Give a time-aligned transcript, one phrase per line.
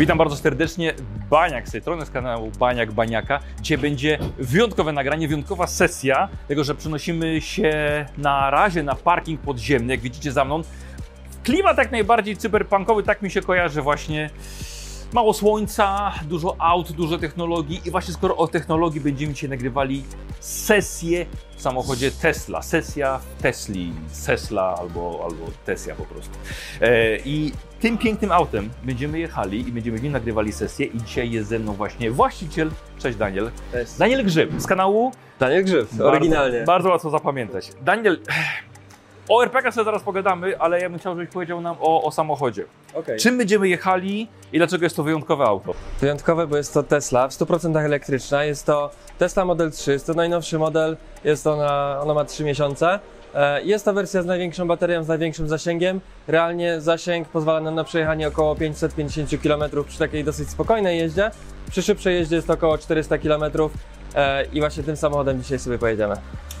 [0.00, 0.94] Witam bardzo serdecznie.
[1.30, 3.40] Baniak z tej strony, z kanału Baniak Baniaka.
[3.60, 7.72] Dzisiaj będzie wyjątkowe nagranie, wyjątkowa sesja, tego, że przenosimy się
[8.18, 10.62] na razie na parking podziemny, jak widzicie za mną.
[11.44, 14.30] Klimat jak najbardziej cyberpunkowy, tak mi się kojarzy właśnie.
[15.12, 20.04] Mało słońca, dużo aut, dużo technologii i właśnie skoro o technologii będziemy dzisiaj nagrywali
[20.40, 21.26] sesję
[21.56, 22.62] w samochodzie Tesla.
[22.62, 23.92] Sesja w Tesli,
[24.26, 26.38] Tesla albo, albo Tesla po prostu.
[26.80, 31.30] E, I tym pięknym autem będziemy jechali i będziemy w nim nagrywali sesję i dzisiaj
[31.30, 33.92] jest ze mną właśnie właściciel, cześć Daniel, Cześć.
[33.98, 36.56] Daniel Grzyb z kanału Daniel Grzyb, oryginalnie.
[36.58, 37.70] bardzo, bardzo łatwo zapamiętać.
[37.82, 38.20] Daniel,
[39.28, 42.64] o RPK sobie zaraz pogadamy, ale ja bym chciał, żebyś powiedział nam o, o samochodzie.
[42.94, 43.18] Okej.
[43.18, 45.74] Czym będziemy jechali i dlaczego jest to wyjątkowe auto?
[46.00, 48.44] Wyjątkowe, bo jest to Tesla, w 100% elektryczna.
[48.44, 52.98] Jest to Tesla Model 3, jest to najnowszy model, jest ona, ona ma 3 miesiące.
[53.34, 56.00] E, Jest to wersja z największą baterią, z największym zasięgiem.
[56.28, 61.30] Realnie zasięg pozwala nam na przejechanie około 550 km przy takiej dosyć spokojnej jeździe.
[61.70, 63.44] Przy szybszej jeździe jest to około 400 km
[64.52, 66.14] i właśnie tym samochodem dzisiaj sobie pojedziemy.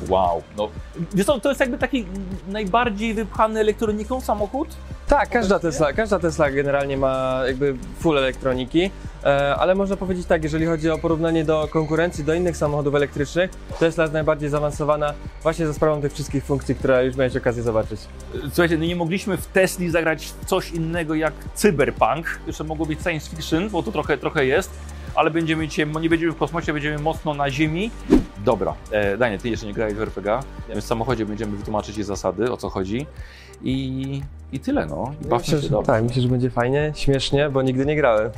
[0.08, 0.68] Wow, no.
[1.14, 2.06] Wiesz co, to jest jakby taki
[2.48, 4.68] najbardziej wypchany elektroniką samochód?
[5.08, 8.90] Tak, każda Tesla, każda Tesla generalnie ma jakby full elektroniki,
[9.24, 13.50] e, ale można powiedzieć tak, jeżeli chodzi o porównanie do konkurencji, do innych samochodów elektrycznych,
[13.78, 18.00] Tesla jest najbardziej zaawansowana właśnie za sprawą tych wszystkich funkcji, które już miałeś okazję zobaczyć.
[18.48, 22.26] Słuchajcie, no nie mogliśmy w Tesli zagrać w coś innego jak cyberpunk.
[22.46, 24.70] Jeszcze mogło być science fiction, bo to trochę, trochę jest,
[25.14, 27.90] ale będziemy dzisiaj, nie będziemy w kosmosie, będziemy mocno na ziemi.
[28.44, 32.04] Dobra, e, Daniel, ty jeszcze nie grałeś w RPG, więc w samochodzie będziemy wytłumaczyć jej
[32.04, 33.06] zasady, o co chodzi
[33.62, 34.22] i,
[34.52, 35.12] i tyle, no.
[35.22, 35.86] I bawmy Myślę, się że, dobrze.
[35.86, 38.30] tak, myślę, że będzie fajnie, śmiesznie, bo nigdy nie grałem.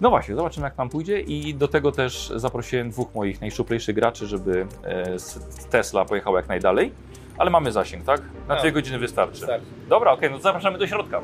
[0.00, 4.26] No właśnie, zobaczymy jak nam pójdzie i do tego też zaprosiłem dwóch moich najszuplejszych graczy,
[4.26, 5.38] żeby e, z
[5.70, 6.92] Tesla pojechał jak najdalej.
[7.38, 8.20] Ale mamy zasięg, tak?
[8.48, 8.60] Na Tak.
[8.62, 9.40] dwie godziny wystarczy.
[9.40, 9.66] Wystarczy.
[9.88, 11.20] Dobra, okej, no to zapraszamy do środka.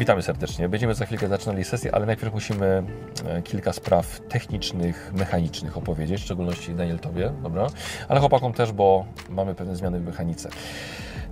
[0.00, 0.68] Witamy serdecznie.
[0.68, 2.82] Będziemy za chwilkę zaczynali sesję, ale najpierw musimy
[3.26, 7.66] e, kilka spraw technicznych, mechanicznych opowiedzieć, w szczególności Daniel Tobie, dobra?
[8.08, 10.48] Ale chłopakom też, bo mamy pewne zmiany w mechanice.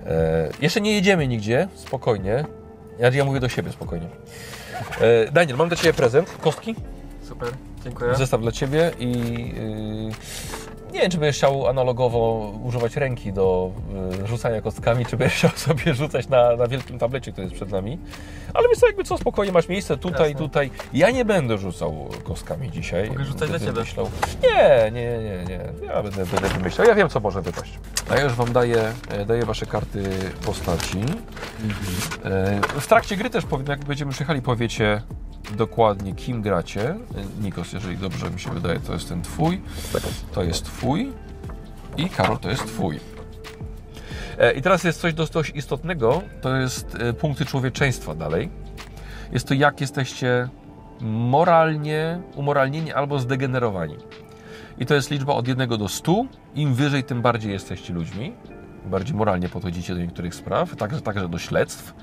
[0.07, 2.45] E, jeszcze nie jedziemy nigdzie, spokojnie.
[2.99, 4.07] Ja, ja mówię do siebie spokojnie.
[5.01, 6.31] E, Daniel, mam dla Ciebie prezent.
[6.41, 6.75] Kostki?
[7.23, 7.49] Super,
[7.85, 8.15] dziękuję.
[8.15, 9.11] Zestaw dla Ciebie i
[10.07, 10.13] yy,
[10.93, 13.71] nie wiem, czy będziesz chciał analogowo używać ręki do
[14.21, 17.71] yy, rzucania kostkami, czy będziesz chciał sobie rzucać na, na wielkim tablecie, który jest przed
[17.71, 17.99] nami.
[18.55, 20.47] Ale wiesz co, jakby co, spokojnie masz miejsce tutaj, Jasne.
[20.47, 20.71] tutaj.
[20.93, 23.09] Ja nie będę rzucał kostkami dzisiaj.
[23.09, 23.73] Mogę rzucać dla Ciebie.
[23.81, 24.11] Myślał.
[24.43, 25.87] Nie, nie, nie, nie.
[25.87, 26.87] Ja będę, będę wymyślał.
[26.89, 27.79] Ja wiem, co może wypaść.
[28.11, 30.03] A ja już Wam daję, e, daję Wasze karty
[30.47, 31.01] postaci.
[32.25, 35.03] E, W trakcie gry też, jak będziemy przyjechali, powiecie
[35.57, 36.91] dokładnie, kim gracie.
[36.91, 36.97] E,
[37.43, 39.61] Nikos, jeżeli dobrze mi się wydaje, to jest ten Twój.
[40.33, 40.78] To jest Twój.
[41.97, 43.01] I Karol, to jest Twój.
[44.39, 48.51] E, I teraz jest coś dość, dość istotnego, to jest e, punkty człowieczeństwa dalej.
[49.33, 50.49] Jest to jak jesteście
[51.01, 53.97] moralnie umoralnieni albo zdegenerowani.
[54.79, 56.25] I to jest liczba od 1 do 100.
[56.55, 58.33] Im wyżej, tym bardziej jesteście ludźmi.
[58.87, 61.95] Bardziej moralnie podchodzicie do niektórych spraw, także, także do śledztw.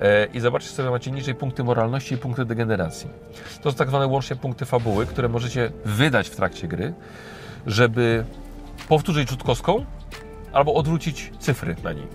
[0.00, 3.10] E, I zobaczcie sobie, macie niżej punkty moralności i punkty degeneracji.
[3.62, 6.94] To są tak zwane łącznie punkty fabuły, które możecie wydać w trakcie gry,
[7.66, 8.24] żeby
[8.88, 9.42] powtórzyć rzut
[10.52, 12.06] albo odwrócić cyfry na niej.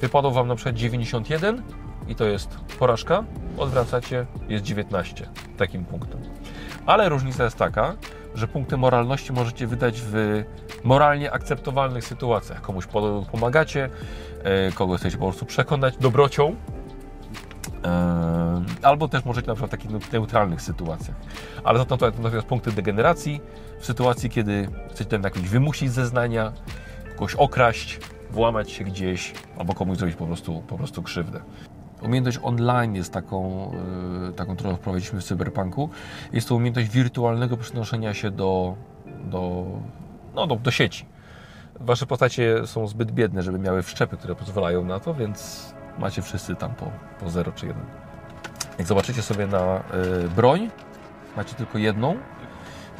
[0.00, 1.62] Wypadł Wam na przykład 91
[2.08, 3.24] i to jest porażka,
[3.58, 6.20] odwracacie, jest 19 takim punktem.
[6.86, 7.94] Ale różnica jest taka,
[8.34, 10.44] że punkty moralności możecie wydać w
[10.84, 12.60] moralnie akceptowalnych sytuacjach.
[12.60, 13.90] Komuś po- pomagacie,
[14.44, 16.56] e, kogoś chcecie po prostu przekonać dobrocią,
[18.82, 21.16] albo też możecie na przykład w takich neutralnych sytuacjach.
[21.64, 23.40] Ale za to to natomiast punkty degeneracji
[23.80, 26.52] w sytuacji, kiedy chcecie na jakieś wymusić zeznania,
[27.16, 31.40] kogoś okraść, włamać się gdzieś, albo komuś zrobić po prostu, po prostu krzywdę.
[32.02, 33.70] Umiejętność online jest taką,
[34.30, 35.90] y, taką, którą wprowadziliśmy w cyberpunku.
[36.32, 38.76] Jest to umiejętność wirtualnego przenoszenia się do,
[39.24, 39.66] do,
[40.34, 41.06] no, do, do sieci.
[41.80, 45.66] Wasze postacie są zbyt biedne, żeby miały wszczepy, które pozwalają na to, więc
[45.98, 46.90] macie wszyscy tam po,
[47.20, 47.84] po 0 czy 1.
[48.78, 49.82] Jak zobaczycie sobie na
[50.24, 50.70] y, broń,
[51.36, 52.16] macie tylko jedną.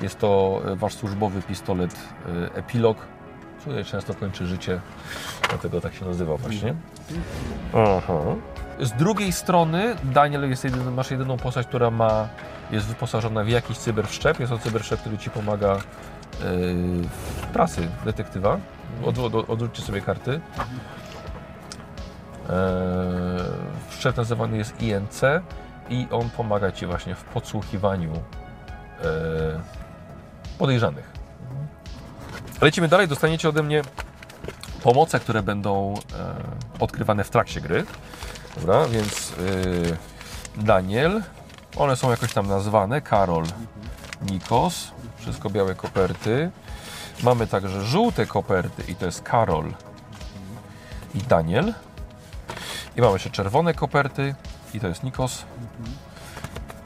[0.02, 2.96] Jest to y, wasz służbowy pistolet y, Epilog,
[3.60, 4.80] który często kończy życie,
[5.48, 6.74] dlatego tak się nazywa właśnie.
[7.74, 8.18] Aha.
[8.80, 12.28] Z drugiej strony Daniel jest jedyny, masz jedyną postać, która ma,
[12.70, 14.40] jest wyposażona w jakiś cyberszczep.
[14.40, 15.80] Jest to cyberszczep, który Ci pomaga yy,
[17.42, 18.58] w pracy detektywa.
[19.04, 20.40] Od, od, odwróćcie sobie karty.
[22.48, 22.54] Yy,
[23.88, 25.22] wszczep nazywany jest INC
[25.88, 28.20] i on pomaga Ci właśnie w podsłuchiwaniu yy,
[30.58, 31.12] podejrzanych.
[32.60, 33.82] Lecimy dalej, dostaniecie ode mnie
[34.82, 37.84] pomoce, które będą e, odkrywane w trakcie gry.
[38.56, 39.32] Dobra, więc
[40.56, 41.22] Daniel.
[41.76, 43.00] One są jakoś tam nazwane.
[43.00, 43.44] Karol,
[44.30, 44.90] Nikos.
[45.18, 46.50] Wszystko białe koperty.
[47.22, 49.72] Mamy także żółte koperty i to jest Karol
[51.14, 51.74] i Daniel.
[52.96, 54.34] I mamy jeszcze czerwone koperty
[54.74, 55.44] i to jest Nikos.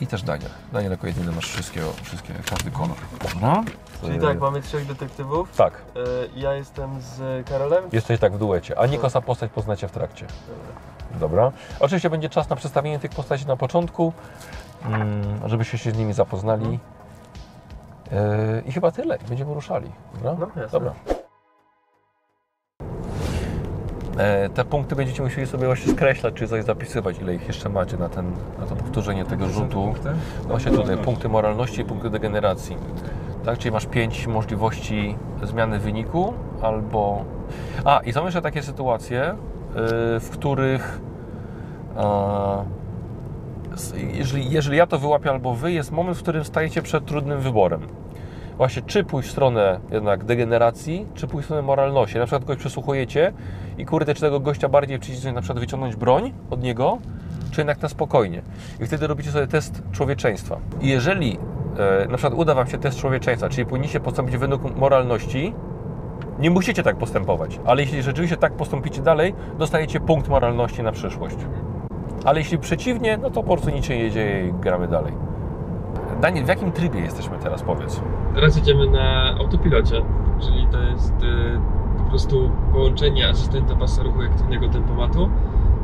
[0.00, 0.50] I też Daniel.
[0.72, 2.96] Daniel jako jedyny masz wszystkiego, wszystkie, każdy kolor.
[3.34, 3.62] Dobra.
[4.00, 5.56] Czyli E, tak, mamy trzech detektywów.
[5.56, 6.00] Tak, E,
[6.40, 7.84] Ja jestem z Karolem.
[7.92, 10.26] jesteś tak w duecie, a Nikosa postać poznacie w trakcie.
[11.20, 11.52] Dobra.
[11.80, 14.12] Oczywiście będzie czas na przedstawienie tych postaci na początku,
[14.84, 16.78] mm, żebyście się z nimi zapoznali.
[18.12, 19.18] E, I chyba tyle.
[19.28, 19.90] Będziemy ruszali.
[20.14, 20.34] Dobra?
[20.38, 20.68] No, jasne.
[20.78, 20.92] Dobra.
[24.54, 28.08] Te punkty będziecie musieli sobie właśnie skreślać, czy coś zapisywać, ile ich jeszcze macie na,
[28.08, 29.94] ten, na to powtórzenie tego rzutu.
[30.04, 32.76] No Właśnie tutaj punkty moralności i punkty degeneracji.
[33.44, 37.24] Tak, czyli masz pięć możliwości zmiany wyniku, albo.
[37.84, 39.34] A, i są jeszcze takie sytuacje,
[39.74, 41.00] yy, w których.
[41.96, 42.80] e,
[44.12, 47.80] jeżeli, jeżeli ja to wyłapię albo wy, jest moment, w którym stajecie przed trudnym wyborem.
[48.60, 52.18] Właśnie, czy pójść w stronę jednak degeneracji, czy pójść w stronę moralności.
[52.18, 53.32] Na przykład kogoś przesłuchujecie
[53.78, 56.98] i kurde, czy tego gościa bardziej przycisnąć, na przykład wyciągnąć broń od niego,
[57.50, 58.42] czy jednak na spokojnie.
[58.80, 60.58] I wtedy robicie sobie test człowieczeństwa.
[60.80, 61.38] I jeżeli
[62.04, 65.54] e, na przykład uda Wam się test człowieczeństwa, czyli powinniście postąpić według moralności,
[66.38, 71.36] nie musicie tak postępować, ale jeśli rzeczywiście tak postąpicie dalej, dostajecie punkt moralności na przyszłość.
[72.24, 75.29] Ale jeśli przeciwnie, no to po prostu nic się nie dzieje i gramy dalej.
[76.20, 78.00] Daniel, w jakim trybie jesteśmy teraz, powiedz?
[78.34, 80.02] Teraz jedziemy na autopilocie,
[80.40, 81.60] czyli to jest e,
[81.98, 85.28] po prostu połączenie asystenta pasa ruchu i aktywnego tempomatu,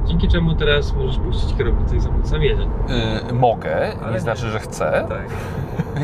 [0.05, 2.63] dzięki czemu teraz możesz puścić kierownicę i samochód sam jedzie.
[2.63, 5.07] Yy, mogę, Ale nie znaczy, że chcę.
[5.09, 5.27] Tak.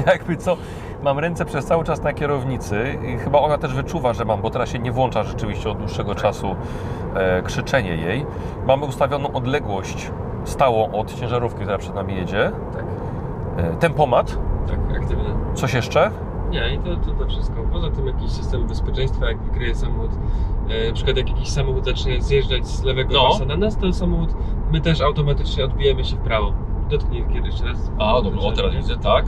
[0.12, 0.56] Jakby co,
[1.02, 4.50] mam ręce przez cały czas na kierownicy i chyba ona też wyczuwa, że mam, bo
[4.50, 6.56] teraz się nie włącza rzeczywiście od dłuższego czasu
[7.14, 8.26] e, krzyczenie jej.
[8.66, 10.10] Mamy ustawioną odległość
[10.44, 12.52] stałą od ciężarówki, która przed nami jedzie.
[12.72, 12.84] Tak,
[13.80, 14.38] tempomat,
[14.68, 15.24] tak, aktywny.
[15.54, 16.10] coś jeszcze?
[16.50, 17.62] Nie, i to, to, to wszystko.
[17.72, 20.10] Poza tym jakiś system bezpieczeństwa, jak wykryje samochód,
[20.68, 23.28] e, na przykład jak jakiś samochód zacznie zjeżdżać z lewego No.
[23.32, 24.34] pasa na nas, to samochód,
[24.72, 26.52] my też automatycznie odbijemy się w prawo.
[26.90, 27.90] Dotknij kiedy jeszcze raz.
[28.88, 29.24] Że- tak.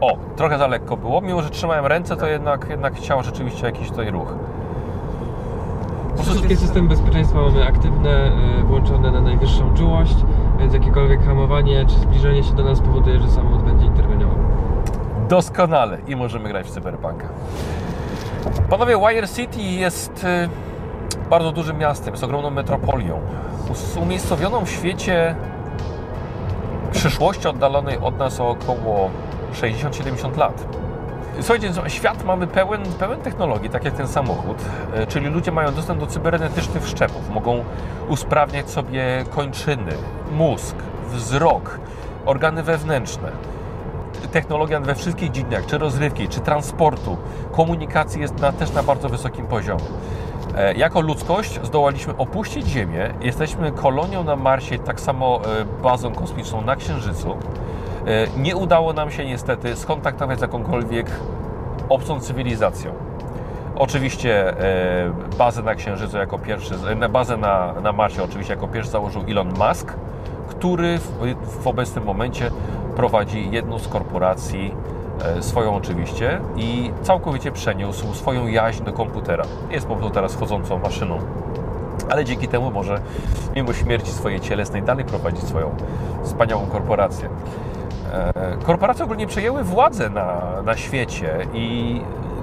[0.00, 1.20] O, trochę za lekko było.
[1.20, 4.34] Mimo, że trzymałem ręce, to jednak, jednak chciał rzeczywiście jakiś tutaj ruch.
[6.22, 10.16] Wszystkie systemy bezpieczeństwa mamy aktywne, e, włączone na najwyższą czułość,
[10.58, 14.36] więc jakiekolwiek hamowanie czy zbliżenie się do nas powoduje, że samochód będzie interweniował.
[15.28, 17.28] Doskonale i możemy grać w Cyberpunka.
[18.70, 20.48] Panowie, Wire City jest y,
[21.30, 23.20] bardzo dużym miastem, jest ogromną metropolią.
[24.02, 25.34] Umiejscowioną w świecie
[26.90, 29.10] przyszłości oddalonej od nas o około
[29.54, 30.85] 60-70 lat.
[31.40, 34.58] Słuchajcie, no, świat mamy pełen, pełen technologii, tak jak ten samochód,
[35.02, 37.64] y, czyli ludzie mają dostęp do cybernetycznych wszczepów, mogą
[38.08, 39.92] usprawniać sobie kończyny,
[40.32, 40.76] mózg,
[41.10, 41.78] wzrok,
[42.26, 43.32] organy wewnętrzne
[44.32, 47.16] technologia we wszystkich dziedzinach, czy rozrywki, czy transportu,
[47.52, 49.82] komunikacji jest na, też na bardzo wysokim poziomie.
[50.56, 56.60] E, Jako ludzkość zdołaliśmy opuścić Ziemię, jesteśmy kolonią na Marsie, tak samo e, bazą kosmiczną
[56.60, 57.36] na Księżycu.
[58.06, 61.10] E, Nie udało nam się niestety skontaktować z jakąkolwiek
[61.88, 62.92] obcą cywilizacją.
[63.76, 66.74] Oczywiście e, bazę na Księżycu jako pierwszy,
[67.12, 69.94] bazę na, na Marsie oczywiście jako pierwszy założył Elon Musk,
[70.48, 72.50] który w, w obecnym momencie
[72.96, 74.74] prowadzi jedną z korporacji,
[75.38, 79.44] e, swoją oczywiście, i całkowicie przeniósł swoją jaźń do komputera.
[79.70, 81.18] Jest po prostu teraz chodzącą maszyną.
[82.10, 83.00] Ale dzięki temu może
[83.56, 85.70] mimo śmierci swojej cielesnej dalej prowadzić swoją
[86.24, 87.28] wspaniałą korporację.
[88.12, 92.00] E, Korporacje ogólnie przejęły władzę na, na świecie i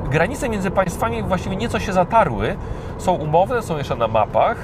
[0.09, 2.55] granice między państwami właściwie nieco się zatarły.
[2.97, 4.57] Są umowne, są jeszcze na mapach,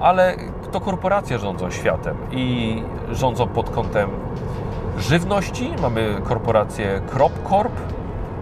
[0.00, 0.36] ale
[0.72, 4.10] to korporacje rządzą światem i rządzą pod kątem
[4.98, 5.72] żywności.
[5.82, 7.72] Mamy korporację CropCorp,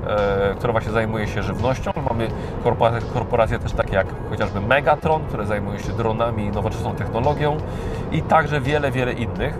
[0.06, 1.90] e, która właśnie zajmuje się żywnością.
[2.08, 2.28] Mamy
[2.64, 7.56] korporacje, korporacje też takie jak chociażby Megatron, które zajmują się dronami i nowoczesną technologią
[8.12, 9.58] i także wiele, wiele innych.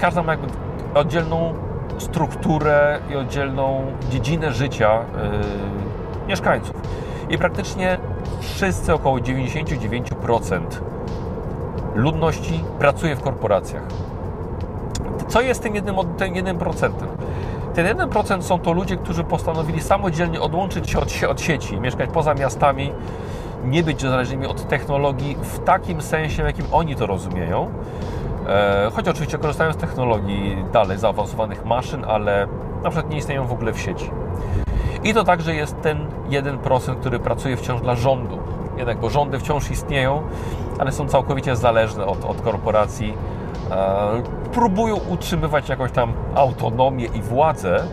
[0.00, 0.48] Każda ma jakby
[0.94, 1.54] oddzielną
[1.98, 6.76] strukturę i oddzielną dziedzinę życia yy, mieszkańców.
[7.30, 7.98] I praktycznie
[8.40, 10.60] wszyscy, około 99%
[11.94, 13.82] ludności pracuje w korporacjach.
[15.28, 17.08] Co jest tym jednym, tym jednym procentem?
[17.74, 22.34] Ten 1% są to ludzie, którzy postanowili samodzielnie odłączyć się od, od sieci, mieszkać poza
[22.34, 22.92] miastami,
[23.64, 27.70] nie być zależnymi od technologii w takim sensie, w jakim oni to rozumieją.
[28.50, 32.48] E, choć oczywiście korzystają z technologii dalej zaawansowanych maszyn, ale
[32.82, 34.10] na przykład nie istnieją w ogóle w sieci.
[35.04, 38.38] I to także jest ten 1%, który pracuje wciąż dla rządu.
[38.76, 40.22] Jednak, bo rządy wciąż istnieją,
[40.78, 43.14] ale są całkowicie zależne od, od korporacji
[43.70, 47.84] e, próbują utrzymywać jakąś tam autonomię i władzę,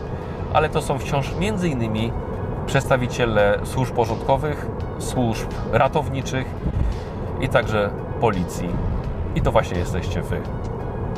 [0.52, 2.12] ale to są wciąż między innymi
[2.66, 4.66] przedstawiciele służb porządkowych,
[4.98, 6.46] służb ratowniczych
[7.40, 8.68] i także policji.
[9.38, 10.40] I to właśnie jesteście wy.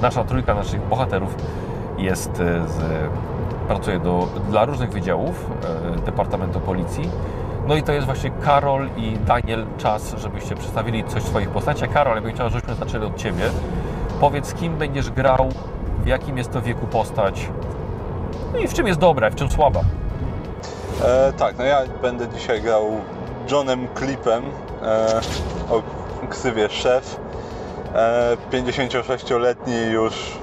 [0.02, 1.34] Nasza trójka naszych bohaterów
[1.98, 2.78] jest e, z,
[3.68, 5.46] pracuje do, dla różnych wydziałów
[5.96, 7.10] e, Departamentu Policji.
[7.68, 11.92] No i to jest właśnie Karol i Daniel czas, żebyście przedstawili coś w swoich postaciach.
[11.92, 13.44] Karol, ja bym chciał, żebyśmy zaczęli od Ciebie.
[14.20, 15.48] Powiedz, kim będziesz grał,
[16.04, 17.48] w jakim jest to wieku postać,
[18.64, 19.80] i w czym jest dobra, w czym słaba.
[21.04, 22.84] E, tak, no ja będę dzisiaj grał
[23.50, 24.44] Johnem Clipem
[24.82, 25.20] e,
[25.70, 25.82] o
[26.28, 27.20] ksywie szef.
[27.94, 30.38] E, 56-letni już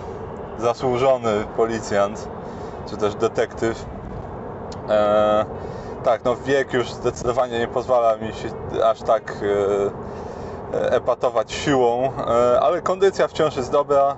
[0.58, 2.28] zasłużony policjant,
[2.90, 3.86] czy też detektyw.
[4.90, 5.46] E,
[6.04, 8.50] tak, no wiek już zdecydowanie nie pozwala mi się
[8.84, 9.34] aż tak
[10.74, 14.16] e, epatować siłą, e, ale kondycja wciąż jest dobra,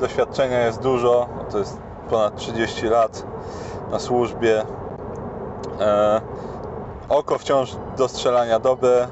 [0.00, 1.78] doświadczenia jest dużo, to jest
[2.10, 3.22] ponad 30 lat
[3.90, 4.62] na służbie.
[5.80, 6.20] E,
[7.08, 9.08] oko wciąż do strzelania dobre,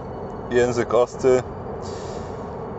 [0.51, 1.43] język ostry,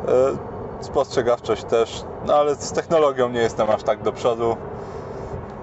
[0.08, 0.51] e,
[0.82, 4.58] spostrzegawczość też, no ale z technologią nie jestem aż tak do przodu.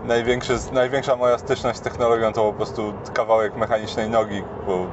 [0.05, 4.87] Największy, największa moja styczność z technologią to po prostu kawałek mechanicznej nogi, bo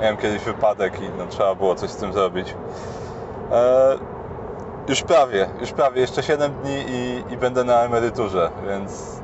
[0.00, 2.54] miałem kiedyś wypadek i no, trzeba było coś z tym zrobić.
[3.52, 3.98] E,
[4.88, 9.20] już prawie, już prawie, jeszcze 7 dni i, i będę na emeryturze, więc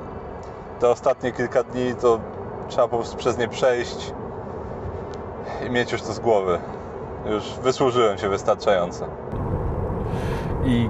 [0.81, 2.21] te ostatnie kilka dni to
[2.69, 4.13] trzeba po prostu przez nie przejść
[5.67, 6.59] i mieć już to z głowy.
[7.27, 9.07] Już wysłużyłem się wystarczająco.
[10.65, 10.89] I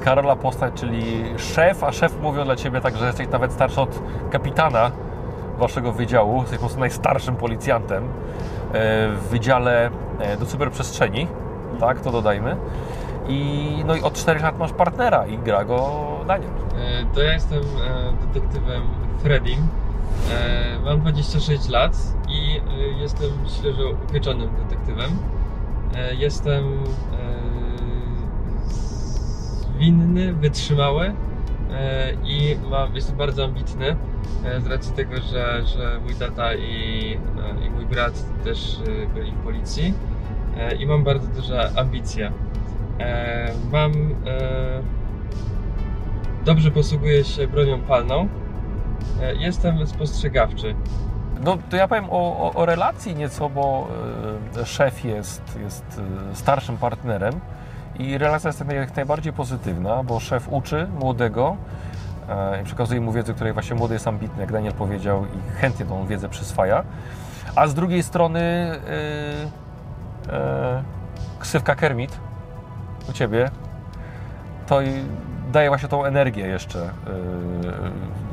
[0.00, 3.80] y, Karola postać, czyli szef, a szef mówią dla Ciebie tak, że jesteś nawet starszy
[3.80, 4.90] od kapitana
[5.58, 8.08] Waszego wydziału, jesteś po prostu najstarszym policjantem e,
[9.08, 11.26] w wydziale e, do cyberprzestrzeni,
[11.80, 12.56] tak, to dodajmy.
[13.28, 16.50] I, no i od 4 lat masz partnera i gra go Daniel.
[17.14, 18.82] To ja jestem e, detektywem
[19.22, 19.68] Fredim.
[20.84, 21.92] Mam 26 lat
[22.28, 22.60] i
[22.98, 25.10] jestem świeżo upieczonym detektywem.
[26.12, 26.64] Jestem
[29.76, 31.12] zwinny, wytrzymały
[31.70, 33.96] e, i mam, jestem bardzo ambitny
[34.44, 37.18] e, z racji tego, że, że mój tata i,
[37.62, 38.76] e, i mój brat też
[39.14, 39.94] byli w policji
[40.78, 42.32] i mam bardzo duże ambicje.
[43.72, 43.92] Mam
[46.44, 48.28] dobrze posługuję się bronią palną.
[49.38, 50.74] Jestem spostrzegawczy.
[51.44, 53.88] No to ja powiem o, o, o relacji nieco, bo
[54.64, 56.00] szef jest, jest
[56.32, 57.40] starszym partnerem
[57.98, 61.56] i relacja jest jak najbardziej pozytywna, bo szef uczy młodego
[62.28, 65.86] e, i przekazuje mu wiedzę, której właśnie młody jest ambitny, jak Daniel powiedział, i chętnie
[65.86, 66.84] tą wiedzę przyswaja.
[67.56, 70.82] A z drugiej strony e, e,
[71.38, 72.18] ksywka Kermit
[73.10, 73.50] u Ciebie
[74.66, 74.80] to
[75.52, 76.90] daje właśnie tą energię jeszcze e,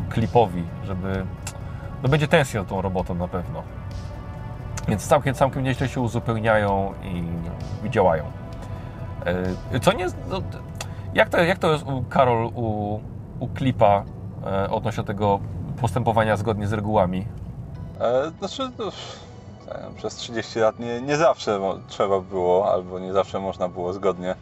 [0.09, 1.25] klipowi, żeby
[2.03, 3.63] no będzie tęsknił tą robotą na pewno.
[4.87, 7.23] Więc całkiem, całkiem nieźle się uzupełniają i,
[7.87, 8.42] i działają.
[9.25, 10.07] E, Co nie.
[10.29, 10.41] No,
[11.13, 12.99] jak, to, jak to jest, u, Karol, u,
[13.39, 14.03] u klipa
[14.45, 15.39] e, odnośnie tego
[15.81, 17.27] postępowania zgodnie z regułami?
[17.99, 23.13] E, znaczy, no, nie wiem, przez 30 lat nie, nie zawsze trzeba było, albo nie
[23.13, 24.35] zawsze można było zgodnie.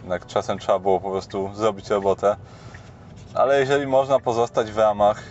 [0.00, 2.36] Jednak czasem trzeba było po prostu zrobić robotę.
[3.34, 5.22] Ale jeżeli można pozostać w ramach,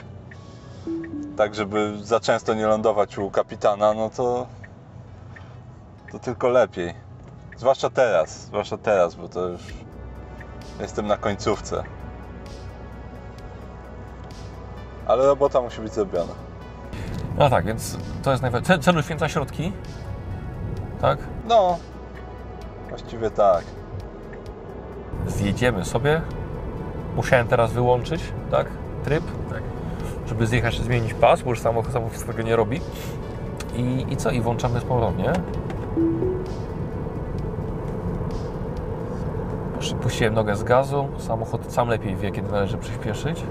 [1.38, 4.48] tak żeby za często nie lądować u kapitana, no to,
[6.12, 6.94] to tylko lepiej.
[7.62, 9.62] Zwłaszcza teraz, zwłaszcza teraz, bo to już
[10.80, 11.84] jestem na końcówce.
[15.08, 16.34] Ale robota musi być zrobiona.
[17.38, 18.80] No tak, więc to jest najważniejsze.
[18.80, 19.74] Celu święca środki.
[21.02, 21.20] Tak?
[21.48, 21.78] No,
[22.90, 23.64] właściwie tak.
[25.28, 26.22] Zjedziemy sobie.
[27.16, 28.68] Musiałem teraz wyłączyć, tak?
[29.04, 29.24] Tryb.
[29.50, 29.62] Tak.
[30.28, 32.82] Żeby zjechać zmienić pas, bo już samochód, samochód tego nie robi.
[33.76, 34.32] I, I co?
[34.32, 35.34] I włączamy z ponownie.
[40.02, 41.08] Puściłem nogę z gazu.
[41.18, 43.44] Samochód sam lepiej wie, kiedy należy przyspieszyć.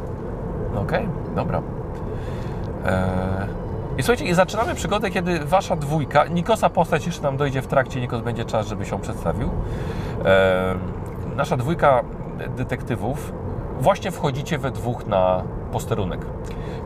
[0.75, 1.63] No Okej, dobra.
[2.87, 3.47] Eee,
[3.99, 8.01] I słuchajcie, i zaczynamy przygodę, kiedy wasza dwójka, Nikosa postać jeszcze nam dojdzie w trakcie,
[8.01, 9.49] Nikos będzie czas, żeby się przedstawił.
[10.25, 10.79] Eee,
[11.37, 12.05] nasza dwójka
[12.57, 13.33] detektywów,
[13.81, 16.21] właśnie wchodzicie we dwóch na posterunek.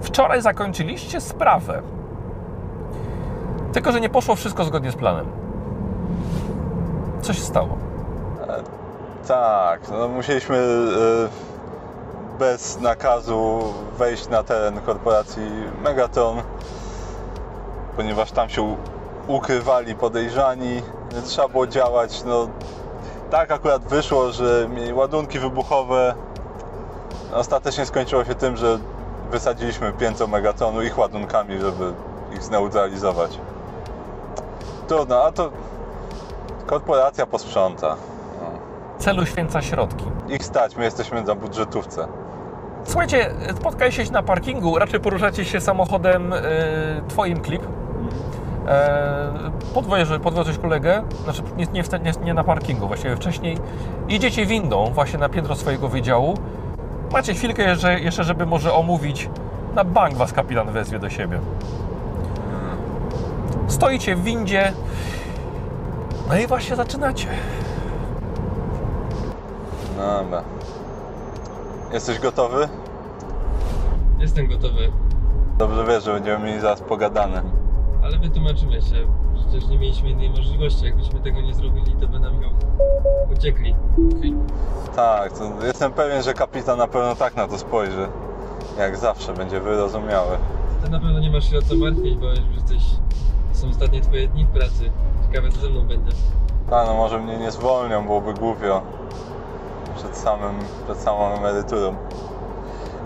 [0.01, 1.83] Wczoraj zakończyliście sprawę.
[3.73, 5.27] Tylko, że nie poszło wszystko zgodnie z planem.
[7.21, 7.79] Co się stało?
[9.29, 15.43] Tak, no musieliśmy e, bez nakazu wejść na teren korporacji
[15.83, 16.43] Megatron,
[17.97, 18.77] ponieważ tam się
[19.27, 22.49] ukrywali podejrzani, więc trzeba było działać no,
[23.31, 26.15] tak akurat wyszło, że mi ładunki wybuchowe
[27.35, 28.79] ostatecznie skończyło się tym, że
[29.31, 31.93] wysadziliśmy 500 megatonu ich ładunkami, żeby
[32.35, 33.39] ich zneutralizować.
[34.89, 35.51] Trudno, a to
[36.67, 37.97] korporacja posprząta.
[38.99, 40.05] Celu święca środki.
[40.29, 42.09] Ich stać, my jesteśmy na budżetówce.
[42.85, 46.41] Słuchajcie, spotkaliście się na parkingu, raczej poruszacie się samochodem e,
[47.09, 47.63] twoim klip.
[48.69, 49.33] E,
[49.75, 53.59] podwozisz, podwozisz kolegę, znaczy nie, nie, nie, nie na parkingu, właściwie wcześniej.
[54.09, 56.35] Idziecie windą właśnie na piętro swojego wydziału.
[57.13, 59.29] Macie chwilkę jeszcze, jeszcze, żeby może omówić.
[59.75, 61.39] Na bank was kapitan wezwie do siebie.
[63.69, 64.73] Stoicie w windzie.
[66.29, 67.27] No i właśnie zaczynacie.
[69.97, 70.43] No dobra.
[71.93, 72.69] Jesteś gotowy?
[74.19, 74.93] Jestem gotowy,
[75.59, 77.43] Dobrze wiesz, że będziemy mieli zaraz pogadane.
[78.05, 79.07] ale wytłumaczymy się.
[79.35, 80.85] Przecież nie mieliśmy innej możliwości.
[80.85, 82.33] Jakbyśmy tego nie zrobili, to by nam
[83.33, 83.75] uciekli.
[84.97, 88.09] Tak, to jestem pewien, że kapitan na pewno tak na to spojrzy.
[88.79, 90.37] Jak zawsze, będzie wyrozumiały.
[90.85, 92.83] Ty na pewno nie masz się o co martwić, bo już jesteś...
[93.53, 94.91] Są ostatnie twoje dni w pracy.
[95.27, 96.13] Ciekawe co ze mną będzie.
[96.71, 98.83] A no może mnie nie zwolnią, byłoby głupio.
[100.05, 101.97] Przed samym, przed samą emeryturą.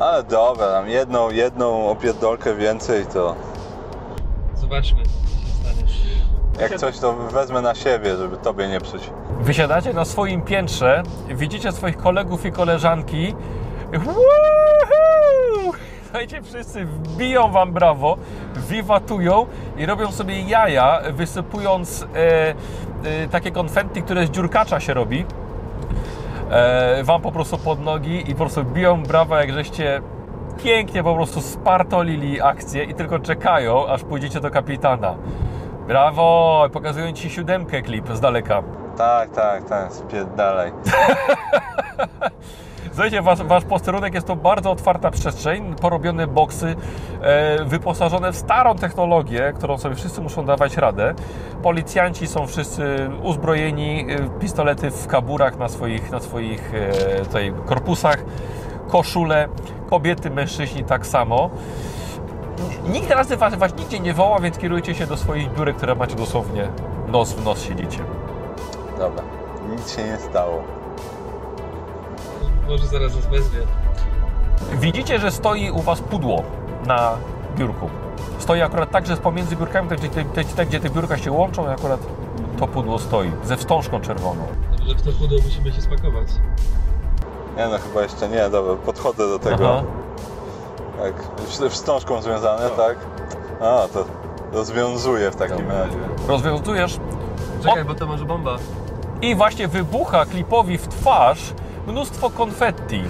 [0.01, 3.35] Ale dobra, tam jedną, jedną opierdolkę więcej to...
[4.55, 5.93] Zobaczmy, co się stanie.
[6.61, 9.11] Jak coś to wezmę na siebie, żeby tobie nie psuć.
[9.41, 13.35] Wysiadacie na swoim piętrze, widzicie swoich kolegów i koleżanki.
[13.93, 15.73] Woohoo!
[16.05, 18.17] Słuchajcie, wszyscy wbiją wam brawo,
[18.69, 22.55] wiwatują i robią sobie jaja, wysypując e,
[23.05, 25.25] e, takie konfetti, które z dziurkacza się robi.
[26.51, 30.03] E, wam po prostu pod nogi i po prostu biją brawa, jak żeście
[30.65, 35.15] pięknie po prostu spartolili akcję i tylko czekają, aż pójdziecie do kapitana.
[35.89, 36.67] Brawo!
[36.73, 38.63] Pokazują ci siódemkę klip z daleka.
[38.97, 40.73] Tak, tak, tak, spierdalaj.
[42.99, 46.77] Słuchajcie, wasz, wasz posterunek jest to bardzo otwarta przestrzeń, porobione boksy,
[47.21, 51.15] e, wyposażone w starą technologię, którą sobie wszyscy muszą dawać radę.
[51.63, 58.25] Policjanci są wszyscy uzbrojeni, e, pistolety w kaburach na swoich, na swoich e, tutaj korpusach,
[58.89, 59.49] koszule,
[59.91, 61.51] kobiety, mężczyźni tak samo.
[62.89, 66.17] Nikt razy was, was nigdzie nie woła, więc kierujcie się do swoich biurek, które macie
[66.17, 66.69] dosłownie
[67.09, 68.01] nos w nos siedzicie.
[68.99, 69.23] Dobra,
[69.71, 70.78] nic się nie stało.
[72.69, 73.59] Może zaraz nas wezwie.
[74.73, 76.43] Widzicie, że stoi u Was pudło
[76.87, 77.17] na
[77.57, 77.91] biurku.
[78.39, 81.33] Stoi akurat tak, że jest pomiędzy biurkami, tak gdzie te, te, gdzie te biurka się
[81.33, 82.01] łączą, i akurat
[82.59, 84.43] to pudło stoi ze wstążką czerwoną.
[84.79, 86.29] Dobrze, w to pudło musimy się spakować.
[87.57, 89.71] Nie no, chyba jeszcze nie, dobra, podchodzę do tego.
[89.79, 89.83] Aha.
[91.03, 91.15] Tak,
[91.49, 92.97] wst- wstążką związane, tak?
[93.61, 94.05] A, to
[94.53, 95.97] rozwiązuję w takim razie.
[96.29, 96.99] Rozwiązujesz
[97.63, 98.57] Czekaj, bo to może bomba.
[99.23, 101.55] i właśnie wybucha klipowi w twarz
[101.89, 103.03] mnóstwo konfetti.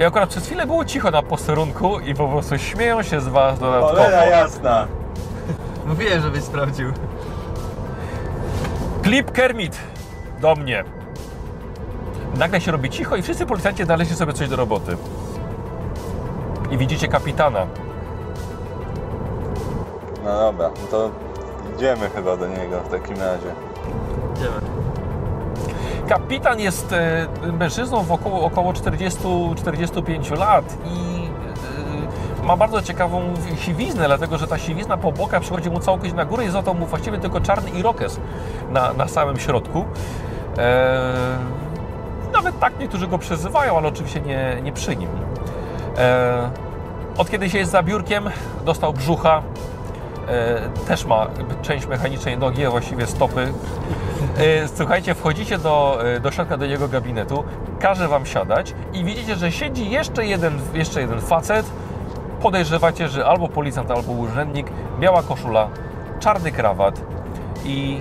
[0.00, 3.58] I akurat przez chwilę było cicho na posterunku i po prostu śmieją się z Was
[3.58, 3.94] dodatkowo.
[3.94, 4.86] Cholera jasna!
[5.86, 6.92] Mówiłem, żebyś sprawdził.
[9.02, 9.78] Klip Kermit
[10.40, 10.84] do mnie.
[12.38, 14.96] Nagle się robi cicho i wszyscy policjanci znaleźli sobie coś do roboty.
[16.70, 17.66] I widzicie kapitana.
[20.24, 21.10] No dobra, no to
[21.76, 23.54] idziemy chyba do niego w takim razie.
[24.36, 24.75] Idziemy.
[26.08, 31.28] Kapitan jest e, mężczyzną w około, około 40-45 lat i
[32.42, 36.24] e, ma bardzo ciekawą siwiznę, dlatego że ta siwizna po bokach przychodzi mu całkowicie na
[36.24, 38.20] górę i został mu właściwie tylko czarny irokez
[38.70, 39.84] na, na samym środku.
[40.58, 41.12] E,
[42.32, 45.08] nawet tak niektórzy go przezywają, ale oczywiście nie, nie przy nim.
[45.98, 46.50] E,
[47.18, 48.30] od kiedy się jest za biurkiem,
[48.64, 49.42] dostał brzucha,
[50.28, 51.26] e, też ma
[51.62, 53.52] część mechanicznej nogi, a właściwie stopy.
[54.38, 57.44] E, Słuchajcie, wchodzicie do, e, do środka do jego gabinetu,
[57.80, 61.66] każe wam siadać i widzicie, że siedzi jeszcze jeden, jeszcze jeden facet.
[62.42, 64.66] Podejrzewacie, że albo policjant, albo urzędnik,
[65.00, 65.68] biała koszula,
[66.20, 67.00] czarny krawat
[67.64, 68.00] i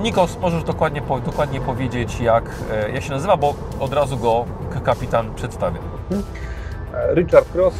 [0.00, 4.44] Nikos, możesz dokładnie, dokładnie powiedzieć, jak, e, jak się nazywa, bo od razu go
[4.84, 5.78] kapitan przedstawia.
[7.14, 7.74] Richard Cross,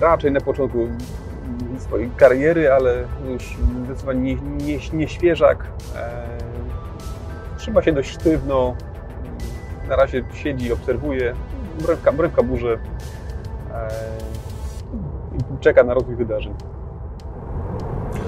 [0.00, 0.88] raczej na początku
[1.78, 2.94] swojej kariery, ale
[3.32, 5.64] już zdecydowanie nie, nie, nie świeżak.
[7.60, 8.74] E, Trzyma się dość sztywno.
[9.88, 11.34] Na razie siedzi, obserwuje,
[11.86, 12.78] brewka, brewka burzy.
[13.74, 13.88] E,
[15.38, 16.54] i Czeka na rozwój wydarzeń.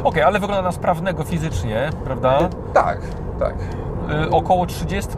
[0.05, 2.49] Okej, ale wygląda na sprawnego fizycznie, prawda?
[2.73, 2.99] Tak,
[3.38, 3.55] tak.
[4.27, 5.11] Y, około 30,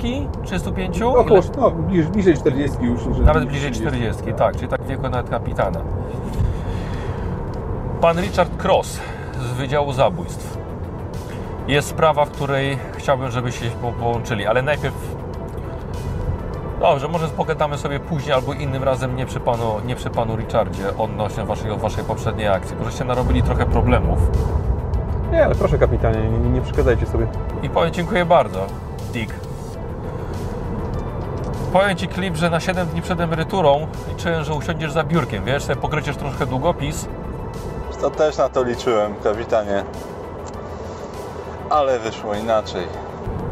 [0.44, 1.03] 35?
[1.03, 1.40] Około, Ile?
[1.59, 3.00] no, bliż, bliżej 40 już.
[3.24, 5.81] Nawet bliżej 40, tak, czyli tak wieku nawet kapitana.
[8.00, 9.00] Pan Richard Cross
[9.40, 10.63] z Wydziału Zabójstw.
[11.68, 14.94] Jest sprawa, w której chciałbym, żebyście się po- połączyli, ale najpierw.
[16.81, 20.96] Dobrze, może pogadamy sobie później albo innym razem, nie przy panu, nie przy panu Richardzie,
[20.98, 24.18] odnośnie waszej, waszej poprzedniej akcji, bo żeście narobili trochę problemów.
[25.33, 27.27] Nie, ale proszę kapitanie, nie, nie przeszkadzajcie sobie.
[27.62, 28.66] I powiem dziękuję bardzo,
[29.12, 29.35] Dick.
[31.72, 35.62] Powiem Ci, Klip, że na 7 dni przed emeryturą liczyłem, że usiądziesz za biurkiem, wiesz,
[35.62, 37.09] sobie pokryciesz troszkę długopis.
[38.00, 39.85] To też na to liczyłem, kapitanie.
[41.70, 42.87] Ale wyszło inaczej.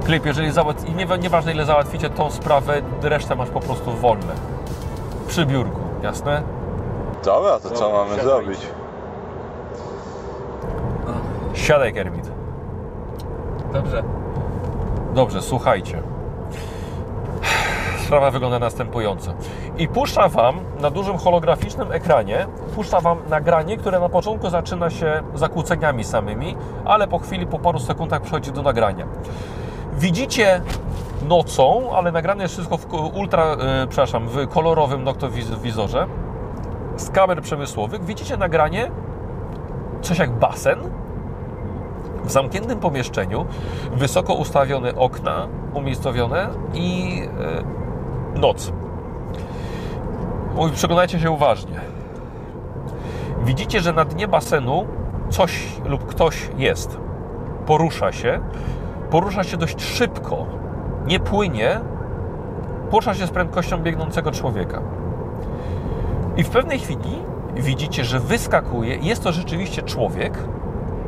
[0.04, 0.88] Klip, jeżeli załat...
[0.88, 4.32] i nie, nieważne ile załatwicie tą sprawę, resztę masz po prostu wolne.
[5.26, 6.42] Przy biurku, jasne?
[7.24, 8.24] Dobra, to co mamy siadaj.
[8.24, 8.60] zrobić?
[11.54, 12.30] Siadaj, Kermit.
[13.72, 14.02] Dobrze.
[15.14, 16.02] Dobrze, słuchajcie.
[18.12, 19.34] Sprawa wygląda następująco.
[19.78, 25.22] I puszcza Wam na dużym holograficznym ekranie, puszcza Wam nagranie, które na początku zaczyna się
[25.34, 29.06] zakłóceniami samymi, ale po chwili, po paru sekundach przechodzi do nagrania.
[29.92, 30.62] Widzicie
[31.28, 36.06] nocą, ale nagrane jest wszystko w ultra, e, przepraszam, w kolorowym noktowizorze
[36.96, 38.04] z kamer przemysłowych.
[38.04, 38.90] Widzicie nagranie,
[40.02, 40.78] coś jak basen,
[42.24, 43.46] w zamkniętym pomieszczeniu,
[43.92, 47.81] wysoko ustawione okna umiejscowione i e,
[48.34, 48.72] noc.
[50.58, 51.80] Oj, Przeglądajcie się uważnie.
[53.44, 54.86] Widzicie, że na dnie basenu
[55.30, 56.98] coś lub ktoś jest.
[57.66, 58.40] Porusza się.
[59.10, 60.46] Porusza się dość szybko.
[61.06, 61.80] Nie płynie.
[62.90, 64.82] Porusza się z prędkością biegnącego człowieka.
[66.36, 67.18] I w pewnej chwili
[67.56, 68.96] widzicie, że wyskakuje.
[68.96, 70.38] Jest to rzeczywiście człowiek.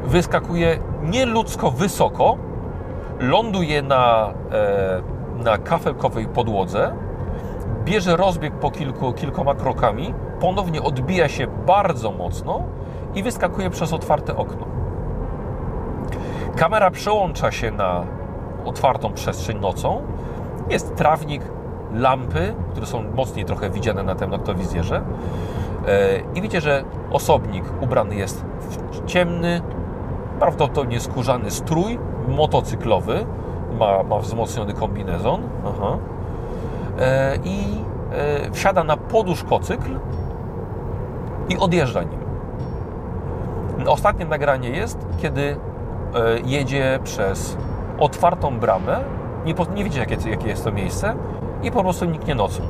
[0.04, 2.36] Wyskakuje nieludzko wysoko.
[3.20, 5.02] Ląduje na, e,
[5.44, 6.92] na kafelkowej podłodze.
[7.84, 10.14] Bierze rozbieg po kilku, kilkoma krokami.
[10.40, 12.62] Ponownie odbija się bardzo mocno
[13.14, 14.66] i wyskakuje przez otwarte okno.
[16.56, 18.06] Kamera przełącza się na
[18.64, 20.02] otwartą przestrzeń nocą.
[20.70, 21.42] Jest trawnik,
[21.92, 25.02] lampy, które są mocniej trochę widziane na tym noktowizjerze.
[25.86, 28.44] E, I widzicie, że osobnik ubrany jest
[28.90, 29.60] w ciemny,
[30.38, 33.26] prawdopodobnie skórzany strój motocyklowy.
[33.78, 35.42] Ma, ma wzmocniony kombinezon.
[35.66, 35.98] Aha.
[36.98, 39.98] E, I e, wsiada na poduszkocykl
[41.48, 42.20] i odjeżdża nim.
[43.86, 45.56] Ostatnie nagranie jest, kiedy
[46.14, 47.56] e, jedzie przez
[47.98, 49.00] otwartą bramę.
[49.44, 51.14] Nie, nie jakie, jakie jest to miejsce,
[51.62, 52.62] i po prostu niknie nocą.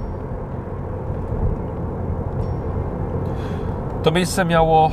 [4.02, 4.90] To miejsce miało.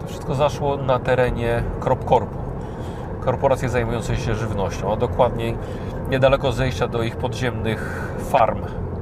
[0.00, 2.38] To wszystko zaszło na terenie Kropkorpu,
[3.24, 5.56] korporacji zajmującej się żywnością, a dokładniej
[6.14, 8.60] niedaleko zejścia do ich podziemnych farm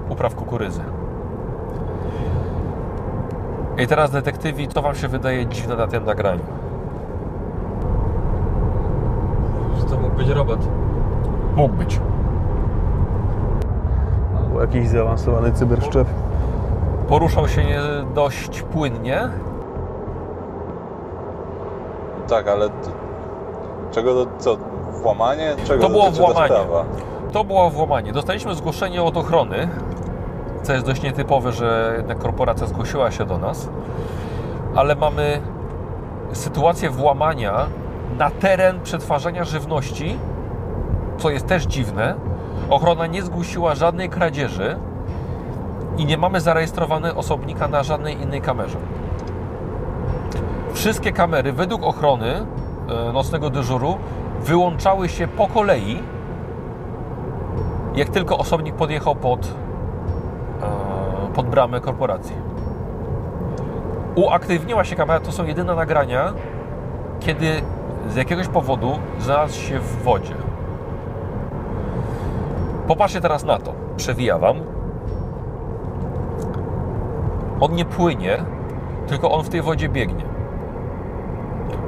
[0.09, 0.81] upraw kukurydzy.
[3.79, 6.45] I teraz detektywi, to Wam się wydaje dziwne na tym nagraniu.
[9.79, 10.59] Że to mógł być robot.
[11.57, 12.01] Mógł być.
[14.39, 16.09] Albo jakiś zaawansowany cyberszczep.
[17.09, 17.81] Poruszał się nie
[18.15, 19.29] dość płynnie.
[22.29, 22.69] Tak, ale
[23.91, 24.57] czego to, co,
[25.03, 25.57] włamanie?
[25.65, 26.55] Czego To było włamanie.
[27.33, 28.13] To było włamanie.
[28.13, 29.69] Dostaliśmy zgłoszenie od ochrony,
[30.63, 33.69] co jest dość nietypowe, że jednak korporacja zgłosiła się do nas,
[34.75, 35.41] ale mamy
[36.33, 37.67] sytuację włamania
[38.19, 40.19] na teren przetwarzania żywności,
[41.19, 42.15] co jest też dziwne.
[42.71, 44.77] Ochrona nie zgłosiła żadnej kradzieży
[45.97, 48.79] i nie mamy zarejestrowanego osobnika na żadnej innej kamerze.
[50.73, 52.47] Wszystkie kamery, według ochrony
[53.09, 53.99] e, nocnego dyżuru,
[54.45, 56.03] wyłączały się po kolei
[57.95, 59.55] jak tylko osobnik podjechał pod,
[60.63, 62.37] e, pod bramę korporacji.
[64.15, 66.33] Uaktywniła się kamera, to są jedyne nagrania,
[67.21, 67.63] kiedy
[68.09, 70.35] z jakiegoś powodu znalazł się w wodzie.
[72.87, 73.73] Popatrzcie teraz na to.
[73.97, 74.57] Przewija Wam.
[77.61, 78.45] On nie płynie,
[79.07, 80.25] tylko on w tej wodzie biegnie.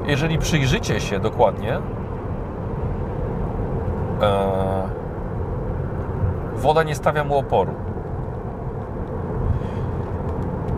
[0.07, 1.81] Jeżeli przyjrzycie się dokładnie,
[6.57, 7.75] woda nie stawia mu oporu.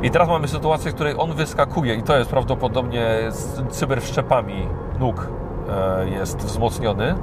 [0.02, 4.68] I teraz mamy sytuację, w której on wyskakuje i to jest prawdopodobnie z cyberszczepami
[5.00, 5.28] nóg
[5.68, 7.14] e, jest wzmocniony.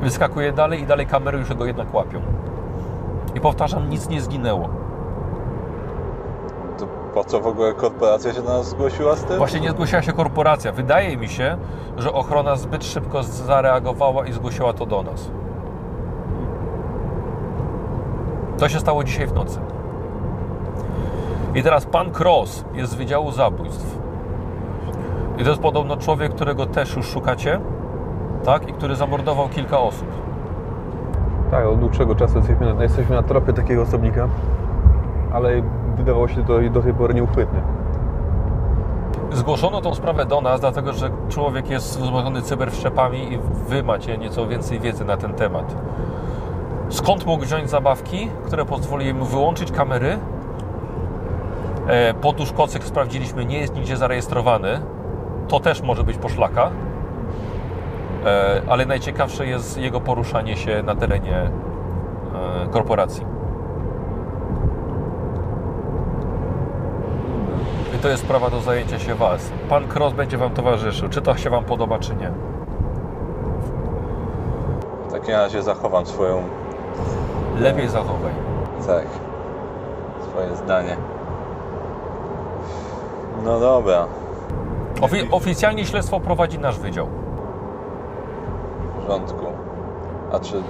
[0.00, 2.20] Wyskakuje dalej i dalej kamery już go jednak łapią.
[3.34, 4.68] I powtarzam, nic nie zginęło.
[7.14, 9.38] Po co w ogóle korporacja się do nas zgłosiła z tym?
[9.38, 10.72] Właśnie nie zgłosiła się korporacja.
[10.72, 11.56] Wydaje mi się,
[11.96, 15.30] że ochrona zbyt szybko zareagowała i zgłosiła to do nas.
[18.58, 19.58] To się stało dzisiaj w nocy.
[21.54, 23.98] I teraz pan Cross jest z Wydziału Zabójstw.
[25.38, 27.60] I to jest podobno człowiek, którego też już szukacie.
[28.44, 28.68] tak?
[28.68, 30.08] I który zamordował kilka osób.
[31.50, 34.28] Tak, od dłuższego czasu jesteśmy na, jesteśmy na tropie takiego osobnika,
[35.32, 35.62] ale
[35.94, 37.62] wydawało się to do tej pory nieuchwytny.
[39.32, 44.46] Zgłoszono tą sprawę do nas, dlatego że człowiek jest wzmocniony cyberwszczepami i wy macie nieco
[44.46, 45.76] więcej wiedzy na ten temat.
[46.88, 50.18] Skąd mógł wziąć zabawki, które pozwoliły mu wyłączyć kamery?
[51.88, 52.14] E,
[52.56, 54.80] kocyk sprawdziliśmy, nie jest nigdzie zarejestrowany.
[55.48, 56.70] To też może być poszlaka.
[58.24, 61.50] E, Ale najciekawsze jest jego poruszanie się na terenie e,
[62.70, 63.33] korporacji.
[68.04, 69.50] To jest sprawa do zajęcia się Was.
[69.68, 71.08] Pan Cross będzie Wam towarzyszył.
[71.08, 72.30] Czy to się Wam podoba, czy nie?
[75.08, 76.42] W takim razie zachowam swoją,
[77.58, 78.32] Lepiej zachowaj.
[78.86, 79.06] tak,
[80.30, 80.96] swoje zdanie.
[83.44, 84.06] No dobra,
[85.00, 87.06] Ofi- oficjalnie śledztwo prowadzi nasz wydział.
[88.92, 89.46] w porządku.
[90.32, 90.62] A czy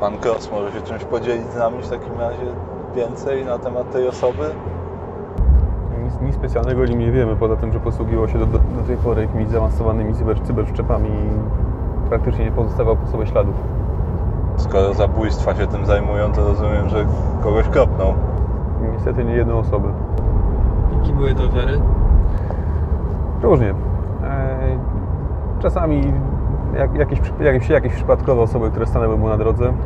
[0.00, 2.46] pan Cross może się czymś podzielić z nami w takim razie
[2.94, 4.50] więcej na temat tej osoby?
[6.10, 8.82] Nic, nic specjalnego o nim nie wiemy, poza tym, że posługiwał się do, do, do
[8.86, 13.54] tej pory jakimiś zaawansowanymi cyber, cyberszczepami i praktycznie nie pozostawał po sobie śladów.
[14.56, 17.04] Skoro zabójstwa się tym zajmują, to rozumiem, że
[17.42, 18.14] kogoś kropnął.
[18.92, 19.88] Niestety nie jedną osobę.
[21.00, 21.80] Jakie były to ofiary?
[23.42, 23.74] Różnie.
[24.24, 24.56] E,
[25.60, 26.12] Czasami
[26.78, 29.64] jak, jakieś, jakieś, jakieś przypadkowe osoby, które stanęły mu na drodze.
[29.64, 29.78] Mm,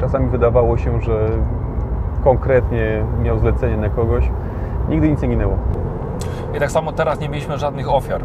[0.00, 1.28] Czasami wydawało się, że
[2.24, 4.30] konkretnie miał zlecenie na kogoś.
[4.88, 5.58] Nigdy nic nie ginęło.
[6.56, 8.22] I tak samo teraz nie mieliśmy żadnych ofiar.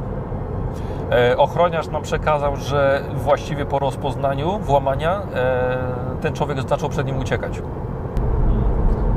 [1.12, 5.78] E, ochroniarz nam przekazał, że właściwie po rozpoznaniu włamania e,
[6.22, 7.62] ten człowiek zaczął przed nim uciekać.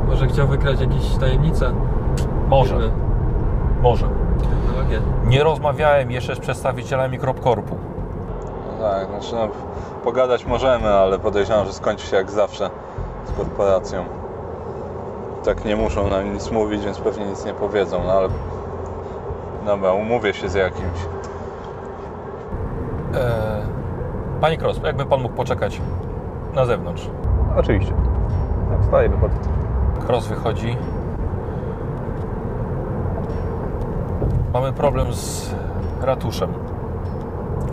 [0.09, 1.73] Może chciał wykrać jakieś tajemnice?
[2.49, 2.91] Może, Firmy,
[3.83, 4.07] może.
[4.39, 5.01] technologię.
[5.27, 7.77] Nie rozmawiałem jeszcze z przedstawicielami Kropkorpu.
[8.67, 9.49] No tak, znaczy no,
[10.05, 12.71] pogadać możemy, ale podejrzewam, że skończy się jak zawsze
[13.25, 14.05] z korporacją.
[15.45, 18.29] Tak nie muszą nam nic mówić, więc pewnie nic nie powiedzą, no ale...
[19.67, 20.99] Dobra, umówię się z jakimś.
[23.15, 23.63] E,
[24.41, 25.81] Panie Cross, jakby Pan mógł poczekać
[26.55, 27.11] na zewnątrz.
[27.57, 27.93] Oczywiście.
[28.71, 29.35] Tak, Wstaję, wychodzę.
[30.09, 30.77] Cross wychodzi.
[34.53, 35.55] Mamy problem z
[36.01, 36.53] ratuszem.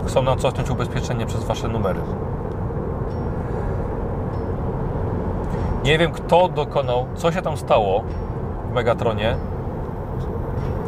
[0.06, 2.00] Chcą nam cofnąć ubezpieczenie przez Wasze numery.
[5.84, 8.04] Nie wiem, kto dokonał, co się tam stało
[8.70, 9.36] w Megatronie,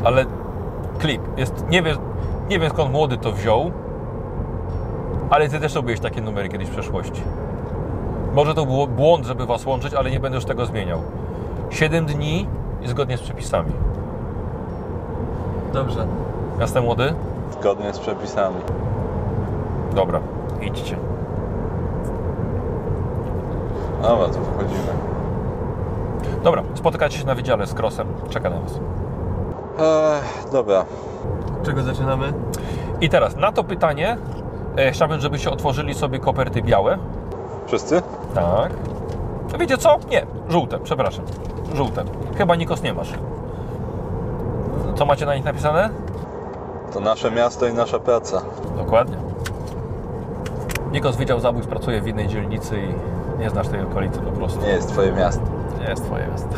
[0.05, 0.25] ale
[0.99, 1.69] klip jest.
[1.71, 1.97] Nie wiem,
[2.51, 3.71] nie wiem skąd młody to wziął,
[5.31, 7.23] ale Ty też robiłeś takie numery kiedyś w przeszłości.
[8.35, 11.03] Może to było błąd, żeby Was łączyć, ale nie będę już tego zmieniał.
[11.71, 12.49] 7 dni
[12.83, 13.73] i zgodnie z przepisami.
[15.73, 16.07] Dobrze.
[16.61, 17.15] Jasne, młody?
[17.61, 18.57] Zgodnie z przepisami.
[19.95, 20.21] Dobra,
[20.63, 20.97] idźcie.
[24.09, 24.93] Dobra, to wchodzimy.
[26.43, 28.07] Dobra, spotykacie się na wydziale z Crossem.
[28.31, 28.73] Czeka na Was.
[29.79, 30.85] Ech, dobra,
[31.65, 32.33] Czego zaczynamy?
[33.01, 34.17] I teraz na to pytanie
[34.77, 36.99] e, chciałbym, żebyście otworzyli sobie koperty białe.
[37.67, 38.03] wszyscy?
[38.35, 38.73] Tak.
[39.59, 39.97] Wiecie co?
[40.11, 41.25] Nie, żółte, przepraszam.
[41.75, 42.05] Żółte.
[42.39, 43.13] Chyba Nikos nie masz.
[44.95, 45.91] Co macie na nich napisane?
[46.93, 48.43] To nasze miasto i nasza praca.
[48.77, 49.17] Dokładnie.
[50.93, 52.95] Nikos Wydział Zabójstw pracuje w innej dzielnicy i
[53.39, 54.61] nie znasz tej okolicy po prostu.
[54.61, 55.43] Nie jest twoje miasto.
[55.81, 56.49] Nie jest twoje miasto.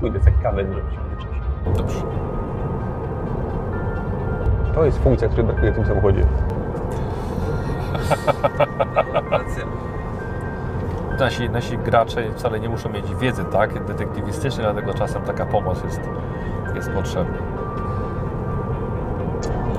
[0.00, 0.94] Pójdę sobie kawę zrobić.
[1.76, 2.02] Dobrze.
[4.74, 6.26] To jest funkcja, której brakuje w tym samochodzie.
[9.30, 9.64] Racja.
[11.18, 16.00] Nasi, nasi gracze wcale nie muszą mieć wiedzy tak detektywistycznej, dlatego czasem taka pomoc jest,
[16.74, 17.38] jest potrzebna.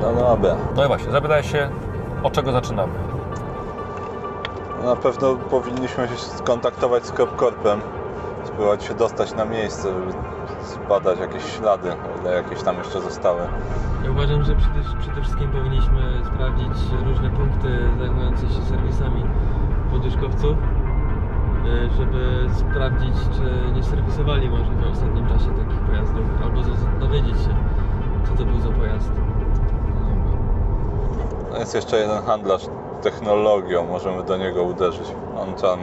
[0.01, 0.55] No dobra.
[0.75, 1.69] No i właśnie, zapytałeś się,
[2.23, 2.93] od czego zaczynamy?
[4.83, 7.79] Na pewno powinniśmy się skontaktować z Kropkorpem.
[8.43, 10.13] Spróbować się dostać na miejsce, żeby
[10.63, 13.41] zbadać jakieś ślady, o ile jakieś tam jeszcze zostały.
[14.03, 16.73] Ja uważam, że przede, przede wszystkim powinniśmy sprawdzić
[17.05, 19.23] różne punkty zajmujące się serwisami
[19.91, 26.61] poduszkowców, e, żeby sprawdzić, czy nie serwisowali może w ostatnim czasie takich pojazdów, albo
[26.99, 27.55] dowiedzieć się,
[28.27, 29.11] co to był za pojazd.
[31.53, 32.65] No jest jeszcze jeden handlarz
[33.01, 35.07] technologią, możemy do niego uderzyć.
[35.37, 35.79] On tam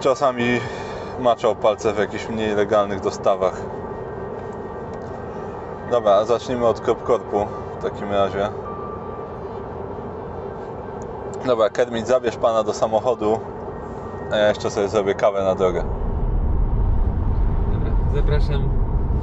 [0.00, 0.44] czasami
[1.18, 3.60] maczał palce w jakichś mniej legalnych dostawach.
[5.90, 7.46] Dobra, a zacznijmy od Kropkorpu
[7.78, 8.48] w takim razie.
[11.46, 13.40] Dobra, Kermit, zabierz pana do samochodu,
[14.32, 15.84] a ja jeszcze sobie zrobię kawę na drogę.
[17.72, 18.80] Dobra, zapraszam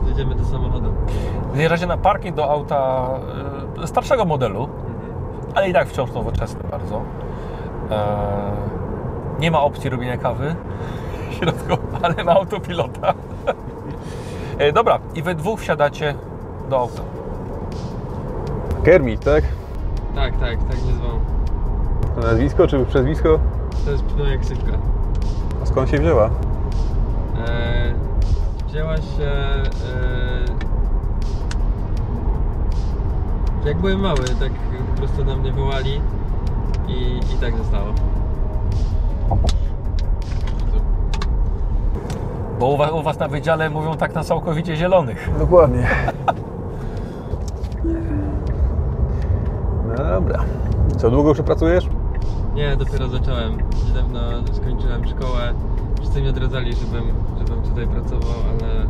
[0.08, 0.94] Jedziemy do samochodu.
[1.54, 3.10] Zjeżdżacie na parking do auta
[3.84, 4.70] e, starszego modelu,
[5.56, 7.02] ale i tak wciąż nowoczesny bardzo.
[7.92, 8.52] E,
[9.40, 10.56] nie ma opcji robienia kawy
[12.02, 13.14] ale ma autopilota.
[14.58, 16.16] E, dobra, i wy dwóch wsiadacie
[16.70, 17.02] do auta.
[18.84, 19.44] Kermit, tak?
[20.16, 21.20] Tak, tak, tak mnie zwał.
[22.16, 23.40] To nazwisko czy przezwisko?
[23.86, 24.72] To jest pneuja ksywka.
[25.64, 26.30] A skąd się wzięła?
[27.48, 27.94] E,
[28.68, 29.32] wzięła się.
[33.64, 34.52] E, jak byłem mały, tak
[34.98, 36.02] prostu na mnie wołali
[36.88, 37.94] i, i tak zostało.
[42.60, 45.30] Bo u was, u was na wydziale mówią tak na całkowicie zielonych.
[45.40, 45.88] Dokładnie.
[49.88, 50.44] No dobra.
[50.98, 51.88] Co długo już pracujesz?
[52.56, 53.58] Nie, dopiero zacząłem.
[53.88, 54.20] Niedawno
[54.54, 55.54] skończyłem szkołę.
[56.00, 57.04] Wszyscy mnie odradzali, żebym,
[57.40, 58.88] żebym tutaj pracował, ale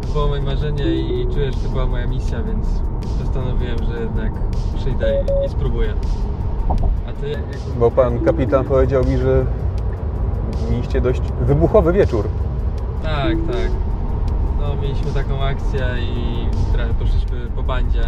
[0.00, 2.66] to było moje marzenie i, i czuję, że to była moja misja, więc
[3.28, 4.32] postanowiłem, że jednak
[4.76, 5.94] przyjdę i, spróbuję.
[7.08, 7.30] A ty?
[7.30, 7.40] Jak...
[7.78, 9.44] Bo pan kapitan powiedział mi, że
[10.70, 12.24] mieliście dość wybuchowy wieczór.
[13.02, 13.70] Tak, tak.
[14.60, 18.02] No, mieliśmy taką akcję i trochę poszliśmy po bandzie,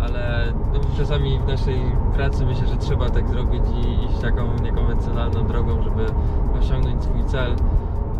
[0.00, 1.80] ale no, czasami w naszej
[2.14, 6.06] pracy myślę, że trzeba tak zrobić i iść taką niekonwencjonalną drogą, żeby
[6.60, 7.56] osiągnąć swój cel.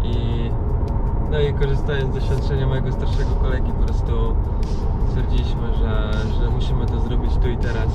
[0.02, 0.50] I,
[1.30, 4.36] no i korzystając z doświadczenia mojego starszego kolegi, po prostu
[5.08, 6.12] stwierdziliśmy, że,
[6.44, 7.88] że musimy to zrobić tu i teraz.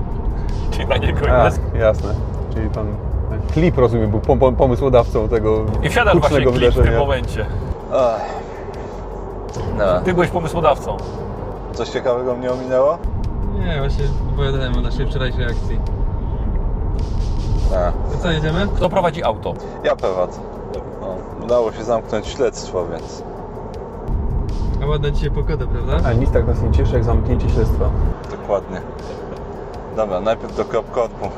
[0.70, 1.60] Czyli na niego A, jest.
[1.78, 2.14] jasne.
[2.54, 2.86] Czyli pan
[3.52, 6.98] klip, rozumiem, był pom- pom- pomysłodawcą tego I wsiadasz właśnie klip w tym wydarzenia.
[6.98, 7.46] momencie.
[7.92, 8.20] Ach.
[9.78, 10.00] No.
[10.04, 10.96] Ty byłeś pomysłodawcą.
[11.72, 12.98] Coś ciekawego mnie ominęło?
[13.58, 15.78] Nie, właśnie opowiadałem o naszej wczorajszej akcji.
[17.76, 18.66] A, To co, jedziemy?
[18.76, 19.54] Kto prowadzi auto?
[19.84, 20.40] ja prowadzę.
[21.44, 23.22] Udało się zamknąć śledztwo, więc
[24.82, 26.08] A ładna dzisiaj pogoda, prawda?
[26.08, 27.90] A nic tak nas nie cieszy jak zamknięcie śledztwa.
[28.30, 28.80] dokładnie.
[29.96, 31.28] Dobra, najpierw do kropkorpu.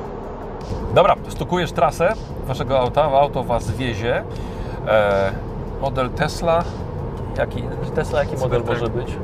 [0.95, 2.12] Dobra, stukujesz trasę
[2.47, 4.23] waszego auta, auto was wiezie.
[4.87, 5.33] E,
[5.81, 6.64] model Tesla.
[7.38, 7.62] Jaki
[7.95, 8.81] Tesla, jaki model Cybertruck.
[8.81, 9.16] może być?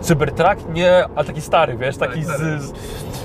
[0.00, 0.68] Cybertruck?
[0.74, 2.30] Nie, ale taki stary, wiesz, taki z,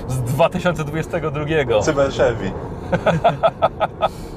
[0.08, 1.82] z 2022.
[1.82, 2.52] Cyber Chevy.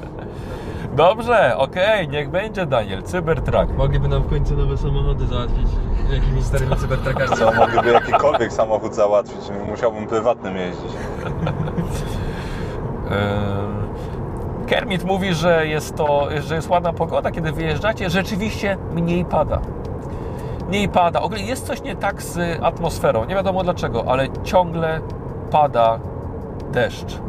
[0.95, 3.77] Dobrze, okej, niech będzie Daniel, Cybertruck.
[3.77, 5.67] Mogliby nam w końcu nowe samochody załatwić
[6.13, 7.29] jakimiś starymi cybertrakami.
[7.29, 10.91] Co, mogliby jakikolwiek samochód załatwić, musiałbym prywatnym jeździć.
[14.67, 18.09] Kermit mówi, że jest to, że jest ładna pogoda, kiedy wyjeżdżacie.
[18.09, 19.59] Rzeczywiście mniej pada.
[20.67, 21.21] Mniej pada.
[21.21, 23.25] Ogólnie jest coś nie tak z atmosferą.
[23.25, 25.01] Nie wiadomo dlaczego, ale ciągle
[25.51, 25.99] pada
[26.71, 27.19] deszcz.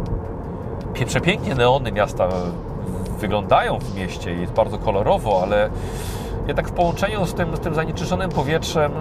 [1.07, 2.29] Przepięknie neony miasta
[3.17, 5.71] wyglądają w mieście i jest bardzo kolorowo, ale
[6.47, 8.93] jednak w połączeniu z tym, z tym zanieczyszczonym powietrzem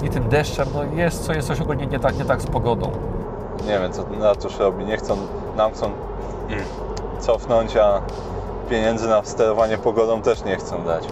[0.00, 2.46] yy, i tym deszczem, no jest, co jest coś ogólnie nie tak, nie tak z
[2.46, 2.90] pogodą.
[3.66, 4.84] Nie wiem, co na cóż robi.
[4.84, 5.16] Nie chcą,
[5.56, 5.90] nam chcą
[7.18, 8.00] cofnąć, a
[8.70, 11.04] pieniędzy na sterowanie pogodą też nie chcą dać.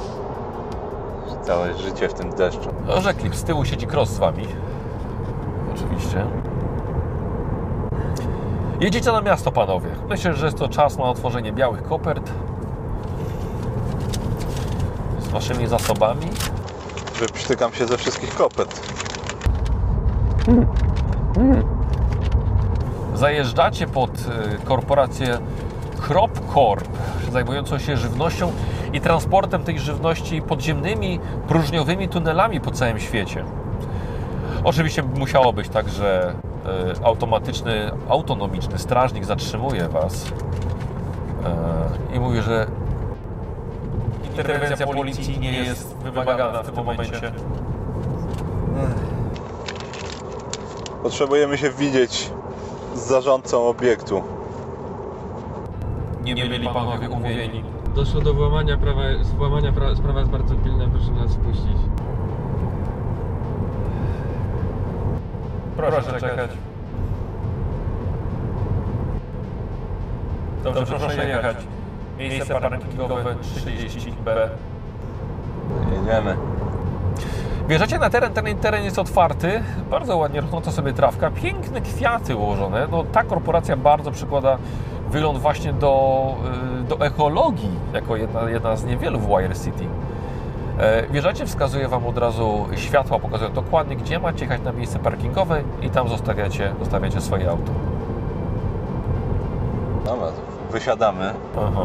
[1.43, 2.71] Całe życie w tym deszczu.
[3.01, 4.47] Że klip z tyłu siedzi cross z wami.
[5.75, 6.27] Oczywiście.
[8.83, 9.89] Jedziecie na miasto, panowie.
[10.09, 12.31] Myślę, że jest to czas na otworzenie białych kopert.
[15.21, 16.27] Z waszymi zasobami.
[17.21, 18.81] Wyprztykam się ze wszystkich kopet.
[23.15, 25.39] Zajeżdżacie pod y, korporację
[26.07, 26.89] CropCorp,
[27.33, 28.53] zajmującą się żywnością
[28.93, 33.45] i transportem tej żywności podziemnymi, próżniowymi tunelami po całym świecie.
[34.65, 36.35] Oczywiście musiało być tak, że
[37.05, 42.67] automatyczny, autonomiczny strażnik zatrzymuje Was y, i mówi, że
[44.31, 47.33] interwencja policji nie jest wymagana w tym momencie.
[51.03, 52.31] Potrzebujemy się widzieć
[52.95, 54.23] z zarządcą obiektu.
[56.25, 57.65] Nie byli Panowie umówieni.
[57.95, 59.01] Doszło do włamania prawa,
[59.37, 61.77] włamania pra, sprawa jest bardzo pilna, proszę nas wpuścić.
[65.91, 66.51] Proszę czekać.
[70.65, 71.57] Dobrze, proszę jechać.
[72.19, 74.49] Miejsce parkingowe 30B.
[75.93, 76.37] Jedziemy.
[77.69, 82.89] Wjeżdżacie na teren, ten teren jest otwarty, bardzo ładnie rosnąca sobie trawka, piękne kwiaty ułożone.
[82.91, 84.59] No, ta korporacja bardzo przykłada
[85.11, 86.35] wygląd właśnie do,
[86.81, 89.85] y, do ekologii, jako jedna, jedna z niewielu w Wire City.
[90.79, 95.63] E, Wjeżdżacie, wskazuje Wam od razu światła, pokazują dokładnie, gdzie macie jechać na miejsce parkingowe
[95.83, 97.73] i tam zostawiacie, zostawiacie swoje auto.
[100.05, 100.27] Dobra,
[100.73, 101.33] wysiadamy.
[101.59, 101.83] Aha.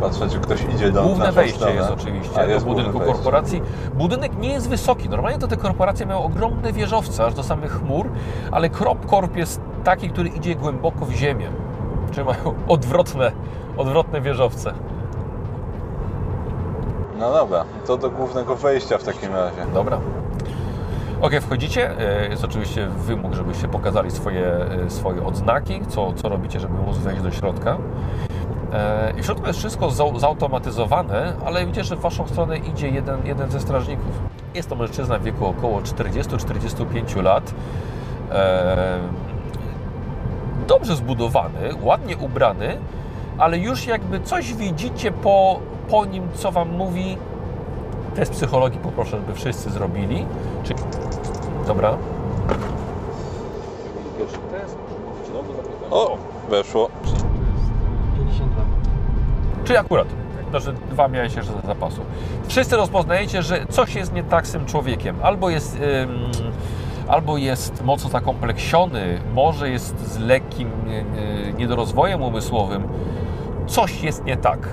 [0.00, 1.74] Patrzę, czy ktoś idzie do Główne wejście stronę.
[1.74, 3.22] jest oczywiście A, do jest budynku główne wejście.
[3.22, 3.62] korporacji.
[3.94, 5.08] Budynek nie jest wysoki.
[5.08, 8.08] Normalnie to te korporacje miały ogromne wieżowce, aż do samych chmur,
[8.50, 11.46] ale Crop Corp jest taki, który idzie głęboko w ziemię.
[12.12, 13.32] Czyli mają odwrotne,
[13.76, 14.72] odwrotne wieżowce.
[17.22, 19.56] No dobra, to do głównego wejścia w takim razie.
[19.74, 19.98] Dobra.
[21.20, 21.90] Ok, wchodzicie.
[21.98, 24.46] E, Jest oczywiście wymóg, żebyście pokazali swoje,
[24.86, 27.76] e, swoje odznaki, co, co robicie, żeby móc wejść do środka.
[28.72, 32.88] E, I w środku jest wszystko zau- zautomatyzowane, ale widzicie, że w Waszą stronę idzie
[32.88, 34.12] jeden, jeden ze strażników.
[34.54, 37.54] Jest to mężczyzna w wieku około 40-45 lat.
[40.68, 42.78] Dobrze zbudowany, ładnie ubrany,
[43.38, 45.60] ale już jakby coś widzicie po,
[45.92, 47.16] po nim, co Wam mówi,
[48.14, 50.26] Test psychologii poproszę, żeby wszyscy zrobili.
[50.62, 50.74] Czy...
[51.66, 51.96] Dobra.
[54.18, 54.76] Pierwszy test.
[55.90, 56.18] O,
[56.50, 56.88] weszło.
[58.16, 58.62] 52.
[59.64, 60.06] Czyli akurat.
[60.50, 62.00] Znaczy dwa miałeś jeszcze za zapasu.
[62.48, 65.16] Wszyscy rozpoznajecie, że coś jest nie tak z tym człowiekiem.
[65.22, 66.30] Albo jest, ym,
[67.08, 72.88] albo jest mocno zakompleksiony, może jest z lekkim yy, niedorozwojem umysłowym.
[73.66, 74.68] Coś jest nie tak.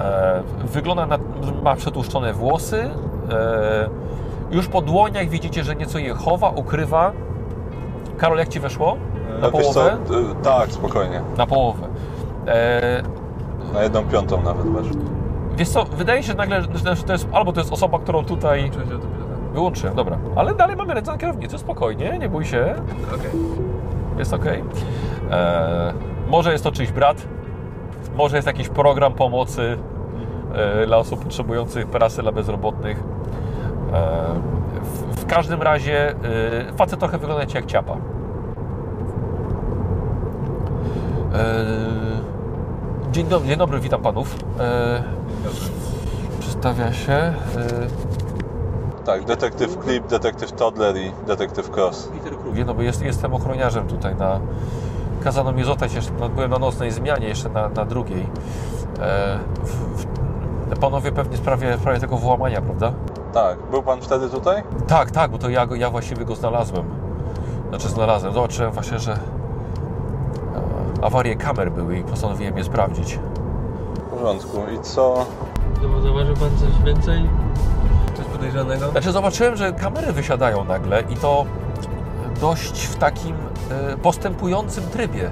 [0.00, 1.18] E, wygląda na,
[1.62, 2.90] ma przetłuszczone włosy.
[3.32, 3.88] E,
[4.50, 7.12] już po dłoniach widzicie, że nieco je chowa, ukrywa.
[8.18, 8.96] Karol, jak Ci weszło?
[9.40, 9.92] Na E, wiesz co, połowę?
[9.92, 11.20] e, Tak, spokojnie.
[11.36, 11.86] Na połowę.
[13.74, 15.00] Na jedną piątą nawet weszło.
[15.56, 16.68] Wiesz co, wydaje się nagle, że
[17.06, 18.70] to jest, albo to jest osoba, którą tutaj
[19.54, 20.18] wyłączyłem, dobra.
[20.36, 22.74] Ale dalej mamy ręce na kierownicy, spokojnie, nie bój się,
[23.14, 23.30] Okej.
[24.18, 24.44] jest ok.
[26.28, 27.16] może jest to czyjś brat,
[28.18, 29.78] może jest jakiś program pomocy
[30.54, 32.98] e, dla osób potrzebujących prasy dla bezrobotnych.
[32.98, 33.02] E,
[34.82, 36.14] w, w każdym razie e,
[36.76, 37.96] facet trochę wygląda jak ciapa.
[43.12, 44.36] Dzień dobry, dzień dobry, witam panów.
[46.40, 47.34] Przedstawia się.
[49.04, 52.08] Tak, detektyw Clip, detektyw Toddler i detektyw Cross.
[52.08, 54.40] Peter Kruger, no bo jest, jestem ochroniarzem tutaj na...
[55.28, 58.26] Kazano mi zostać jeszcze, no, byłem na nocnej zmianie, jeszcze na, na drugiej.
[59.00, 60.04] E, w,
[60.74, 62.92] w, panowie pewnie w sprawie, w sprawie tego włamania, prawda?
[63.32, 64.62] Tak, był pan wtedy tutaj?
[64.86, 66.84] Tak, tak, bo to ja, go, ja właściwie go znalazłem.
[67.68, 69.18] Znaczy znalazłem, zobaczyłem właśnie, że e,
[71.02, 73.18] awarie kamer były i postanowiłem je sprawdzić.
[73.94, 74.58] W porządku.
[74.74, 75.26] I co?
[76.02, 77.28] Zauważył pan coś więcej?
[78.16, 78.90] Coś podejrzanego?
[78.90, 81.44] Znaczy zobaczyłem, że kamery wysiadają nagle i to
[82.40, 83.36] dość w takim
[83.70, 85.30] e, postępującym trybie.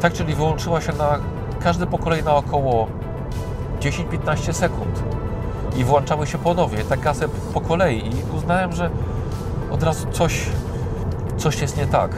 [0.00, 1.18] Tak, czyli wyłączyła się na
[1.60, 2.86] każdy po kolei na około
[3.80, 5.02] 10-15 sekund
[5.76, 8.90] i włączały się ponownie, tak gasem po kolei i uznałem, że
[9.70, 10.46] od razu coś,
[11.36, 12.10] coś jest nie tak.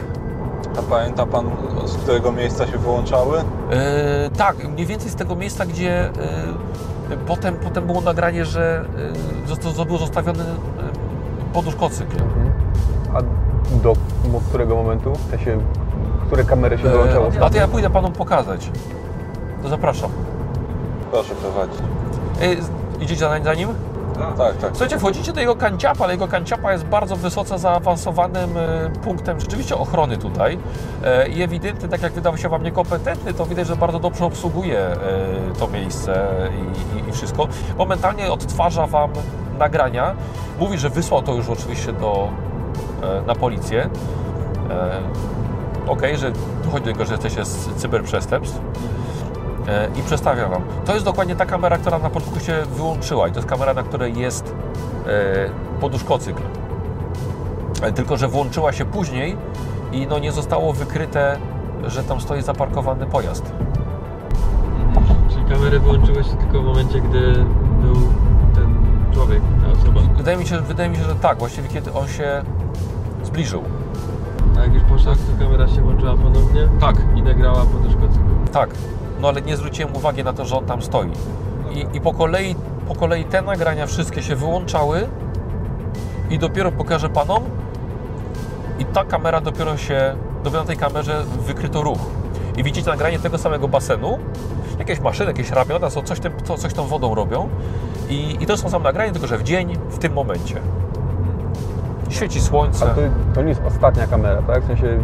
[0.79, 1.49] A pamięta pan,
[1.85, 3.39] z którego miejsca się wyłączały?
[3.71, 6.11] E, tak, mniej więcej z tego miejsca, gdzie e,
[7.27, 8.85] potem, potem było nagranie, że
[9.45, 10.47] e, został, był zostawiony e,
[11.53, 12.15] poduszkocykl.
[12.15, 12.51] Mhm.
[13.13, 13.93] A do
[14.49, 15.13] którego momentu?
[15.13, 15.57] W sensie,
[16.27, 17.27] które kamery się wyłączało?
[17.27, 18.69] E, a to ja pójdę panom pokazać.
[19.63, 20.11] To zapraszam.
[21.11, 21.79] Proszę prowadzić.
[22.41, 23.69] E, idziecie za, za nim?
[24.37, 24.69] Tak, tak.
[24.69, 29.75] Słuchajcie, wchodzicie do jego kanciapa, ale jego kanciapa jest bardzo wysoce zaawansowanym e, punktem rzeczywiście
[29.75, 30.57] ochrony tutaj.
[31.35, 34.87] I ewidentnie, tak jak wydawał się Wam niekompetentny, to widać, że bardzo dobrze obsługuje
[35.59, 37.47] to miejsce i, i, i wszystko.
[37.77, 39.09] Momentalnie odtwarza Wam
[39.59, 40.15] nagrania.
[40.59, 42.29] Mówi, że wysłał to już oczywiście do,
[43.27, 43.89] na policję.
[44.69, 45.01] E,
[45.87, 46.31] Okej, że
[46.65, 48.59] dochodzi do tego, że jesteście z cyberprzestępstw
[49.67, 50.61] e, i przedstawia Wam.
[50.85, 53.83] To jest dokładnie ta kamera, która na początku się wyłączyła i to jest kamera, na
[53.83, 54.55] której jest
[55.07, 55.49] e,
[55.81, 56.41] poduszkocykl.
[57.81, 59.37] E, Tylko, że włączyła się później
[59.91, 61.37] i no nie zostało wykryte,
[61.87, 63.51] że tam stoi zaparkowany pojazd.
[65.29, 67.33] Czyli kamery wyłączyły się tylko w momencie, gdy
[67.81, 67.95] był
[68.55, 68.75] ten
[69.13, 70.01] człowiek, ta osoba.
[70.17, 72.41] Wydaje mi się, wydaje mi się, że tak, właściwie kiedy on się
[73.27, 73.63] zbliżył.
[74.57, 78.51] A jak już poszedł, to kamera się włączyła ponownie Tak, i nagrała poduszkocykl.
[78.51, 78.69] tak.
[79.21, 81.09] No ale nie zwróciłem uwagi na to, że on tam stoi.
[81.71, 82.55] I, i po, kolei,
[82.87, 85.07] po kolei te nagrania wszystkie się wyłączały
[86.29, 87.43] i dopiero pokażę panom
[88.79, 91.99] i ta kamera dopiero się, dopiero na tej kamerze wykryto ruch.
[92.57, 94.19] I widzicie nagranie tego samego basenu,
[94.79, 97.49] jakieś maszyny, jakieś ramiona, co coś, tym, co, coś tą wodą robią
[98.09, 100.61] i, i to są same nagranie, tylko że w dzień, w tym momencie.
[102.09, 102.85] Świeci słońce.
[102.85, 103.01] to,
[103.35, 104.63] to nie jest ostatnia kamera, tak?
[104.63, 104.97] W sensie,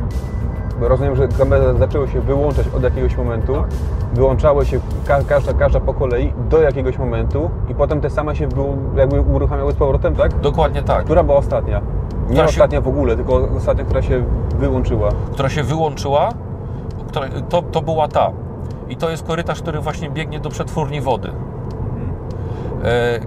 [0.82, 3.66] rozumiem, że kamery zaczęły się wyłączać od jakiegoś momentu, Tak.
[4.14, 8.48] wyłączały się ka każda, każda po kolei do jakiegoś momentu i potem te same się
[8.96, 10.40] jakby uruchamiały z powrotem, tak?
[10.40, 11.04] Dokładnie tak.
[11.04, 11.80] Która była ostatnia?
[11.80, 14.24] Nie Która się- ostatnia w ogóle, tylko ostatnia, która się
[14.60, 15.10] wyłączyła.
[15.32, 16.30] która się wyłączyła,
[17.08, 18.32] która, to, to była ta.
[18.90, 21.30] i to jest korytarz, który właśnie biegnie do przetwórni wody.
[22.84, 23.20] E,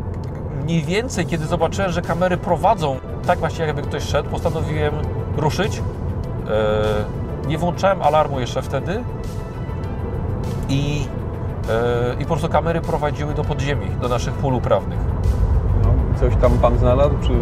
[0.64, 2.96] mniej więcej, kiedy zobaczyłem, że kamery prowadzą
[3.26, 4.94] tak właśnie jakby ktoś szedł, postanowiłem
[5.36, 5.82] ruszyć.
[6.48, 9.04] E, nie włączałem alarmu jeszcze wtedy
[10.68, 11.06] i,
[11.70, 14.98] e, i po prostu kamery prowadziły do podziemi, do naszych pól uprawnych.
[15.82, 17.32] No, coś tam pan znalazł, czy...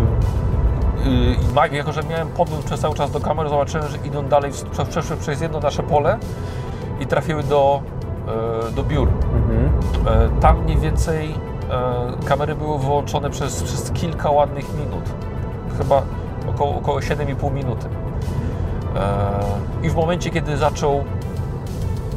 [1.06, 4.50] I ma- jako, że miałem podgląd przez cały czas do kamer, zobaczyłem, że idą dalej,
[4.90, 6.18] przeszły przez jedno nasze pole
[7.00, 7.82] i trafiły do,
[8.68, 9.08] e, do biur.
[9.08, 10.40] Mhm.
[10.40, 11.34] Tam mniej więcej
[12.26, 15.23] kamery były wyłączone przez, przez kilka ładnych minut.
[15.78, 16.02] Chyba
[16.50, 17.86] około, około 7,5 minuty.
[18.96, 21.04] E, I w momencie, kiedy zaczął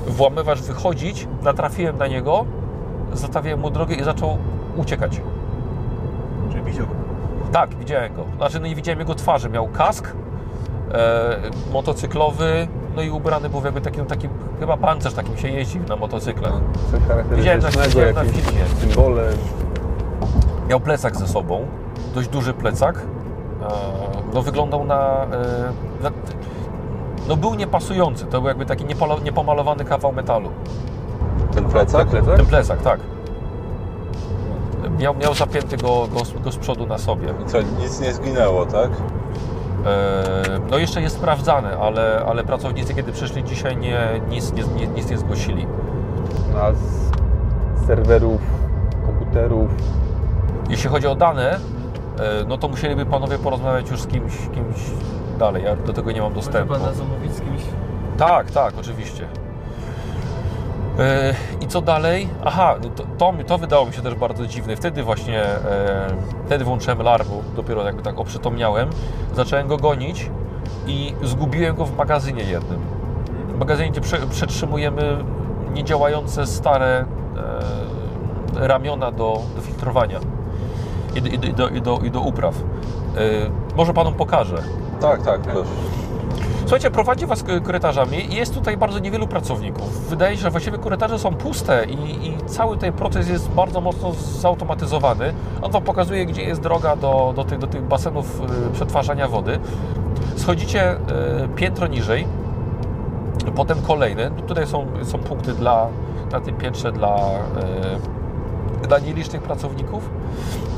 [0.08, 2.46] włamywacz wychodzić, natrafiłem na niego,
[3.14, 4.38] zostawiłem mu drogę i zaczął
[4.76, 5.22] uciekać.
[6.52, 6.86] Czy widział?
[7.52, 8.24] Tak, widziałem go.
[8.38, 9.50] Znaczy, no nie widziałem jego twarzy.
[9.50, 10.08] Miał kask
[10.92, 11.38] e,
[11.74, 14.30] motocyklowy, no i ubrany był w jakby takim, takim
[14.60, 16.54] chyba pancerz takim się jeździ na motocyklach.
[16.92, 17.00] Coś
[17.38, 18.66] Widziałem na- widziałem na filmie.
[18.80, 19.30] symbole.
[20.70, 21.66] Miał plecak ze sobą,
[22.16, 23.02] dość duży plecak.
[23.62, 23.66] E,
[24.34, 25.28] no wyglądał na, e,
[26.04, 26.12] na...
[27.28, 28.86] No był niepasujący, to był jakby taki
[29.24, 30.50] niepomalowany kawał metalu.
[31.54, 32.08] Ten plecak?
[32.08, 32.36] Plecak?
[32.38, 33.00] Ten plecak, tak.
[35.00, 37.28] Miał, miał zapięty go, go, z- go z przodu na sobie.
[37.46, 38.90] I co, nic nie zginęło, tak?
[39.86, 40.34] E,
[40.72, 45.10] No jeszcze jest sprawdzane, ale, ale pracownicy, kiedy przyszli dzisiaj, nie, nic, nie, nie, nic
[45.10, 45.68] nie zgłosili.
[46.62, 48.42] A z serwerów,
[49.06, 49.70] komputerów.
[50.70, 51.60] Jeśli chodzi o dane,
[52.48, 54.78] no to musieliby panowie porozmawiać już z kimś, kimś
[55.40, 55.64] dalej.
[55.64, 56.74] Ja do tego nie mam dostępu.
[56.74, 57.62] Można zamówić z kimś.
[58.18, 59.28] Tak, tak, oczywiście.
[61.00, 62.30] E, I co dalej?
[62.46, 64.76] Aha, to, to, to wydało mi się też bardzo dziwne.
[64.76, 66.08] Wtedy właśnie, e,
[66.46, 68.90] wtedy włączyłem alarmu, dopiero jakby tak oprzytomniałem.
[69.36, 70.30] Zacząłem go gonić
[70.88, 72.80] i zgubiłem go w magazynie jednym.
[73.48, 75.18] W magazynie, gdzie prze, przetrzymujemy
[75.74, 77.06] niedziałające stare
[78.56, 80.20] e, ramiona do, do filtrowania
[81.18, 82.56] i, do- i, do- i, do, i, do, upraw.
[82.56, 82.62] E,
[83.76, 84.64] może Panom pokażę.
[85.02, 85.70] Tak, tak, proszę.
[86.62, 90.10] Słuchajcie, prowadzi Was korytarzami i jest tutaj bardzo niewielu pracowników.
[90.10, 94.12] Wydaje się, że właściwie korytarze są puste i, i cały ten proces jest bardzo mocno
[94.14, 95.34] zautomatyzowany.
[95.62, 99.60] On Wam pokazuje, gdzie jest droga do, do, tych, do tych basenów y, przetwarzania wody.
[100.36, 100.98] Schodzicie y,
[101.56, 102.28] piętro niżej,
[103.56, 104.32] potem kolejny.
[104.48, 105.88] Tutaj są, są punkty dla,
[106.32, 108.27] na tym piętrze dla, y,
[108.88, 110.10] dla nielicznych pracowników.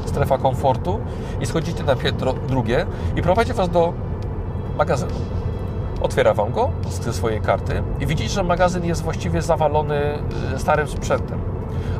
[0.06, 1.00] Strefa komfortu.
[1.42, 2.86] I schodzicie na piętro drugie
[3.16, 3.94] i prowadzi Was do
[4.78, 5.12] magazynu.
[6.02, 9.96] Otwiera Wam go ze swojej karty i widzicie, że magazyn jest właściwie zawalony
[10.56, 11.40] y, starym sprzętem.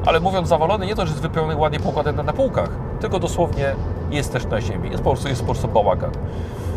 [0.06, 3.76] Ale mówiąc zawalony, nie to, że jest wypełniony ładnie poukładany na półkach, tylko dosłownie
[4.12, 4.90] jest też na ziemi.
[4.92, 6.12] Jest po prostu, jest po prostu bałagan.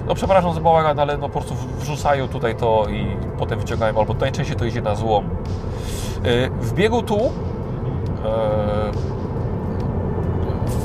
[0.09, 4.15] No przepraszam za bałagan, ale no po prostu wrzucają tutaj to i potem wyciągają, albo
[4.15, 5.25] najczęściej to idzie na złom.
[5.25, 7.31] Y, W biegu tu e,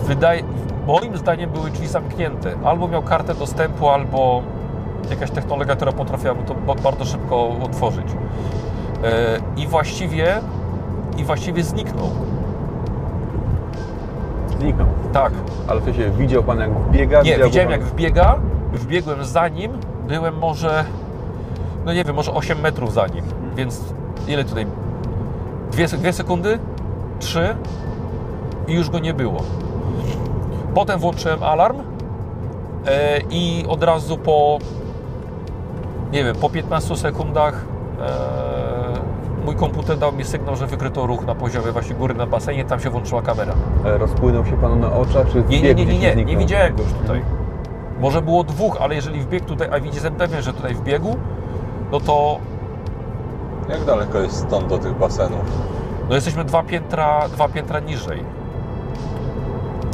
[0.07, 0.43] wydaje,
[0.87, 2.53] moim zdaniem były drzwi zamknięte.
[2.65, 4.41] Albo miał kartę dostępu, albo
[5.09, 8.05] jakaś technologia, która potrafiła mu to ba- bardzo szybko otworzyć.
[9.03, 10.41] E, I właściwie,
[11.17, 12.09] i właściwie zniknął.
[14.59, 14.87] Zniknął.
[15.13, 15.33] Tak.
[15.67, 17.21] Ale w sensie widział pan jak biega?
[17.21, 17.79] Nie, widział widziałem pan...
[17.79, 18.35] jak wbiega,
[18.73, 19.71] wbiegłem za nim,
[20.07, 20.85] byłem może,
[21.85, 23.23] no nie wiem, może 8 metrów za nim,
[23.55, 23.81] więc
[24.27, 24.65] ile tutaj?
[25.71, 26.59] Dwie, dwie sekundy?
[27.19, 27.55] Trzy?
[28.67, 29.41] I już go nie było.
[30.77, 31.77] Potem włączyłem alarm
[32.87, 34.57] e, i od razu po,
[36.11, 37.65] nie wiem, po 15 sekundach
[38.01, 42.65] e, mój komputer dał mi sygnał, że wykryto ruch na poziomie właśnie góry na basenie,
[42.65, 43.53] tam się włączyła kamera.
[43.85, 46.83] E, Rozpłynął się panu na oczach, czy Nie, nie, nie, nie, nie, nie widziałem go
[46.83, 47.21] już tutaj.
[47.99, 51.15] Może było dwóch, ale jeżeli wbiegł tutaj, a widzę, pewien, że tutaj wbiegł,
[51.91, 52.39] no to
[53.69, 55.41] Jak daleko jest stąd do tych basenów?
[56.09, 58.36] no jesteśmy dwa piętra, dwa piętra niżej.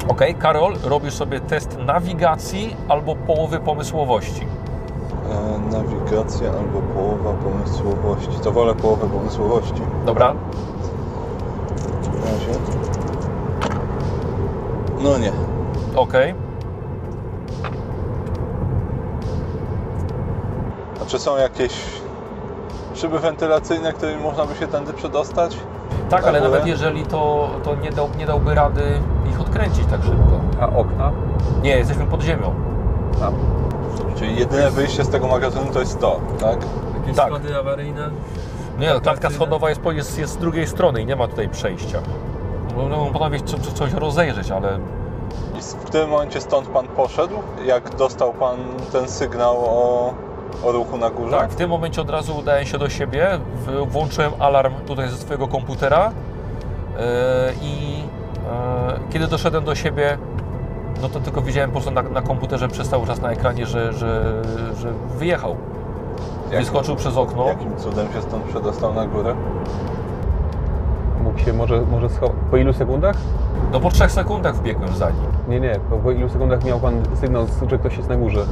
[0.07, 4.47] Ok, Karol, robisz sobie test nawigacji albo połowy pomysłowości.
[5.31, 8.39] E, nawigacja albo połowa pomysłowości.
[8.43, 9.81] To wolę połowę pomysłowości.
[10.05, 10.33] Dobra?
[12.01, 12.59] W razie.
[14.99, 15.31] No nie.
[15.95, 16.13] Ok.
[21.01, 21.73] A czy są jakieś
[22.93, 25.57] szyby wentylacyjne, którymi można by się tędy przedostać?
[26.09, 28.83] Tak, ale nawet jeżeli to, to nie, dał, nie dałby rady
[29.33, 30.39] ich odkręcić tak szybko.
[30.61, 31.11] A okna?
[31.63, 32.53] Nie, jesteśmy pod ziemią.
[33.21, 33.31] A,
[34.15, 36.57] Czyli jedyne wyjście z tego magazynu to jest to, tak?
[36.99, 37.27] Jakieś Tak.
[37.27, 38.09] schody awaryjne.
[38.79, 41.49] Nie, no, klatka schodowa jest, po- jest, jest z drugiej strony i nie ma tutaj
[41.49, 41.99] przejścia.
[42.77, 44.79] No, no panowie co, co, coś rozejrzeć, ale
[45.59, 47.35] I w którym momencie stąd pan poszedł?
[47.65, 48.57] Jak dostał pan
[48.91, 50.13] ten sygnał o
[50.65, 51.37] o ruchu na górze?
[51.37, 53.27] Tak, w tym momencie od razu udałem się do siebie,
[53.87, 57.03] włączyłem alarm tutaj ze swojego komputera yy,
[57.61, 58.02] i
[59.09, 60.17] kiedy doszedłem do siebie,
[61.01, 63.93] no to tylko widziałem po prostu na, na komputerze przez cały czas na ekranie, że,
[63.93, 64.41] że,
[64.77, 65.55] że wyjechał.
[66.51, 67.47] Wyskoczył przez okno.
[67.47, 69.35] Jakim cudem się stąd przedostał na górę?
[71.23, 72.37] Mógł się może, może schować.
[72.51, 73.15] Po ilu sekundach?
[73.71, 75.25] No po trzech sekundach wbiegłem za nim.
[75.47, 75.79] Nie, nie.
[75.89, 78.45] Po, po ilu sekundach miał Pan sygnał, że ktoś jest na górze?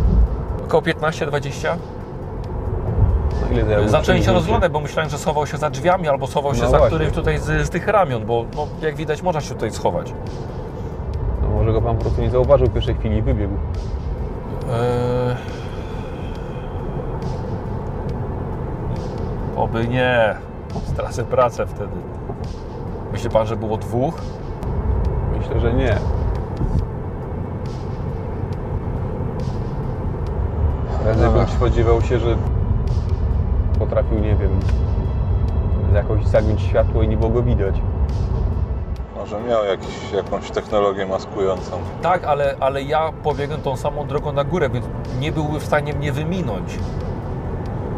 [0.65, 1.75] Około 15-20.
[3.85, 6.77] Zacząłem się rozglądać, bo myślałem, że schował się za drzwiami albo schował się No za
[6.77, 6.95] właśnie.
[6.95, 10.13] którymś tutaj z, z tych ramion, bo no, jak widać można się tutaj schować.
[11.41, 13.53] No, może go Pan po prostu nie zauważył w pierwszej chwili i wybiegł.
[14.71, 15.35] Eee...
[19.55, 20.35] Oby nie.
[20.93, 21.95] Stracę pracę wtedy.
[23.11, 24.13] Myśli pan, że było dwóch?
[25.37, 25.97] Myślę, że nie.
[31.03, 32.35] Prędzej bym spodziewał się, że
[33.82, 34.59] potrafił, nie wiem,
[35.93, 37.75] jakoś zagiąć światło i nie było go widać.
[39.15, 41.71] Może miał jakiś, jakąś technologię maskującą.
[42.01, 44.86] Tak, ale, ale ja pobiegłem tą samą drogą na górę, więc
[45.19, 46.79] nie byłby w stanie mnie wyminąć.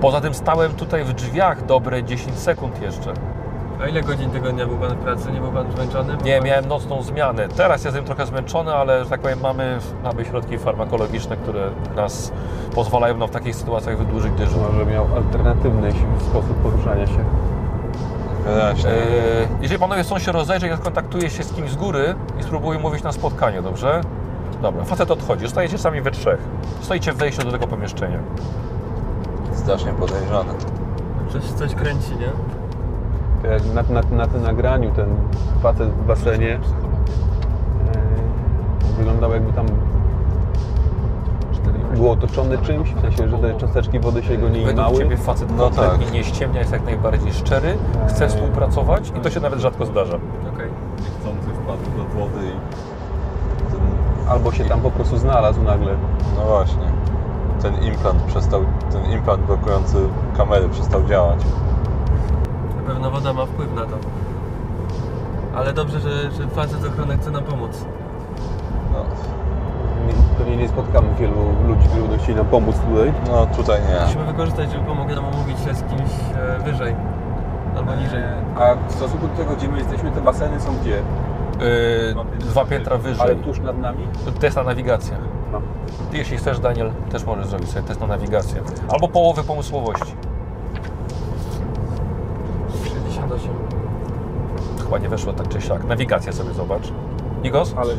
[0.01, 3.13] Poza tym stałem tutaj w drzwiach dobre 10 sekund jeszcze.
[3.83, 5.31] A ile godzin tygodnia był Pan w pracy?
[5.31, 6.17] Nie był Pan zmęczony?
[6.23, 7.47] Nie, miałem nocną zmianę.
[7.47, 12.31] Teraz jestem trochę zmęczony, ale że tak powiem, mamy, mamy środki farmakologiczne, które nas
[12.75, 14.61] pozwalają nam w takich sytuacjach wydłużyć dyżur.
[14.71, 17.19] Może miał alternatywny sposób poruszania się.
[18.47, 22.79] Eee, jeżeli panowie chcą się rozejrzeć, ja skontaktuję się z kimś z góry i spróbuję
[22.79, 24.01] mówić na spotkanie, dobrze?
[24.61, 25.41] Dobra, facet odchodzi.
[25.41, 26.39] Zostajecie sami we trzech.
[26.81, 28.19] Stoicie w wejściu do tego pomieszczenia.
[29.53, 30.53] Strasznie podejrzane.
[31.31, 32.52] Coś, coś kręci, nie?
[33.51, 35.09] Jak na, na, na tym nagraniu ten
[35.61, 36.59] facet w basenie e,
[38.97, 39.65] wyglądał jakby tam
[41.95, 44.97] był otoczony czymś, w sensie, że te cząsteczki wody się go nie Według imały.
[44.97, 46.13] Ciebie facet No kompletnie tak.
[46.13, 47.77] nie ściemnia, jest jak najbardziej szczery,
[48.07, 48.29] chce Eee.
[48.29, 50.15] współpracować i to się nawet rzadko zdarza.
[50.53, 50.67] Okej.
[50.97, 54.29] Niechcący wpadł do wody i...
[54.29, 55.95] Albo się tam po prostu znalazł nagle.
[56.37, 56.83] no właśnie.
[57.61, 59.97] Ten implant przestał, ten implant blokujący
[60.37, 61.39] kamery przestał działać.
[62.83, 63.97] Na pewno woda ma wpływ na to.
[65.55, 67.85] Ale dobrze, że, że facet ochrony chce nam pomóc.
[68.93, 68.99] No,
[70.07, 71.35] Nie- Pewnie nie spotkamy wielu
[71.67, 73.13] ludzi, którzy będą chcieli nam pomóc tutaj.
[73.27, 74.05] no tutaj nie.
[74.05, 76.95] Musimy wykorzystać, żeby pomogli nam umówić się z kimś e, wyżej.
[77.77, 78.23] Albo niżej.
[78.55, 81.01] A w stosunku do tego, gdzie my jesteśmy, te baseny są gdzie?
[81.59, 83.21] Yy, dwa piętra wyżej.
[83.21, 84.07] Ale tuż nad nami?
[84.39, 85.17] Test na nawigację.
[85.51, 85.61] No.
[86.11, 88.61] Ty, jeśli chcesz, Daniel, też możesz zrobić sobie test na nawigację.
[88.93, 90.15] Albo połowę pomysłowości.
[92.83, 93.51] 68.
[94.93, 95.83] Chyba nie weszło tak czy siak.
[95.83, 96.81] Nawigację sobie zobacz.
[97.43, 97.73] Igos?
[97.77, 97.93] Ale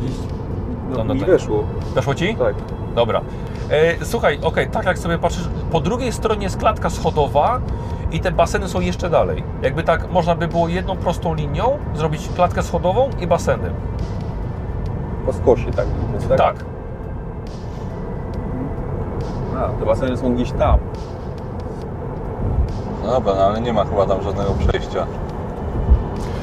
[0.89, 1.29] no, No, no mi tak.
[1.29, 1.63] weszło.
[1.95, 2.35] Weszło ci?
[2.35, 2.55] Tak.
[2.95, 3.21] Dobra.
[3.69, 7.59] E, słuchaj, okej, tak jak sobie patrzysz, po drugiej stronie jest klatka schodowa
[8.11, 9.43] i te baseny są jeszcze dalej.
[9.61, 13.71] Jakby tak można by było jedną prostą linią zrobić klatkę schodową i baseny.
[15.25, 15.85] Po skosie, tak?
[16.13, 16.37] Jest, tak?
[16.37, 16.55] Tak.
[19.57, 20.79] A, te baseny są gdzieś tam.
[23.05, 25.05] No dobra, no ale nie ma chyba tam żadnego przejścia.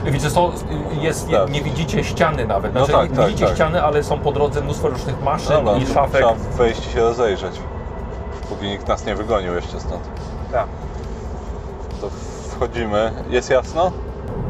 [0.05, 0.53] Widzicie, są,
[1.01, 1.51] jest, Tak.
[1.51, 2.75] nie widzicie ściany nawet.
[2.75, 3.55] No Znaczy, tak, nie tak, widzicie tak.
[3.55, 6.13] ściany, ale są po drodze mnóstwo różnych maszyn Dobra, i to szafek.
[6.21, 7.61] trzeba wejść i się rozejrzeć.
[8.49, 10.03] Póki nikt nas nie wygonił jeszcze stąd.
[10.53, 10.67] Tak.
[12.01, 12.09] To
[12.49, 13.13] wchodzimy.
[13.31, 13.93] Jest jasno?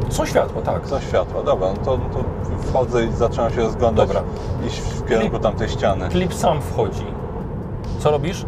[0.09, 0.86] Są światło, tak.
[0.86, 1.42] Są światła.
[1.42, 2.24] Dobra, no to, to
[2.70, 4.09] wchodzę i zaczynam się rozglądać.
[4.09, 4.22] Dobra.
[4.66, 6.09] Iść w kierunku tamtej ściany.
[6.09, 7.05] Klip sam wchodzi.
[7.98, 8.44] Co robisz?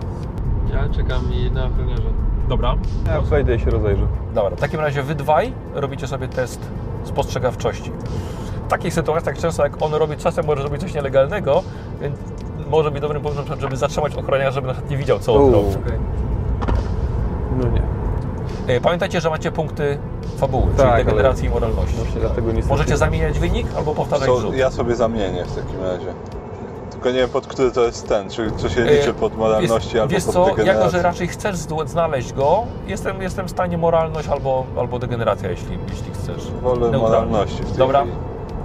[0.72, 2.02] Ja czekam i na ochroniarza.
[2.48, 2.74] Dobra.
[3.07, 4.07] Ja wejdę i się rozejrzę.
[4.34, 6.61] Dobra, w takim razie wy dwaj robicie sobie test
[7.05, 7.90] spostrzegawczości.
[8.66, 11.62] W takich sytuacjach często jak on robi czasem może robić coś nielegalnego,
[12.00, 12.16] więc
[12.70, 15.68] może być dobrym pomysłem, żeby zatrzymać ochroniarza, żeby na przykład nie widział co on robi.
[17.59, 17.82] No nie.
[18.76, 19.98] E, Pamiętajcie, że macie punkty
[20.38, 21.96] fabuły, Tak, czyli degeneracji i moralności.
[21.96, 22.68] Właśnie dlatego niestety...
[22.68, 24.57] Możecie zamieniać wynik albo powtarzać Co, rzut.
[24.57, 26.14] ja sobie zamienię w takim razie.
[27.05, 29.98] Tylko nie wiem pod który to jest ten, czy, czy się E, liczy pod moralności
[29.98, 30.80] albo wiesz pod co, degenerację.
[30.80, 35.78] jako że raczej chcesz znaleźć go, jestem, jestem w stanie moralność albo, albo degeneracja, jeśli,
[35.90, 36.50] jeśli chcesz.
[36.62, 36.98] Wolę Neutralnie.
[36.98, 38.05] moralności w tej Dobra.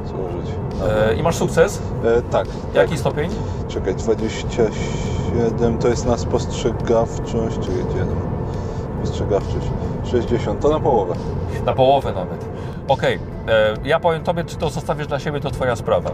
[0.07, 0.95] Dobra.
[1.11, 1.81] E, I masz sukces?
[2.05, 2.47] E, tak.
[2.73, 2.99] Jaki tak.
[2.99, 3.29] stopień?
[3.67, 7.59] Czekaj, 27 to jest na spostrzegawczość.
[7.59, 8.19] Gdzie tam?
[9.03, 9.67] Spostrzegawczość.
[10.11, 11.15] 60, to na połowę.
[11.65, 12.48] Na połowę nawet.
[12.89, 16.11] Okej, e, ja powiem Tobie, czy to zostawisz dla siebie, to Twoja sprawa.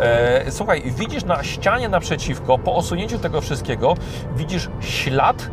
[0.00, 3.94] E, słuchaj, widzisz na ścianie naprzeciwko, po osunięciu tego wszystkiego,
[4.36, 5.50] widzisz ślad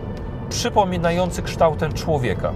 [0.49, 2.53] przypominający kształtem człowieka.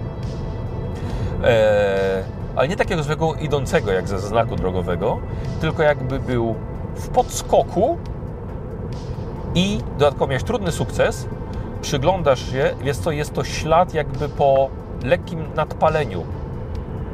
[1.44, 2.24] E,
[2.56, 5.18] ale nie takiego zwykłego idącego, jak ze znaku drogowego,
[5.60, 6.54] tylko jakby był
[6.94, 7.98] w podskoku
[9.54, 11.26] i dodatkowo miałeś trudny sukces,
[11.82, 14.68] przyglądasz się, jest to, jest to ślad jakby po
[15.04, 16.24] lekkim nadpaleniu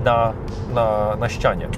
[0.05, 0.33] na,
[0.75, 1.69] na, na ścianie.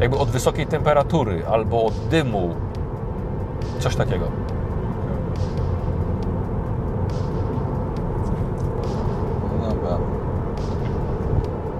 [0.00, 2.54] Jakby od wysokiej temperatury albo od dymu.
[3.78, 4.24] Coś takiego.
[9.60, 9.98] No Dobra.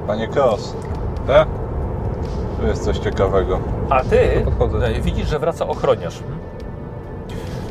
[0.07, 0.77] Panie Cross,
[1.27, 1.49] Tak?
[2.61, 3.59] tu jest coś ciekawego.
[3.91, 4.87] A ty podchodzę.
[4.87, 6.23] e, widzisz, że wraca ochroniarz.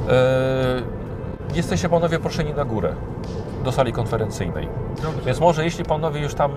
[0.10, 0.14] E,
[1.56, 2.94] jesteście panowie proszeni na górę,
[3.70, 4.68] do sali konferencyjnej.
[5.26, 6.52] Więc może jeśli panowie już tam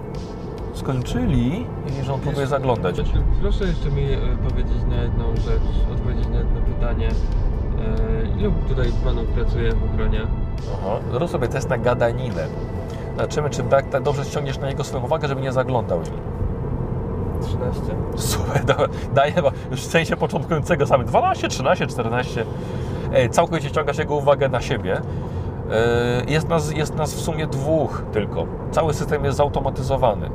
[0.74, 1.66] skończyli
[2.00, 2.96] i że on próbuje zaglądać.
[3.40, 4.16] Proszę jeszcze mi e,
[4.48, 7.08] powiedzieć na jedną rzecz, odpowiedzieć na jedno pytanie.
[7.08, 10.20] E, Ilu tutaj panów pracuje w ochronie?
[10.74, 10.96] Aha.
[11.12, 12.46] Zrób sobie test na gadaninę.
[13.16, 16.00] Zobaczymy, czy tak, tak dobrze ściągniesz na niego swoją uwagę, żeby nie zaglądał.
[17.42, 17.82] 13.
[18.16, 18.88] Super, dobra.
[19.14, 22.44] daję chyba już w sensie początkującego same 12, 13, 14.
[23.12, 25.00] E, Całkowicie ściągasz jego uwagę na siebie.
[25.72, 28.46] E, Jest nas, jest nas w sumie dwóch tylko.
[28.70, 30.30] Cały system jest zautomatyzowany.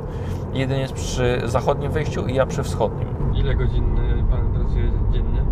[0.54, 3.08] Jeden jest przy zachodnim wejściu i ja przy wschodnim.
[3.34, 5.42] Ile godzin e, pan pracuje dziennie?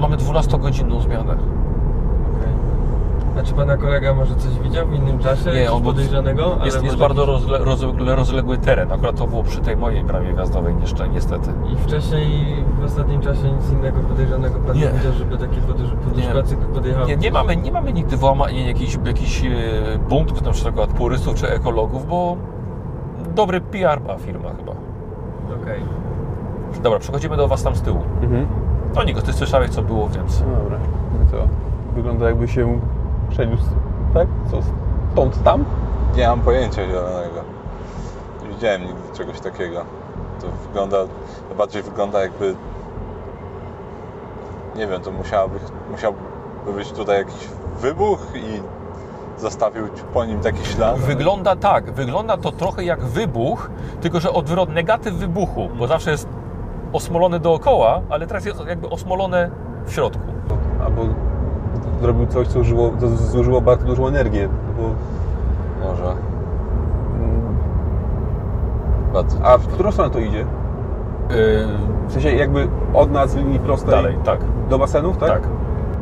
[0.00, 1.36] Mamy 12-godzinną zmianę.
[3.38, 5.50] A czy pana kolega może coś widział w innym czasie?
[5.52, 6.44] Nie, on był- podejrzanego?
[6.54, 8.92] ale Jest, jest może bardzo rozle, rozle, rozległy teren.
[8.92, 11.50] Akurat to było przy tej mojej bramie gwiazdowej jeszcze, niestety.
[11.72, 12.26] I wcześniej,
[12.80, 14.88] w ostatnim czasie nic innego podejrzanego pan nie, Nie.
[14.92, 17.06] widział, żeby taki podróż, podróżnicy podjechał?
[17.06, 19.48] Nie, nie, mamy, nie mamy nigdy włamań, jakichś, jakichś e,
[20.08, 22.36] buntów, na przykład turystów czy ekologów, bo
[23.34, 24.72] dobry PR ma firma chyba.
[25.62, 25.80] Okej.
[26.82, 28.00] Dobra, przechodzimy do Was tam z tyłu.
[28.22, 28.46] Mhm.
[28.94, 30.40] No Niko, Ty słyszałeś co było, więc...
[30.50, 30.78] No dobra.
[31.18, 31.36] No i co?
[31.94, 32.80] Wygląda jakby się
[33.30, 33.64] przeniósł,
[34.14, 34.28] tak?
[34.50, 34.56] Co?
[35.12, 35.64] Stąd tam?
[36.16, 37.40] Nie mam pojęcia zielonego.
[38.42, 39.84] Nie widziałem nigdy czegoś takiego.
[40.40, 40.96] To wygląda,
[41.48, 42.54] to bardziej wygląda jakby...
[44.76, 45.58] Nie wiem, to musiałoby,
[45.90, 46.18] musiałby
[46.74, 47.48] być tutaj jakiś
[47.80, 48.62] wybuch i
[49.40, 50.98] zostawił po nim taki ślad.
[50.98, 53.70] Wygląda tak, wygląda to trochę jak wybuch,
[54.00, 56.28] tylko że odwrot, negatyw wybuchu, bo zawsze jest
[56.92, 59.50] osmolony dookoła, ale teraz jest jakby osmolone
[59.84, 60.24] w środku.
[60.84, 61.02] Albo
[62.00, 64.48] zrobił coś, co zużyło, co zużyło bardzo dużą energię.
[64.76, 64.82] Bo,
[65.88, 66.04] Może.
[66.04, 67.56] mm,
[69.12, 69.36] Bardzo.
[69.44, 70.38] a w którą stronę to idzie?
[70.38, 70.46] Yy,
[72.08, 75.28] W sensie jakby od nas linii prostej dalej, tak, do basenów, tak?
[75.30, 75.42] tak.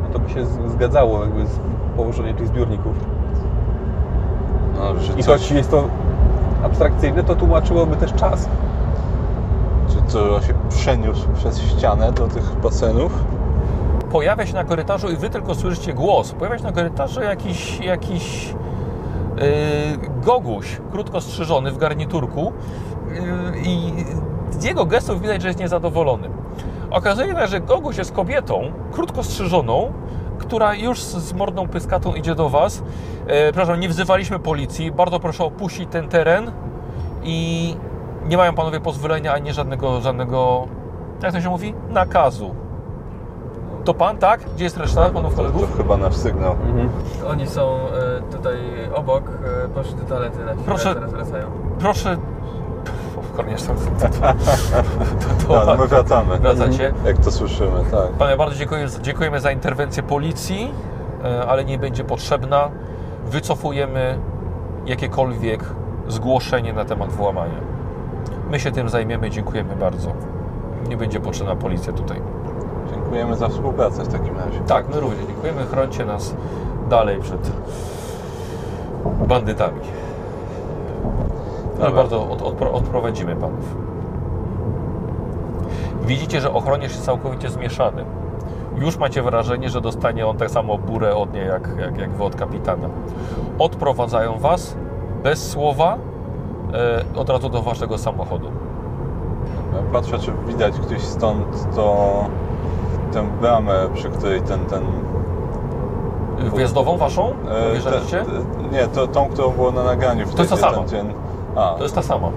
[0.03, 1.59] No to by się zgadzało jakby z
[1.95, 2.93] położeniem tych zbiorników.
[4.79, 5.83] No, że I coś, choć jest to
[6.63, 8.49] abstrakcyjne, to tłumaczyłoby też czas.
[9.87, 13.23] czy to się przeniósł przez ścianę do tych basenów.
[14.11, 16.31] Pojawia się na korytarzu i wy tylko słyszycie głos.
[16.31, 19.43] Pojawia się na korytarzu jakiś, jakiś yy,
[20.25, 22.53] goguś, krótko strzyżony w garniturku
[23.07, 23.21] yy,
[23.63, 23.93] i
[24.51, 26.29] z jego gestów widać, że jest niezadowolony.
[26.91, 29.93] Okazuje się, że goguś jest kobietą, krótko strzyżoną,
[30.39, 32.83] która już z, z mordą pyskatą idzie do was.
[33.27, 34.91] E, przepraszam, nie wzywaliśmy policji.
[34.91, 36.51] Bardzo proszę opuścić ten teren
[37.23, 37.75] i
[38.25, 40.67] nie mają panowie pozwolenia ani żadnego, żadnego,
[41.23, 42.55] jak to się mówi, nakazu.
[43.89, 44.39] To pan, tak?
[44.55, 45.71] Gdzie jest reszta panów To, kolegów?
[45.71, 46.55] to chyba nasz sygnał.
[47.29, 48.57] Oni są e, tutaj
[48.95, 49.23] obok,
[49.65, 51.45] e, poszli do toalety na chwilę, Proszę- teraz wracają.
[51.79, 52.17] Proszę.
[53.37, 53.73] Korniesz, to,
[55.49, 56.37] No, no my wracamy.
[56.37, 56.93] Wracacie.
[57.05, 58.07] Jak to słyszymy, tak.
[58.19, 60.71] Panie, bardzo dziękuję, dziękujemy za interwencję policji,
[61.23, 62.69] e, ale nie będzie potrzebna.
[63.25, 64.19] Wycofujemy
[64.85, 65.63] jakiekolwiek
[66.07, 67.59] zgłoszenie na temat włamania.
[68.49, 70.11] My się tym zajmiemy, dziękujemy bardzo.
[70.89, 72.21] Nie będzie potrzebna policja tutaj.
[73.09, 74.59] Dziękujemy za współpracę w takim razie.
[74.67, 75.65] Tak, my również dziękujemy.
[75.65, 76.35] Chrońcie nas
[76.89, 77.51] dalej przed
[79.27, 79.79] bandytami.
[81.77, 81.91] Dobra.
[81.91, 83.75] bardzo od, odpro, odprowadzimy panów.
[86.05, 88.05] Widzicie, że ochroniarz jest całkowicie zmieszany.
[88.77, 92.23] Już macie wrażenie, że dostanie on tak samo burę od niej, jak, jak, jak wy
[92.23, 92.89] od kapitana.
[93.59, 94.75] Odprowadzają was
[95.23, 95.97] bez słowa
[97.15, 98.51] e, od razu do waszego samochodu.
[99.93, 102.25] Patrzę, czy widać gdzieś stąd to
[103.13, 104.83] tę bramę, przy której ten, ten
[106.55, 107.33] Wjazdową waszą?
[107.49, 108.25] e, Wjeżdżacie?
[108.25, 110.25] te- nie, to, tą, którą było na nagraniu.
[110.27, 110.83] To jest ta sama.
[110.83, 111.13] Ten,
[111.55, 112.27] a, To jest ta sama.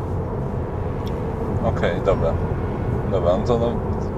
[1.64, 2.30] okej, dobra.
[3.10, 3.66] Dobra, no to no,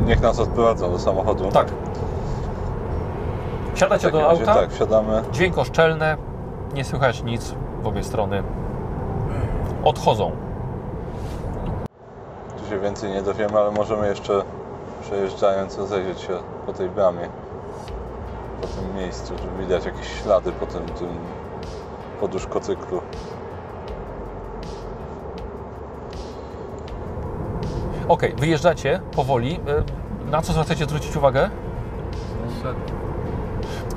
[0.07, 1.49] niech nas odprowadzą do samochodu.
[1.51, 1.67] Tak.
[3.75, 5.23] W Siadacie takim do razie auta, Tak, wsiadamy.
[5.33, 6.17] dźwięko szczelne,
[6.75, 8.43] nie słychać nic w obie strony.
[9.85, 10.31] Odchodzą.
[12.59, 14.43] Tu się więcej nie dowiemy, ale możemy jeszcze
[15.05, 16.33] przejeżdżając rozejrzeć się
[16.67, 17.29] po tej bramie.
[18.61, 21.09] Po tym miejscu, żeby widać jakieś ślady po tym, tym
[22.21, 23.01] poduszkocyklu.
[28.09, 29.61] Ok, wyjeżdżacie powoli.
[30.27, 31.51] E, Na co zwracacie zwrócić uwagę?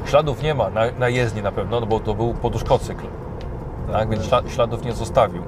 [0.06, 3.06] Śladów nie ma na, na jezdni na pewno, no bo to był poduszkocykl.
[3.92, 5.44] Tak, więc śla- śladów nie zostawił.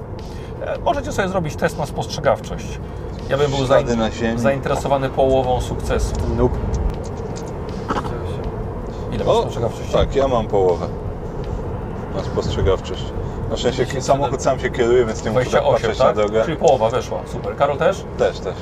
[0.62, 2.80] E, Możecie sobie zrobić test na spostrzegawczość.
[3.30, 4.38] Ja bym był Ślady zain- na ziemi.
[4.38, 6.14] zainteresowany połową sukcesu.
[6.36, 6.56] Nope.
[9.12, 9.92] Ile masz spostrzegawczości?
[9.92, 10.86] tak, ja mam połowę.
[12.16, 13.04] Na spostrzegawczość.
[13.50, 14.02] Na szczęście 27.
[14.02, 16.16] samochód sam się kieruje, więc nie muszę tak 28, patrzeć tak?
[16.16, 16.44] na drogę.
[16.44, 17.20] Czyli połowa weszła.
[17.26, 17.56] Super.
[17.56, 18.04] Karol też?
[18.18, 18.54] Też, też.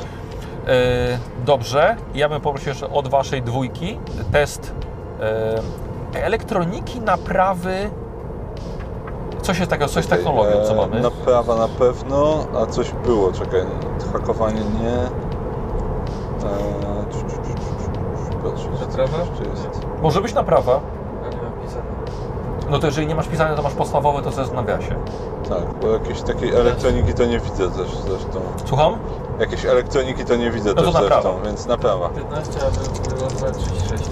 [0.67, 1.97] E, dobrze.
[2.15, 3.99] Ja bym poprosił jeszcze od Waszej dwójki
[4.33, 4.73] test
[5.21, 7.91] e, elektroniki, naprawy.
[9.49, 11.01] Coś jest takiego, coś z technologią, co E, mamy?
[11.01, 13.61] Naprawa na pewno, a coś było, czekaj,
[14.13, 14.95] hakowanie nie.
[14.95, 15.09] E,
[17.11, 17.19] czy
[18.87, 19.19] Naprawa?
[19.19, 19.81] jest.
[20.03, 20.81] Może być naprawa.
[21.31, 21.83] Nie mam pisane.
[22.71, 24.95] No to jeżeli nie masz pisania, to masz podstawowe, to co jest w nawiasie.
[25.49, 28.41] Tak, bo jakiejś takiej elektroniki to nie widzę też zresztą.
[28.65, 28.99] Słucham?
[29.41, 31.23] Jakieś elektroniki to nie widzę No to też naprawa.
[31.23, 32.09] zresztą, więc naprawa.
[32.09, 32.71] 15, a
[33.11, 34.05] wylosowałem 36.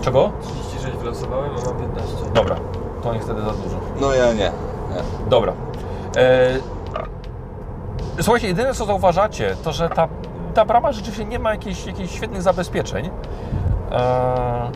[0.00, 0.30] Czego?
[0.68, 2.16] 36 wylosowałem, a mam 15.
[2.34, 2.56] Dobra.
[3.02, 3.80] To niestety za dużo.
[4.00, 4.34] No ja nie.
[4.34, 4.52] nie.
[5.28, 5.52] Dobra.
[6.16, 6.48] E,
[8.22, 10.08] słuchajcie, jedyne co zauważacie, to że ta,
[10.54, 13.10] ta brama rzeczywiście nie ma jakichś, jakichś świetnych zabezpieczeń.
[13.92, 14.70] E,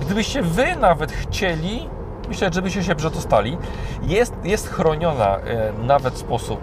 [0.00, 1.88] gdybyście wy nawet chcieli,
[2.28, 3.58] myślę, żebyście się przedostali,
[4.02, 6.60] jest, jest chroniona e, nawet w sposób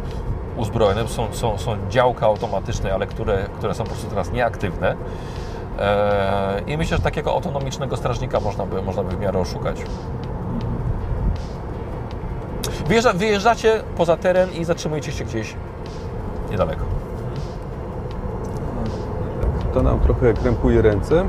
[0.57, 1.07] uzbrojony.
[1.07, 4.95] Są, są, są działka automatyczne, ale które, które są po prostu teraz nieaktywne.
[5.79, 9.81] E, I myślę, że takiego autonomicznego strażnika można by, można by w miarę oszukać.
[12.87, 15.55] Wyjeżdża, wyjeżdżacie poza teren i zatrzymujecie się gdzieś
[16.51, 16.85] niedaleko.
[19.73, 21.25] To nam trochę krępuje ręce,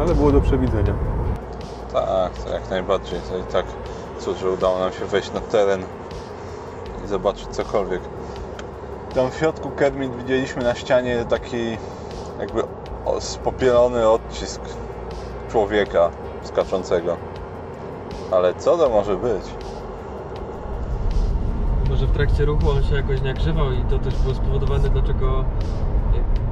[0.00, 0.94] ale było do przewidzenia.
[1.92, 3.20] Tak, to jak najbardziej.
[3.30, 3.66] To i tak
[4.18, 5.82] cóż, że udało nam się wejść na teren
[7.04, 8.00] i zobaczyć cokolwiek.
[9.14, 11.78] Tam w środku Kermit widzieliśmy na ścianie taki
[12.40, 12.62] jakby
[13.20, 14.60] spopielony odcisk
[15.50, 16.10] człowieka
[16.42, 17.16] skaczącego.
[18.30, 19.42] Ale co to może być?
[21.92, 25.40] Może w trakcie ruchu on się jakoś nagrzewał i to też było spowodowane, dlaczego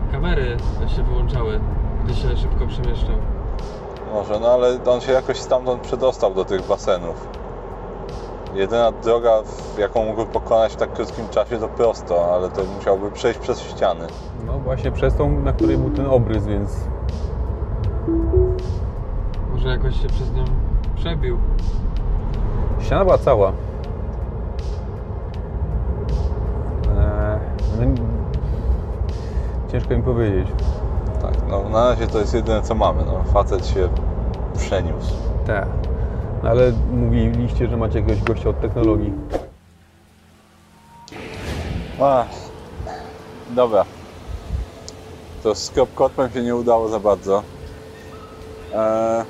[0.09, 0.57] e, kamery
[0.97, 1.61] się wyłączały,
[2.05, 3.15] gdy się szybko przemieszczał.
[4.13, 7.29] Może, no ale on się jakoś stamtąd przedostał do tych basenów.
[8.55, 9.31] Jedyna droga,
[9.79, 14.07] jaką mógłby pokonać w tak krótkim czasie, to prosto, ale to musiałby przejść przez ściany.
[14.47, 16.77] No właśnie przez tą, na której był ten obrys, więc
[19.53, 20.45] Może jakoś się przez nią
[20.97, 21.39] przebił.
[22.81, 23.53] ściana była cała.
[29.73, 30.49] Ciężko mi powiedzieć.
[31.23, 33.03] Tak, no na razie to jest jedyne co mamy.
[33.07, 33.25] No.
[33.33, 33.89] Facet się
[34.57, 35.15] przeniósł.
[35.47, 35.67] Tak.
[36.43, 39.13] No, ale mówiliście, że macie jakiegoś gościa od technologii.
[42.01, 42.25] A,
[43.51, 43.85] dobra.
[45.43, 47.43] To z Kropkotmem się nie udało za bardzo.
[48.75, 49.25] Eee,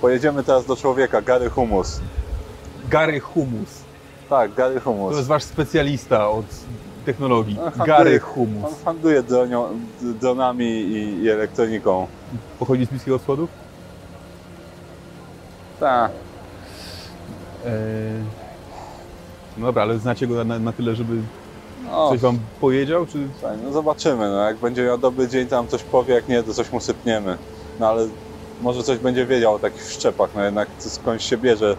[0.00, 2.00] pojedziemy teraz do człowieka, Gary Humus.
[2.90, 3.82] Gary Humus.
[4.30, 5.16] Tak, Gary To Humus.
[5.16, 6.44] jest wasz specjalista od
[7.02, 7.54] technologii.
[7.56, 8.82] No, handluje- Gary On Humus.
[8.84, 9.68] handluje dronią,
[10.00, 12.06] dronami i, i elektroniką.
[12.58, 13.48] Pochodzi z Bliskiego Wschodu?
[15.80, 16.10] Tak.
[17.66, 17.72] Eee,
[19.56, 21.12] no dobra, ale znacie go na, na tyle, żeby
[21.90, 23.28] No, coś wam powiedział, czy...
[23.40, 26.42] Słuchaj, no zobaczymy, no jak będzie miał dobry dzień, to nam coś powie, jak nie,
[26.42, 27.38] to coś mu sypniemy.
[27.80, 28.06] No ale
[28.62, 31.76] może coś będzie wiedział o takich wszczepach, no jednak skądś się bierze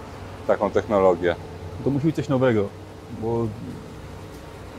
[0.47, 1.35] taką technologię.
[1.83, 2.65] To musi być coś nowego,
[3.21, 3.47] bo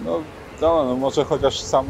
[0.01, 0.21] No,
[0.61, 1.87] no, no może chociaż sam,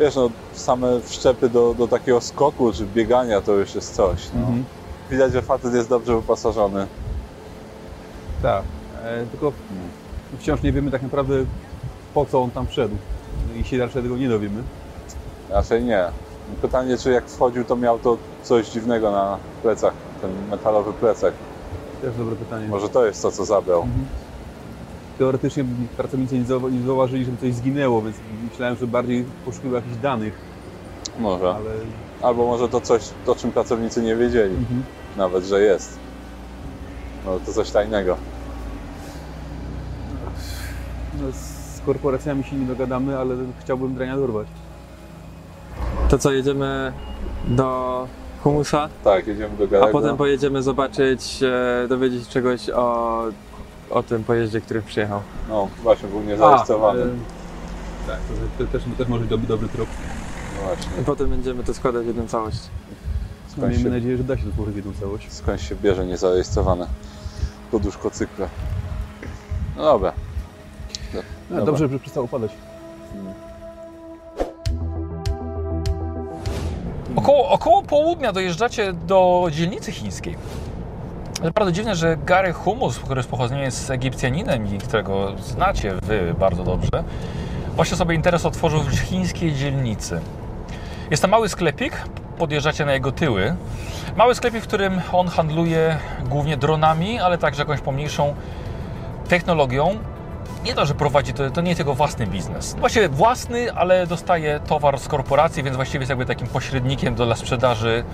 [0.00, 4.28] wiesz, no, same wszczepy do, do takiego skoku czy biegania to już jest coś.
[4.34, 4.40] No.
[4.40, 4.64] Mhm.
[5.10, 6.86] Widać, że facet jest dobrze wyposażony.
[8.42, 8.62] tak.
[9.04, 9.52] E, tylko
[10.38, 11.34] wciąż nie wiemy tak naprawdę
[12.14, 12.96] po co on tam wszedł.
[13.60, 14.62] I się raczej tego nie dowiemy.
[15.50, 16.04] Raczej nie.
[16.62, 21.34] Pytanie, czy jak wchodził, to miał to coś dziwnego na plecach, ten metalowy plecak.
[22.02, 22.68] Też dobre pytanie.
[22.68, 23.86] Może to jest to, co zabrał.
[25.24, 25.64] Teoretycznie
[25.96, 28.16] pracownicy nie zauwa- nie zauważyli, żeby coś zginęło, więc
[28.50, 30.34] myślałem, że bardziej poszukiwał jakichś danych,
[31.18, 31.54] Może.
[31.54, 31.70] ale...
[32.22, 34.82] Albo może to coś, o czym pracownicy nie wiedzieli, Mhm.
[35.16, 35.98] nawet, że jest.
[37.26, 38.16] No to coś tajnego.
[41.22, 44.46] No, z korporacjami się nie dogadamy, ale chciałbym drania dorwać.
[46.08, 46.92] To co, jedziemy
[47.48, 48.06] do
[48.42, 49.92] Humusa, Tak, jedziemy do a Garego.
[49.92, 53.22] potem pojedziemy zobaczyć, e, dowiedzieć czegoś o,
[53.90, 55.20] o tym pojeździe, który przyjechał.
[55.48, 57.02] No, właśnie, był niezarejestrowany.
[57.02, 57.08] A, e,
[58.06, 58.18] tak,
[58.58, 59.88] to, to też, też może być dobry, dobry trop.
[60.56, 61.02] No właśnie.
[61.02, 62.58] I potem będziemy to składać w jedną całość.
[62.58, 65.32] No, Skąd miejmy się, nadzieję, że da się to złożyć w jedną całość.
[65.32, 66.86] skąd się bierze niezarejestrowane
[67.70, 68.48] poduszko cykla.
[69.76, 70.12] No dobra.
[71.14, 71.20] No,
[71.50, 71.64] Dobra.
[71.64, 72.50] dobrze, że przestało padać.
[77.16, 80.36] Około, około południa dojeżdżacie do dzielnicy chińskiej.
[81.42, 86.64] Naprawdę dziwne, że Gary Humus, który z pochodzenia jest Egipcjaninem i którego znacie Wy bardzo
[86.64, 87.04] dobrze,
[87.76, 90.20] właśnie sobie interes otworzył w chińskiej dzielnicy.
[91.10, 91.92] Jest tam mały sklepik,
[92.38, 93.54] podjeżdżacie na jego tyły.
[94.16, 98.34] Mały sklepik, w którym on handluje głównie dronami, ale także jakąś pomniejszą
[99.28, 99.98] technologią.
[100.64, 102.74] Nie to, że prowadzi, to, to nie jest jego własny biznes.
[102.74, 108.04] Właściwie własny, ale dostaje towar z korporacji, więc właściwie jest jakby takim pośrednikiem dla sprzedaży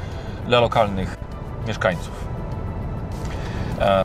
[0.47, 1.17] dla lokalnych
[1.67, 2.26] mieszkańców.
[3.81, 4.05] Eee,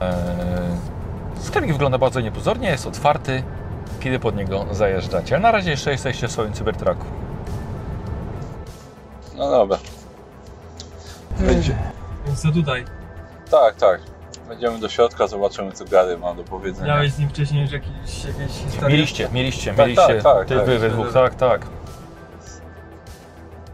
[1.40, 3.44] sklepik wygląda bardzo niepozornie, jest otwarty,
[4.00, 5.36] kiedy pod niego zajeżdżacie.
[5.36, 7.06] Ale na razie jeszcze jesteście w swoim cybertraku.
[9.38, 9.78] No dobra.
[11.40, 11.76] Będzie.
[12.26, 12.86] Więc co tutaj?
[13.52, 14.02] Tak, tak.
[14.48, 16.88] Wejdziemy do środka, zobaczymy co Gary ma do powiedzenia.
[16.94, 18.90] Miałeś z nim wcześniej już jakieś, jakieś historie?
[18.96, 20.08] Mieliście, mieliście, Tak, mieliście.
[20.08, 20.66] tak, tak, ty, tak.
[20.66, 21.62] wy, we dwóch, tak, tak.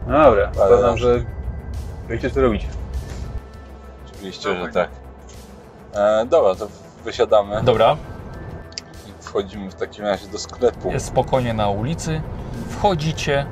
[0.06, 1.24] No dobra, uważam, że
[2.08, 2.66] wiecie co robicie.
[4.14, 4.88] Oczywiście, że tak.
[5.94, 6.68] E, dobra, to
[7.04, 7.96] wysiadamy Dobra,
[9.08, 10.90] i wchodzimy w takim razie do sklepu.
[10.90, 12.20] jest spokojnie na ulicy.
[12.68, 13.46] Wchodzicie,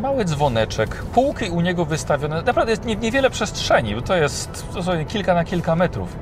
[0.00, 2.42] mały dzwoneczek, półki u niego wystawione.
[2.42, 6.16] Naprawdę jest nie- niewiele przestrzeni, bo to jest dosłownie kilka na kilka metrów.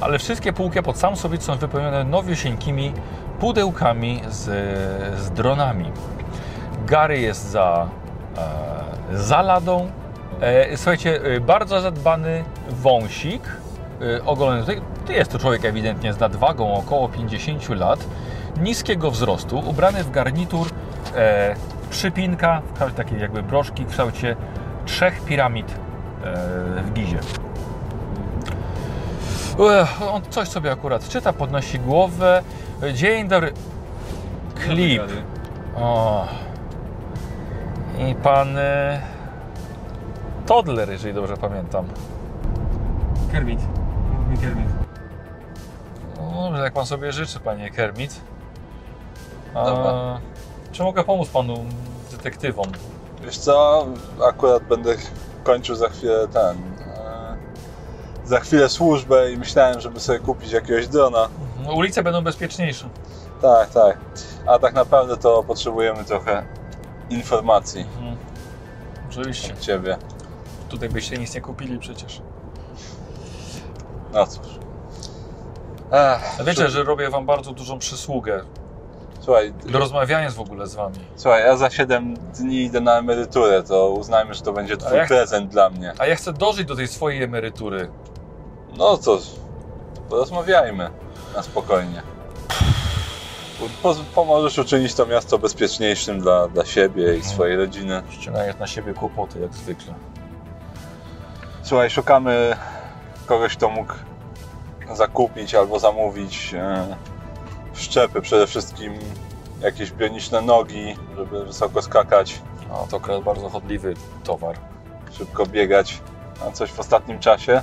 [0.00, 2.92] Ale wszystkie półki pod sam sobie są wypełnione nowiusieńkimi
[3.40, 4.44] pudełkami z,
[5.20, 5.92] z dronami.
[6.86, 7.88] Gary jest za,
[9.12, 9.90] e, za ladą.
[10.40, 13.42] E, słuchajcie, e, bardzo zadbany wąsik,
[14.26, 14.80] ogolony tutaj.
[15.06, 18.06] To jest to człowiek ewidentnie z nadwagą około 50 lat,
[18.60, 20.68] niskiego wzrostu, ubrany w garnitur,
[21.16, 21.54] e,
[21.90, 22.62] przypinka,
[22.96, 24.36] takiej jakby broszki w kształcie
[24.84, 26.34] trzech piramid e,
[26.82, 27.18] w gizie.
[29.82, 32.42] Ech, on coś sobie akurat czyta, podnosi głowę.
[32.94, 33.52] Dzień dobry.
[34.54, 35.02] Klip.
[35.76, 36.26] O.
[37.98, 39.00] I pan e,
[40.46, 41.84] Toddler, jeżeli dobrze pamiętam.
[43.32, 43.79] Kermit.
[44.30, 44.66] Mówi Kermit.
[46.52, 48.20] No jak pan sobie życzy, panie Kermit.
[49.54, 50.20] A, Dobra.
[50.72, 51.64] czy mogę pomóc panu
[52.10, 52.66] detektywom?
[53.22, 53.86] Wiesz co,
[54.28, 54.94] akurat będę
[55.44, 56.56] kończył za chwilę ten...
[56.96, 57.36] E,
[58.24, 61.28] za chwilę służbę i myślałem, żeby sobie kupić jakiegoś drona.
[61.66, 62.88] No, ulice będą bezpieczniejsze.
[63.42, 63.98] Tak, tak.
[64.46, 66.42] A tak naprawdę to potrzebujemy trochę
[67.10, 68.16] informacji Mhm.
[69.10, 69.52] Oczywiście.
[69.52, 69.96] od Ciebie.
[70.68, 72.22] Tutaj byście nic nie kupili przecież.
[74.12, 74.46] No cóż.
[75.92, 78.40] Ech, Wiecie, że robię wam bardzo dużą przysługę.
[79.20, 80.96] Słuchaj, Rozmawiając w ogóle z wami.
[81.16, 85.08] słuchaj, ja za 7 dni idę na emeryturę, to uznajmy, że to będzie Twój jak-
[85.08, 85.92] prezent dla mnie.
[85.98, 87.90] A ja chcę dożyć do tej swojej emerytury.
[88.76, 89.18] No to
[90.08, 90.90] porozmawiajmy
[91.36, 92.02] na spokojnie.
[93.82, 98.02] Po, pomożesz uczynić to miasto bezpieczniejszym dla, dla siebie i swojej rodziny.
[98.10, 99.94] Ściągając na siebie kłopoty, jak zwykle.
[101.62, 102.56] Słuchaj, szukamy
[103.30, 103.92] kogoś, kto mógł
[104.94, 106.96] zakupić albo zamówić e,
[107.74, 108.94] szczepy, przede wszystkim
[109.60, 114.56] jakieś bioniczne nogi, żeby wysoko skakać, No, to akurat bardzo chodliwy towar.
[115.12, 116.00] szybko biegać.
[116.48, 117.62] A coś w ostatnim czasie?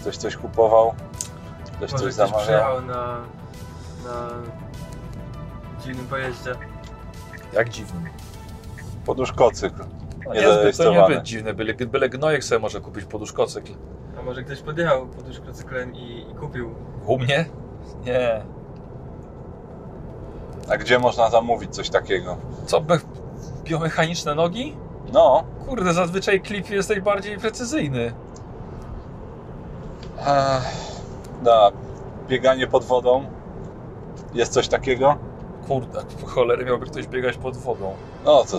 [0.00, 0.94] Ktoś coś kupował?
[1.76, 2.40] Ktoś Może coś ktoś zamawiał?
[2.42, 3.20] przyjechał na,
[4.04, 4.28] na
[5.84, 6.54] dziwnym pojeździe.
[7.52, 8.10] Jak dziwny.
[9.06, 9.84] Poduszkocykl.
[10.28, 11.00] No, Nie to zarejestrowany.
[11.08, 11.54] niezbyt dziwne.
[11.54, 13.72] Byle, byle gnojek sobie może kupić poduszkocykl.
[14.18, 16.74] A może ktoś podjechał poduszkocyklem i, i kupił.
[17.06, 17.44] U mnie?
[18.04, 18.42] Nie.
[20.70, 22.36] A gdzie można zamówić coś takiego?
[22.66, 22.98] Co, be-
[23.64, 24.76] biomechaniczne nogi?
[25.12, 28.12] No, Kurde, zazwyczaj klip jesteś bardziej precyzyjny.
[30.20, 30.62] Ech,
[31.42, 31.70] da,
[32.28, 33.24] bieganie pod wodą.
[34.34, 35.16] Jest coś takiego?
[35.68, 37.92] Kurde, cholery miałby ktoś biegać pod wodą.
[38.24, 38.58] No to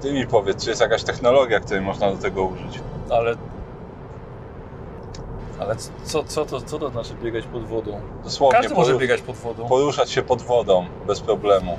[0.00, 2.80] ty mi powiedz, czy jest jakaś technologia, której można do tego użyć?
[3.10, 3.36] Ale...
[5.60, 8.00] Ale co, co, to, co to znaczy biegać pod wodą?
[8.24, 9.68] Dosłownie Każdy może biegać pod wodą.
[9.68, 11.78] poruszać się pod wodą bez problemu.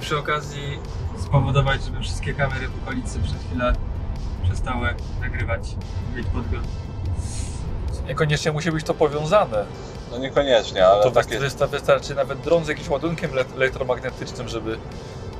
[0.00, 0.78] Przy okazji
[1.24, 3.72] spowodować, żeby wszystkie kamery w okolicy przez chwilę
[4.44, 5.74] przestały nagrywać
[6.16, 6.66] mieć podgląd.
[8.08, 9.64] Niekoniecznie musi być to powiązane.
[10.10, 11.38] No niekoniecznie, ale to takie...
[11.40, 14.78] wysta- wystarczy nawet dron z jakimś ładunkiem le- elektromagnetycznym, żeby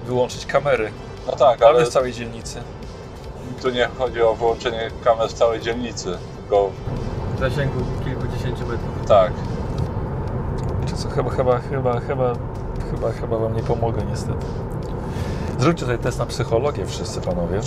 [0.06, 0.90] wyłączyć kamery.
[1.28, 2.60] No tak, Ale ale w całej dzielnicy.
[3.62, 6.70] tu nie chodzi o wyłączenie kamer w całej dzielnicy, tylko
[7.36, 9.06] W zasięgu kilkudziesięciu metrów.
[9.08, 9.32] tak.
[10.86, 12.32] Czy co, chyba, chyba, chyba, chyba,
[12.90, 14.46] chyba, chyba wam nie pomogę niestety.
[15.58, 17.60] Zróbcie tutaj test na psychologię wszyscy panowie.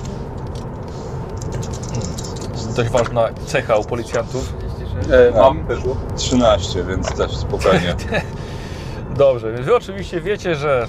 [1.93, 2.75] Hmm.
[2.75, 4.53] Dość ważna cecha u policjantów.
[4.77, 5.09] 36.
[5.11, 5.41] E, No.
[5.41, 5.95] mam, weszło.
[6.15, 7.95] 13, więc też spokojnie.
[9.17, 10.87] Dobrze, więc wy oczywiście wiecie, że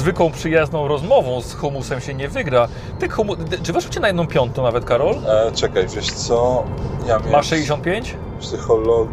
[0.00, 2.68] zwykłą, przyjazną rozmową z humusem się nie wygra.
[2.98, 3.36] Ty humu...
[3.62, 5.14] Czy weszło cię na jedną piątą nawet, Karol?
[5.26, 6.64] E, czekaj, wiesz co?
[7.06, 8.16] Ja miałem Masz 65?
[8.40, 9.12] psychologię,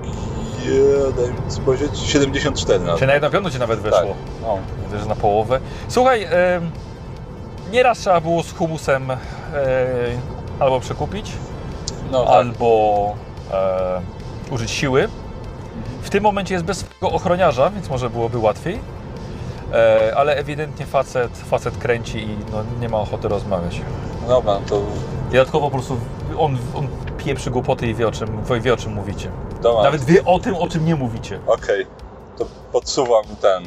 [1.18, 3.00] daj mi spojrzeć, 74 nawet.
[3.00, 4.00] Czy na jedną piątą cię nawet weszło?
[4.00, 4.08] Tak.
[4.42, 5.60] No, Widzę, że na połowę.
[5.88, 6.72] Słuchaj, em,
[7.72, 9.18] nieraz trzeba było z humusem e,
[10.60, 11.32] albo przekupić,
[12.12, 12.34] no tak.
[12.34, 13.16] albo
[13.54, 14.02] e,
[14.52, 15.08] użyć siły.
[16.02, 18.80] W tym momencie jest bez swojego ochroniarza, więc może byłoby łatwiej.
[19.74, 23.82] E, ale ewidentnie facet, facet kręci i no, nie ma ochoty rozmawiać.
[24.28, 24.82] Dobra, no to
[25.30, 25.98] I dodatkowo po prostu
[26.38, 26.88] on, on
[27.18, 29.32] pieprzy głupoty i wie o, czym, wie o czym mówicie.
[29.62, 29.84] dobra.
[29.84, 31.40] Nawet wie o tym, o czym nie mówicie.
[31.48, 31.86] Okej,
[32.38, 33.64] to podsuwam ten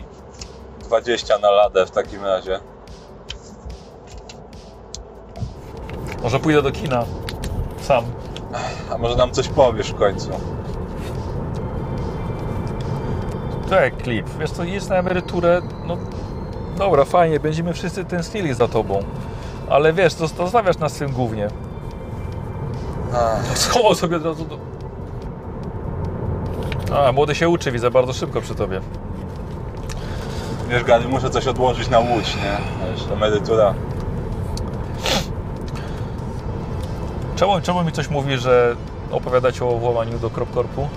[0.84, 2.60] 20 na ladę w takim razie.
[6.22, 7.04] Może pójdę do kina
[7.82, 8.04] sam.
[8.90, 10.30] A może nam coś powiesz w końcu?
[13.70, 14.26] Tak, klip.
[14.40, 15.96] Wiesz co, jest na emeryturę, no
[16.78, 19.02] dobra, fajnie, będziemy wszyscy tęsknili za tobą.
[19.68, 21.48] Ale wiesz, to zostawiasz na swym głównie.
[23.54, 24.58] Schował sobie od razu do...
[26.96, 28.80] A, młody się uczy, widzę bardzo szybko przy tobie.
[30.68, 32.56] wiesz Gary, muszę coś odłożyć na łódź, nie?
[32.90, 33.74] Wiesz, emerytura.
[37.36, 38.76] Czemu, czemu mi coś mówi, że
[39.10, 40.88] opowiadacie o włamaniu do Kropkorpu?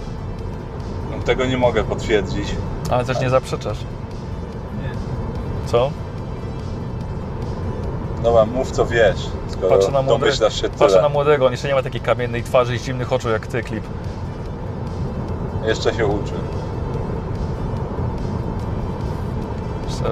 [1.25, 2.55] Tego nie mogę potwierdzić.
[2.89, 3.77] Ale też nie zaprzeczasz.
[5.65, 5.91] Co?
[8.23, 11.01] Dobra, mów co wiesz, skoro Patrzę na młode- domyślasz się Patrzę tyle.
[11.01, 13.83] na młodego, on jeszcze nie ma takiej kamiennej twarzy i zimnych oczu jak ty, klip.
[15.65, 16.33] Jeszcze się uczy.
[19.87, 20.03] Se,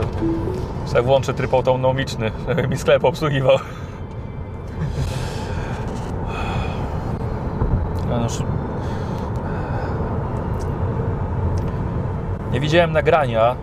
[0.91, 3.57] se włączy tryb autonomiczny, żeby mi sklep obsługiwał.
[8.09, 8.45] No, no, sz-
[12.51, 13.55] Nie widziałem nagrania,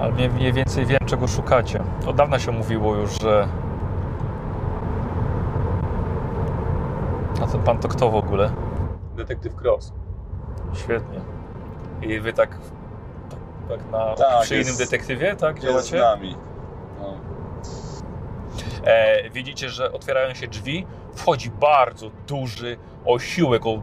[0.00, 1.82] ale mniej, więcej wiem, czego szukacie.
[2.06, 3.48] Od dawna się mówiło już, że...
[7.42, 8.50] A ten pan to kto w ogóle?
[9.16, 9.92] Detektyw Cross.
[10.74, 11.20] Świetnie.
[12.02, 12.58] I wy tak,
[13.68, 16.16] tak, na Tak, przy jest- innym detektywie, tak Jest z działacie?
[16.16, 16.36] nami.
[17.00, 17.14] No.
[18.84, 23.82] E, widzicie, że otwierają się drzwi, wchodzi bardzo duży osiłek o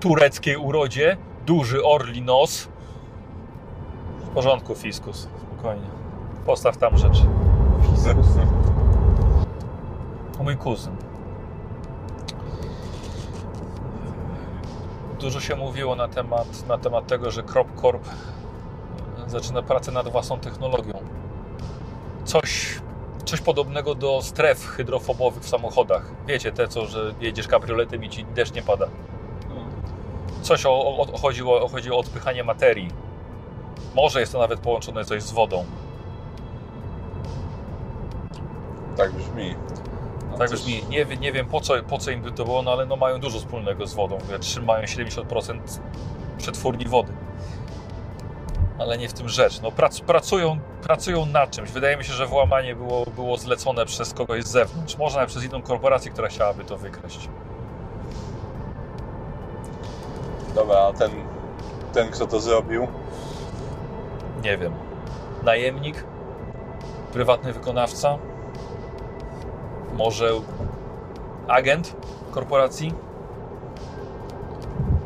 [0.00, 1.16] tureckiej urodzie,
[1.46, 2.68] duży orli nos.
[4.30, 5.86] W porządku, Fiskus, spokojnie.
[6.46, 7.22] Postaw tam rzecz.
[10.36, 10.96] To mój kuzyn.
[15.20, 18.08] Dużo się mówiło na temat, na temat tego, że Crop Corp
[19.26, 20.92] e, zaczyna pracę nad własną technologią.
[22.24, 22.80] Coś,
[23.24, 26.10] coś podobnego do stref hydrofobowych w samochodach.
[26.26, 28.86] Wiecie, te co, że jedziesz kabrioletem i ci deszcz nie pada.
[30.42, 33.07] Coś o, o, chodziło, chodzi o odpychanie materii.
[33.94, 35.64] Może jest to nawet połączone coś z wodą.
[38.96, 39.54] Tak brzmi.
[40.30, 40.82] No Tak coś- brzmi.
[40.88, 43.20] Nie, nie wiem po co, po co im by to było, no ale no mają
[43.20, 44.18] dużo wspólnego z wodą.
[44.40, 45.60] Trzymają 70%
[46.38, 47.12] przetwórni wody.
[48.78, 49.60] Ale nie w tym rzecz.
[49.60, 51.70] No, prac, pracują, pracują nad czymś.
[51.70, 54.96] Wydaje mi się, że włamanie było, było zlecone przez kogoś z zewnątrz.
[54.98, 57.28] Może nawet przez inną korporację, która chciałaby to wykraść.
[60.54, 61.10] Dobra, a ten,
[61.92, 62.86] ten kto to zrobił?
[64.42, 64.72] Nie wiem.
[65.42, 66.04] Najemnik?
[67.12, 68.18] Prywatny wykonawca?
[69.96, 70.30] Może
[71.48, 71.96] agent
[72.30, 72.94] korporacji?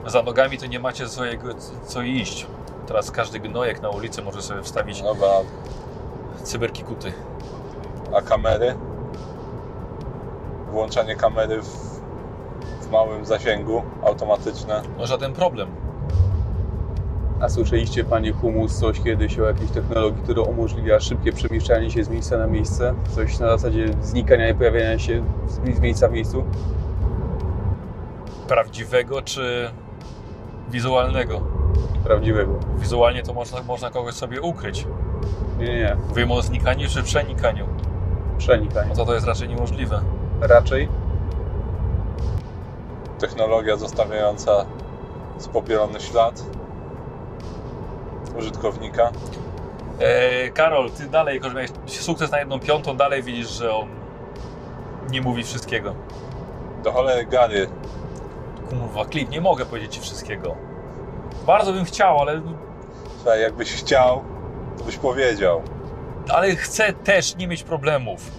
[0.07, 1.49] Za nogami to nie macie swojego,
[1.87, 2.47] co iść.
[2.87, 5.29] Teraz każdy gnojek na ulicy może sobie wstawić Dobra,
[6.43, 7.13] cyberkikuty.
[8.17, 8.75] a kamery?
[10.71, 12.01] Włączanie kamery w,
[12.81, 14.83] w małym zasięgu, automatyczne.
[14.99, 15.69] No żaden problem.
[17.43, 22.09] A słyszeliście, panie Humus, coś kiedyś o jakiejś technologii, która umożliwia szybkie przemieszczanie się z
[22.09, 22.95] miejsca na miejsce?
[23.11, 26.45] Coś na zasadzie znikania i pojawiania się z miejsca w miejscu?
[28.49, 29.71] Prawdziwego czy
[30.71, 31.41] wizualnego?
[32.05, 32.59] Prawdziwego.
[32.79, 34.87] Wizualnie to można, można kogoś sobie ukryć.
[35.59, 35.97] Nie, nie, nie.
[36.09, 37.67] Mówimy o znikaniu czy przenikaniu.
[38.39, 38.89] Przenikanie.
[38.89, 40.01] No to to jest raczej niemożliwe.
[40.41, 40.89] Raczej
[43.19, 44.65] Technologia zostawiająca
[45.39, 46.62] spopielony ślad
[48.39, 49.11] użytkownika.
[49.99, 53.89] E, Karol, ty dalej, jako że miałeś sukces na jedną piątą, dalej widzisz, że on
[55.11, 55.95] nie mówi wszystkiego.
[56.85, 57.69] Do cholery Gary,
[58.71, 60.55] Kurwa, klip, nie mogę powiedzieć ci wszystkiego.
[61.47, 62.43] Bardzo bym chciał, ale,
[63.17, 64.23] słuchaj, jakbyś chciał,
[64.79, 65.63] to byś powiedział.
[66.29, 68.31] ale chcę też nie mieć problemów.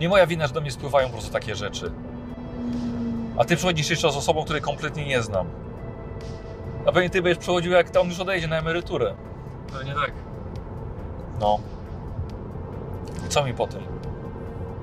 [0.00, 1.92] Nie moja wina, że do mnie spływają po prostu takie rzeczy.
[3.38, 5.46] A ty przychodzisz jeszcze z osobą, której kompletnie nie znam.
[6.86, 9.14] A pewnie ty będziesz przychodził, jak on już odejdzie na emeryturę.
[9.72, 10.12] Pewnie tak.
[11.40, 11.58] No.
[13.28, 13.82] Co mi potem?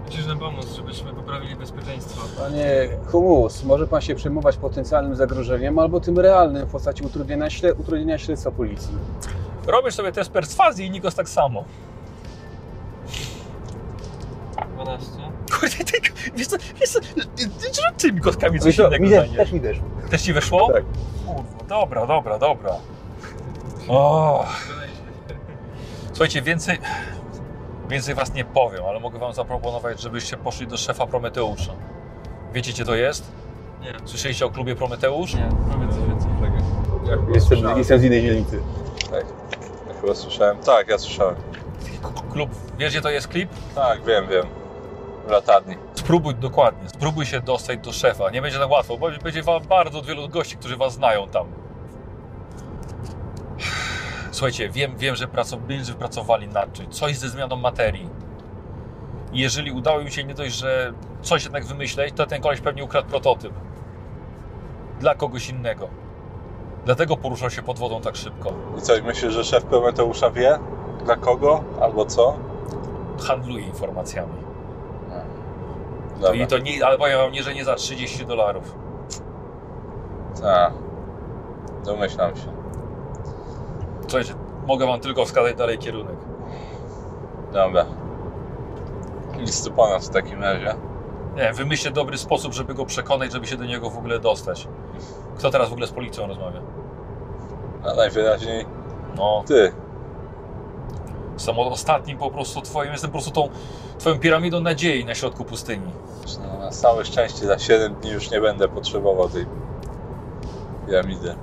[0.05, 2.21] Musisz nam pomóc, żebyśmy poprawili bezpieczeństwo.
[2.43, 7.73] Panie Humus, może pan się przejmować potencjalnym zagrożeniem albo tym realnym w postaci utrudnienia, śle,
[7.73, 8.93] utrudnienia śledztwa policji.
[9.67, 11.63] Robisz sobie test perswazji i Nikos tak samo.
[14.75, 15.11] 12.
[15.51, 15.97] Kurde, ty,
[16.35, 16.99] wiesz co, wiesz co,
[17.61, 19.37] rzuć tymi kostkami coś innego mi też, nie.
[19.37, 19.77] też mi też.
[20.09, 20.73] Też ci weszło?
[20.73, 20.83] Tak.
[21.25, 22.71] Kurwa, dobra, dobra, dobra.
[23.87, 24.45] O.
[26.07, 26.77] Słuchajcie, więcej,
[27.89, 31.73] więcej was nie powiem, ale mogę wam zaproponować, żebyście poszli do szefa Prometeusza.
[32.53, 33.31] Wiecie, gdzie to jest?
[33.81, 33.93] Nie.
[34.05, 35.33] Słyszeliście o klubie Prometeusz?
[35.33, 36.31] Nie, powiedz coś więcej.
[37.33, 38.61] Jestem, jestem z innej dzielnicy.
[39.11, 39.25] Tak.
[39.87, 40.57] Ja chyba słyszałem.
[40.57, 41.35] Tak, ja słyszałem.
[42.31, 43.49] Klub, wiesz, gdzie to jest klip?
[43.75, 44.45] Tak, wiem, wiem.
[45.31, 45.75] Latarni.
[45.93, 48.29] Spróbuj dokładnie, spróbuj się dostać do szefa.
[48.29, 51.47] Nie będzie tak łatwo, bo będzie wam bardzo wielu gości, którzy was znają tam.
[54.31, 58.09] Słuchajcie, wiem, wiem że, pracow, wiem, że pracowali czymś, coś ze zmianą materii.
[59.33, 62.83] I jeżeli udało im się nie dość, że coś jednak wymyśleć, to ten koleś pewnie
[62.83, 63.53] ukradł prototyp.
[64.99, 65.87] Dla kogoś innego.
[66.85, 68.53] Dlatego poruszał się pod wodą tak szybko.
[68.77, 70.59] I co, myślisz, że szef Prometeusza wie?
[71.05, 71.63] Dla kogo?
[71.81, 72.37] Albo co?
[73.27, 74.46] Handluje informacjami.
[76.21, 76.33] Dobra.
[76.43, 78.75] I to nie, ale powiem wam nie, że nie za 30 dolarów.
[80.41, 80.73] Tak.
[81.85, 82.53] Domyślam się.
[84.01, 84.33] Słuchajcie,
[84.67, 86.15] mogę wam tylko wskazać dalej kierunek.
[87.53, 87.85] Dobra.
[89.39, 90.75] Nic tu w takim razie.
[91.35, 94.67] Nie, wymyślcie dobry sposób, żeby go przekonać, żeby się do niego w ogóle dostać.
[95.37, 96.61] Kto teraz w ogóle z policją rozmawia?
[97.83, 98.65] A najwyraźniej
[99.17, 99.71] No, ty.
[101.37, 103.49] Jestem ostatnim po prostu twoim, jestem po prostu tą
[103.99, 105.91] twoją piramidą nadziei na środku pustyni.
[106.41, 109.45] No, na całe szczęście za 7 dni już nie będę potrzebował tej
[110.87, 111.35] piramidy.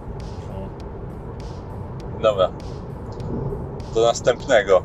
[2.22, 2.50] Dobra.
[3.94, 4.82] Do następnego.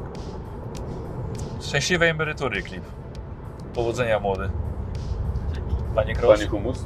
[1.61, 2.84] Szczęśliwej emerytury, klip.
[3.73, 4.49] Powodzenia, młody.
[5.95, 6.86] Panie Kroos, Panie Humus.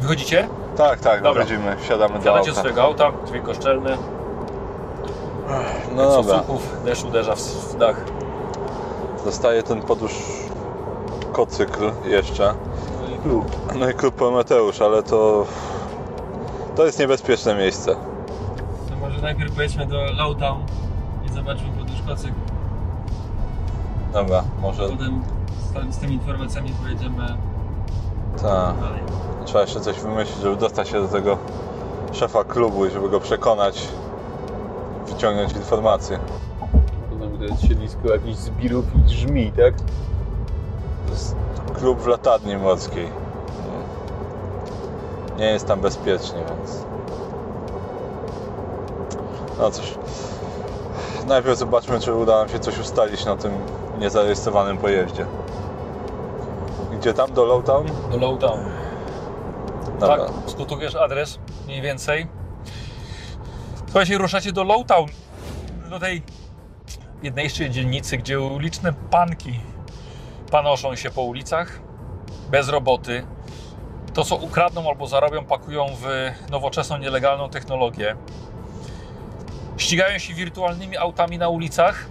[0.00, 0.48] wychodzicie?
[0.76, 1.44] Tak, tak, Dobra.
[1.44, 2.60] wychodzimy, wsiadamy do Wsiadacie z auta.
[2.60, 3.96] swojego auta, drzwi koszczelne,
[5.96, 6.42] No dobra,
[6.84, 8.04] deszcz uderza w, dach.
[9.24, 10.12] zostaje ten podróż
[11.32, 12.54] kocykl jeszcze.
[13.78, 15.46] No i klub Prometeusz, ale to...
[16.76, 17.94] To jest niebezpieczne miejsce.
[18.88, 20.58] To może najpierw pojedźmy do Lowtown
[21.26, 22.32] i zobaczmy poduszkocyk.
[24.12, 24.88] Dobra, może...
[24.88, 25.22] Potem
[25.90, 27.26] z, z tymi informacjami pojedziemy
[28.36, 28.80] Tak.
[28.80, 29.00] dalej.
[29.44, 31.38] Trzeba jeszcze coś wymyślić, żeby dostać się do tego
[32.12, 33.88] szefa klubu i żeby go przekonać,
[35.12, 36.18] wyciągnąć informacje.
[37.20, 39.74] To to jest siedlisko jakichś zbirów i żmi, tak?
[41.06, 41.36] To jest
[41.74, 43.08] klub w latarni morskiej.
[45.38, 46.84] Nie jest tam bezpiecznie, więc...
[49.58, 49.94] No cóż.
[51.26, 53.52] Najpierw zobaczmy, czy uda nam się coś ustalić na tym
[53.98, 55.26] niezarejestrowanym pojeździe.
[56.92, 57.32] Gdzie tam?
[57.32, 57.86] Do Lowtown?
[58.10, 58.60] Do Lowdown.
[60.00, 60.16] Dobra.
[60.16, 62.41] Tak, skutujesz adres mniej więcej.
[63.92, 65.08] Słuchajcie, ruszacie do Lowtown,
[65.90, 66.22] do tej
[67.22, 69.60] jednej dzielnicy, gdzie liczne panki
[70.50, 71.80] panoszą się po ulicach,
[72.50, 73.26] bez roboty.
[74.14, 76.06] To, co ukradną albo zarobią, pakują w
[76.50, 78.16] nowoczesną, nielegalną technologię.
[79.76, 82.06] Ścigają się wirtualnymi autami na ulicach.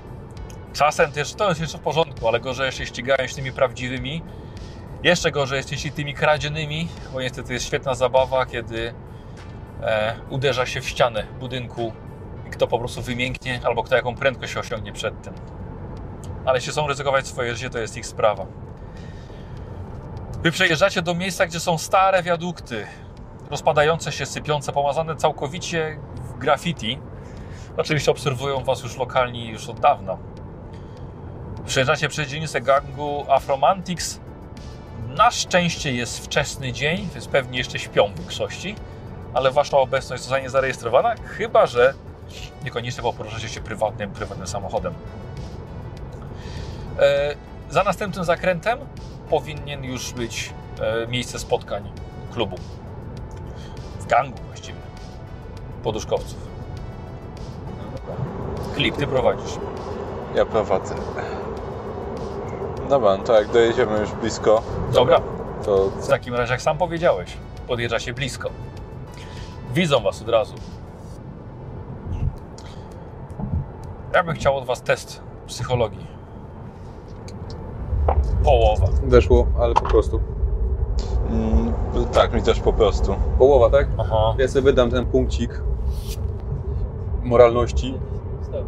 [0.73, 4.23] Czasem też, to jest jeszcze w porządku, ale gorzej jeszcze ścigają się tymi prawdziwymi.
[5.03, 8.93] Jeszcze gorzej jest jeśli tymi kradzionymi, bo niestety jest świetna zabawa, kiedy
[9.81, 11.93] e, uderza się w ścianę budynku
[12.47, 15.33] i kto po prostu wymięknie, albo kto jaką prędkość osiągnie przed tym.
[16.45, 18.45] Ale jeśli chcą ryzykować swoje życie, to jest ich sprawa.
[20.43, 22.87] Wy przejeżdżacie do miejsca, gdzie są stare wiadukty,
[23.49, 26.99] rozpadające się, sypiące, pomazane całkowicie w graffiti.
[27.77, 30.17] Oczywiście obserwują Was już lokalni już od dawna.
[31.65, 34.19] Przejeżdżacie przez dzielnicę gangu Afromantics,
[35.07, 38.75] na szczęście jest wczesny dzień, więc pewnie jeszcze śpią w większości,
[39.33, 41.93] ale wasza obecność zostanie zarejestrowana, chyba że
[42.63, 44.93] niekoniecznie bo poruszacie się prywatnym, prywatnym samochodem.
[46.99, 47.35] E,
[47.69, 48.79] za następnym zakrętem
[49.29, 51.91] powinien już być e, miejsce spotkań
[52.33, 52.55] klubu.
[53.99, 54.79] W gangu właściwie.
[55.83, 56.51] Poduszkowców.
[58.75, 59.51] Klip, ty prowadzisz.
[60.35, 60.95] Ja prowadzę.
[62.89, 64.63] Dobra, no to jak dojedziemy już blisko,
[64.93, 65.21] Dobra.
[65.65, 67.37] to W takim razie, jak sam powiedziałeś,
[67.67, 68.49] podjeżdżacie blisko.
[69.73, 70.55] Widzą was od razu.
[74.13, 76.07] Ja bym chciał od was test psychologii.
[78.43, 78.87] Połowa.
[79.03, 80.19] Weszło, ale po prostu.
[81.29, 81.73] mm,
[82.13, 83.15] tak, mi też po prostu.
[83.37, 83.87] Połowa, tak?
[83.97, 84.35] Aha.
[84.37, 85.61] Ja sobie wydam ten punkcik
[87.23, 87.93] moralności.
[88.51, 88.61] Tak?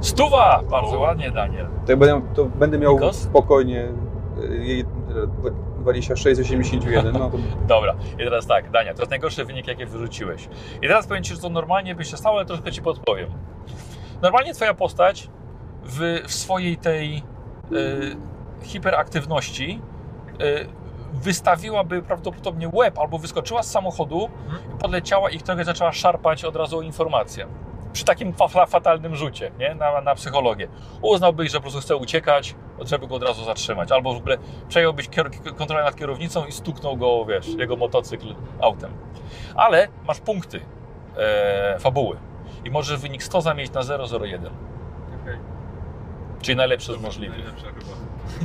[0.00, 0.62] Stuwa!
[0.70, 1.66] Bardzo ładnie, Daniel.
[1.86, 3.16] To, ja będę, to będę miał Nikos?
[3.16, 3.88] spokojnie
[4.38, 4.84] y, jej-
[5.80, 7.12] 26,81.
[7.12, 7.38] No to
[7.74, 10.48] Dobra, i teraz tak, Dania, to jest najgorszy wynik, jaki wyrzuciłeś.
[10.82, 13.30] I teraz powiem Ci, że to normalnie by się stało, ale troszkę Ci podpowiem.
[14.22, 15.28] Normalnie Twoja postać
[15.84, 17.22] w, w swojej tej
[17.72, 18.16] y,
[18.62, 19.80] hiperaktywności
[20.40, 20.80] y,
[21.12, 24.28] wystawiłaby prawdopodobnie łeb albo wyskoczyła z samochodu,
[24.80, 27.46] podleciała i trochę zaczęła szarpać od razu o informację.
[27.92, 29.74] Przy takim fa- fatalnym rzucie nie?
[29.74, 30.68] Na, na psychologię.
[31.02, 33.92] Uznałbyś, że po prostu chce uciekać, żeby go od razu zatrzymać.
[33.92, 34.38] Albo w ogóle
[34.68, 35.08] przejąłbyś
[35.56, 38.90] kontrolę nad kierownicą i stuknął go, wiesz, jego motocykl autem.
[39.54, 40.60] Ale masz punkty
[41.16, 42.16] e, fabuły
[42.64, 44.46] i możesz wynik 100 zamienić na 001.
[45.22, 45.38] Okej.
[46.42, 47.38] Czyli najlepszy z możliwych.
[47.38, 47.92] Najlepsza chyba.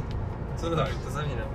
[0.57, 1.47] Co tak, to zamieniam.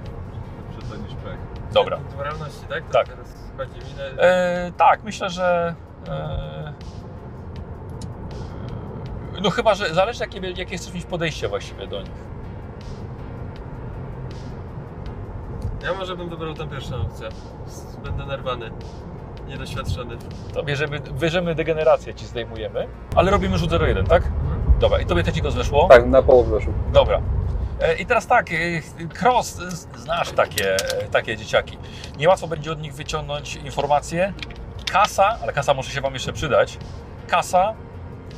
[0.90, 1.38] To niż pech.
[1.72, 1.98] Dobra.
[2.16, 2.84] Moralności, tak?
[2.86, 3.08] To Tak.
[3.08, 4.22] Teraz chodzi mi na...
[4.22, 5.74] E, tak, myślę, że.
[6.08, 6.72] E,
[9.42, 12.30] no chyba, że zależy jakie, jakie chcesz mieć podejście właściwie do nich.
[15.84, 17.28] Ja może bym wybrał tę pierwszą opcję.
[18.04, 18.70] Będę nerwany.
[19.48, 20.16] Niedoświadczony.
[20.54, 22.86] To bierzemy, bierzemy degenerację, ci zdejmujemy,
[23.16, 24.22] ale robimy rzut 0,1, tak?
[24.80, 25.86] Dobra, i tobie też go zeszło?
[25.90, 26.72] tak, na połowę weszło.
[26.92, 27.20] Dobra.
[27.80, 28.56] E, I teraz tak, e,
[29.22, 30.78] Cross, z- znasz takie, e,
[31.10, 31.78] takie dzieciaki.
[32.18, 34.32] Niełatwo będzie od nich wyciągnąć informacje.
[34.92, 36.78] Kasa, ale kasa może się Wam jeszcze przydać.
[37.28, 37.74] Kasa,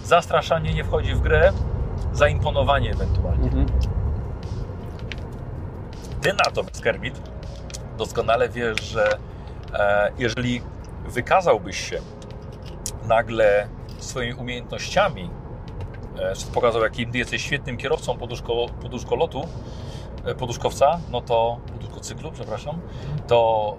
[0.04, 1.52] zastraszanie nie wchodzi w grę,
[2.12, 3.44] zaimponowanie ewentualnie.
[3.44, 3.66] Mhm.
[6.20, 7.22] Ty natomiast, Kermit,
[7.98, 9.18] doskonale wiesz, że
[9.74, 10.62] e, jeżeli
[11.08, 11.98] wykazałbyś się
[13.08, 13.68] nagle
[13.98, 15.30] swoimi umiejętnościami,
[16.18, 19.42] e, pokazał, jakim ty jesteś świetnym kierowcą poduszko, poduszkolotu,
[20.24, 22.80] e, poduszkowca, no to, poduszkocyklu, przepraszam,
[23.26, 23.76] to,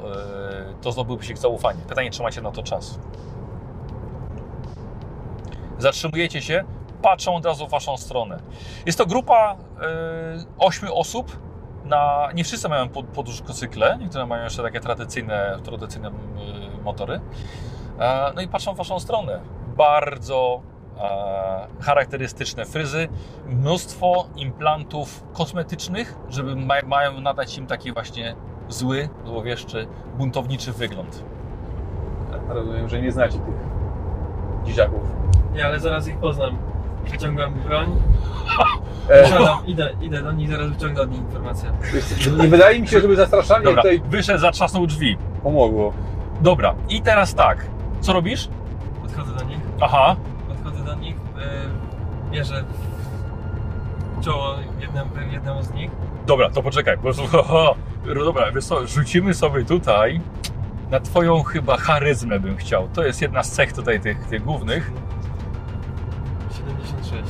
[0.69, 1.79] e, to zdobyłbyś ich zaufanie.
[1.89, 2.99] Pytanie, czy macie na to czas.
[5.83, 6.63] Zatrzymujecie się,
[7.01, 8.39] patrzą od razu w waszą stronę.
[8.85, 9.85] Jest to grupa e,
[10.57, 11.37] ośmiu osób,
[11.85, 16.23] na, nie wszyscy mają pod- poduszkocykle, niektóre mają jeszcze takie tradycyjne, tradycyjne mm,
[16.83, 17.19] motory.
[17.99, 19.39] E, No i patrzą w waszą stronę.
[19.77, 20.61] Bardzo
[20.97, 23.07] e, charakterystyczne fryzy,
[23.47, 28.35] mnóstwo implantów kosmetycznych, żeby ma, mają nadać im taki właśnie
[28.69, 29.87] zły, złowieszczy,
[30.17, 31.23] buntowniczy wygląd.
[32.49, 33.55] Rozumiem, że nie znacie tych
[34.65, 35.01] dzieciaków.
[35.53, 36.57] Nie, ale zaraz ich poznam.
[37.11, 37.95] Wyciągam broń.
[39.09, 41.71] E, Siadam, idę, idę do nich, zaraz wyciągnę od nich informację.
[42.41, 45.17] nie wydaje mi się, żeby zastraszanie Dobra, tutaj wyszedł, zatrzasnął drzwi.
[45.43, 45.93] pomogło.
[46.41, 47.65] Dobra, i teraz tak.
[48.01, 48.49] Co robisz?
[49.01, 50.15] Podchodzę do nich, Aha,
[50.47, 52.63] podchodzę do nich, yy, bierzę
[54.17, 55.91] w czoło jednemu, jednemu z nich.
[56.25, 57.75] Dobra, to poczekaj, bo ho,
[58.15, 60.21] dobra, wiesz co, rzucimy sobie tutaj
[60.91, 62.87] na twoją chyba charyzmę bym chciał.
[62.93, 64.91] To jest jedna z cech tutaj tych, tych głównych,
[66.67, 67.23] 76.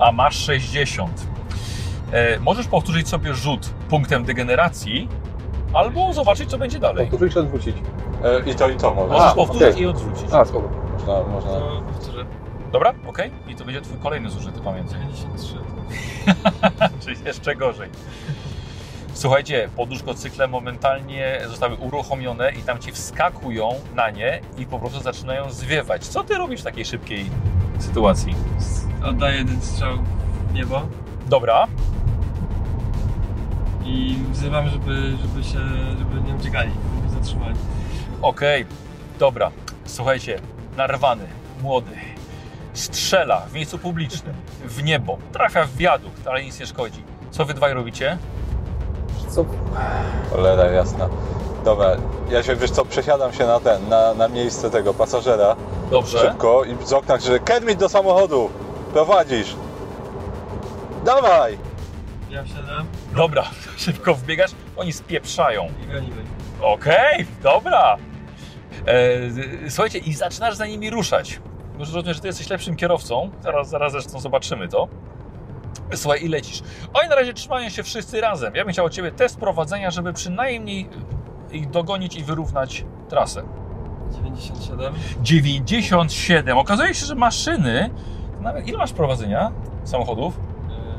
[0.00, 1.26] a masz 60.
[2.12, 5.08] E, możesz powtórzyć sobie rzut punktem degeneracji,
[5.74, 7.06] albo zobaczyć, co będzie dalej.
[7.06, 7.76] Powtórzyć czy odwrócić?
[8.24, 9.12] E, I to, i to może.
[9.12, 9.82] Możesz A, powtórzyć okej.
[9.82, 10.32] i odwrócić.
[10.32, 10.68] A, spoko.
[10.92, 11.50] Można, można.
[11.50, 12.24] To powtórzę.
[12.72, 13.30] Dobra, okej.
[13.48, 14.98] I to będzie twój kolejny zużyty, pamiętaj.
[15.14, 15.54] 93.
[17.00, 17.90] Czyli jeszcze gorzej.
[19.14, 25.50] Słuchajcie, poduszkocykle momentalnie zostały uruchomione i tam ci wskakują na nie i po prostu zaczynają
[25.50, 26.06] zwiewać.
[26.06, 27.30] Co ty robisz w takiej szybkiej
[27.78, 28.34] sytuacji?
[29.04, 29.98] Oddaję jeden strzał
[30.50, 30.82] w niebo
[31.26, 31.66] Dobra,
[33.84, 35.58] i wzywam, żeby, żeby się,
[35.98, 37.54] żeby nie uciekali, żeby się zatrzymali.
[38.22, 38.66] okej,
[39.18, 39.50] dobra.
[39.84, 40.40] Słuchajcie,
[40.76, 41.26] narwany,
[41.62, 41.90] młody,
[42.72, 44.34] strzela w miejscu publicznym,
[44.64, 47.02] w niebo, trafia w wiadukt, ale nic nie szkodzi.
[47.30, 48.18] Co wy dwaj robicie?
[49.34, 49.44] Co?
[50.30, 51.08] Cholera jasna.
[51.64, 51.96] Dobra,
[52.30, 55.56] ja się, wiesz co, przesiadam się na ten, na, na miejsce tego pasażera
[55.90, 56.18] Dobrze.
[56.18, 58.50] szybko i z okna krzyczę Kermit do samochodu!
[58.92, 59.56] Prowadzisz!
[61.04, 61.58] Dawaj!
[62.30, 62.86] Ja wsiadam
[63.16, 63.44] Dobra,
[63.76, 65.68] szybko wbiegasz, oni spieprzają.
[65.84, 66.22] i gonimy.
[66.62, 67.96] Okej, dobra.
[68.86, 71.40] E, słuchajcie, i zaczynasz za nimi ruszać.
[71.78, 73.30] Już rozumiem, że ty jesteś lepszym kierowcą.
[73.42, 74.88] Zaraz, zaraz zresztą zobaczymy to.
[75.96, 76.62] Słuchaj, i lecisz.
[76.94, 78.54] Oni na razie trzymają się wszyscy razem.
[78.54, 80.88] Ja bym chciał od ciebie test prowadzenia, żeby przynajmniej
[81.52, 83.42] ich dogonić i wyrównać trasę.
[84.12, 84.94] 97.
[85.22, 86.58] 97.
[86.58, 87.90] Okazuje się, że maszyny.
[88.40, 89.52] Nawet ile masz prowadzenia
[89.84, 90.38] samochodów?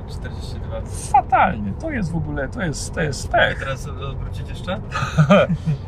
[0.07, 0.81] e, 42.
[1.11, 1.73] Fatalnie.
[1.81, 3.59] To jest w ogóle, to jest, to jest Mogę tak.
[3.59, 4.79] teraz odwrócić jeszcze?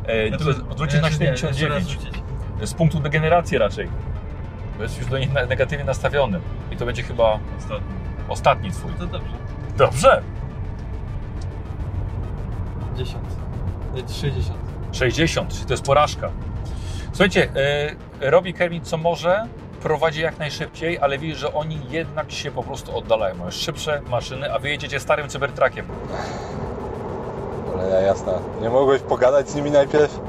[0.07, 1.89] E, Znaczy, odwrócić na jeszcze nie, jeszcze raz 79.
[1.89, 2.23] rzucić.
[2.69, 3.89] z punktu degeneracji raczej.
[4.77, 6.39] Bo jest już do nich negatywnie nastawiony.
[6.71, 7.87] I to będzie chyba Ostatni.
[8.29, 8.91] Ostatni twój.
[8.99, 9.33] To dobrze.
[9.77, 10.21] Dobrze.
[12.97, 13.17] 10.
[13.95, 14.57] Nie, 60.
[14.91, 16.29] 60, to jest porażka.
[17.11, 17.47] Słuchajcie,
[18.21, 19.47] e, robi Kermit co może,
[19.81, 23.35] prowadzi jak najszybciej, ale widzisz, że oni jednak się po prostu oddalają.
[23.35, 25.85] Mają szybsze maszyny, a wy jedziecie starym cybertrakiem.
[27.79, 28.31] Ale ja jasna.
[28.61, 30.19] Nie mogłeś pogadać z nimi najpierw?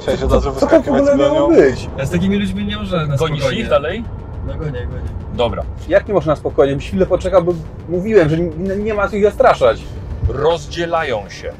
[0.00, 1.62] Chciałeś od razu Co to w wyskakiwać ogóle z miało bronią?
[1.70, 1.88] być?
[1.98, 3.60] Ja z takimi ludźmi nie może na Gonisz spokojnie.
[3.62, 4.04] ich dalej?
[4.46, 5.23] No gonię, gonię.
[5.34, 5.64] Dobra.
[5.88, 6.76] Jak nie można na spokojnie?
[6.76, 7.52] Byś chwilę poczekał, bo
[7.88, 9.82] mówiłem, że nie, nie ma co ich zastraszać.
[10.28, 11.52] Rozdzielają się.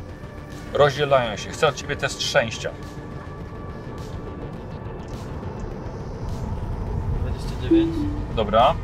[0.73, 1.51] Rozdzielają się.
[1.51, 2.71] Chcę od ciebie test szczęścia.
[7.21, 7.97] 29.
[8.37, 8.75] Dobra.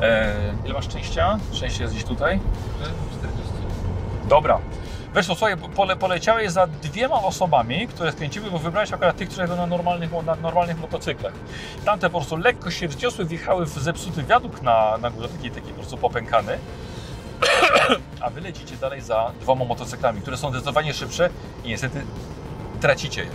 [0.00, 1.38] E, ile masz szczęścia?
[1.52, 2.40] Szczęście jest gdzieś tutaj.
[3.18, 3.52] 40.
[4.28, 4.58] Dobra.
[5.16, 9.42] Wiesz co, słuchaj, pole, poleciałeś za dwiema osobami, które skręciły, bo wybrałeś akurat tych, które
[9.42, 11.32] jadą na normalnych, na normalnych motocyklach.
[11.84, 15.68] Tamte po prostu lekko się wzniosły, wjechały w zepsuty wiadukt na, na górze, taki, taki
[15.68, 16.58] po prostu popękany.
[18.20, 21.30] A wy lecicie dalej za dwoma motocyklami, które są zdecydowanie szybsze
[21.64, 22.02] i niestety
[22.80, 23.30] tracicie je.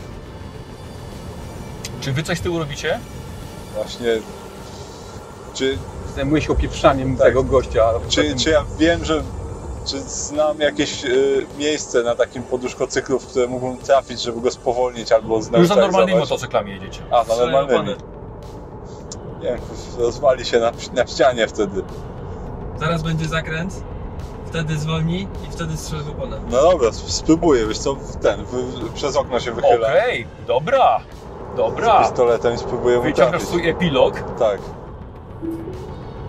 [2.02, 3.00] Czy wy coś z tyłu robicie?
[3.76, 4.08] Właśnie.
[5.54, 5.78] Czy,
[6.16, 7.28] Zajmuję się opieprzaniem Tak.
[7.28, 7.84] tego gościa.
[8.10, 9.24] czy, potem- czy ja wiem, że.
[9.88, 15.12] Czy znam jakieś y, miejsce na takim poduszkocyklu, w które mógłbym trafić, żeby go spowolnić
[15.12, 17.02] albo Już za normalnymi motocyklami jedziecie.
[17.12, 17.96] A, na normalnymi.
[19.42, 19.60] Nie wiem,
[20.00, 21.84] rozwali się na, na ścianie wtedy.
[22.80, 23.84] Zaraz będzie zakręt,
[24.46, 26.40] wtedy zwolni i wtedy strzel w oponę.
[26.52, 29.88] No dobra, sp- spróbuję, wiesz co, ten, w, przez okno się wychyla.
[29.88, 31.00] Okej, dobra,
[31.58, 32.04] dobra.
[32.04, 33.48] Z pistoletem i spróbuję mu Wyciągasz trafić.
[33.50, 34.14] swój epilog.
[34.40, 34.60] Tak.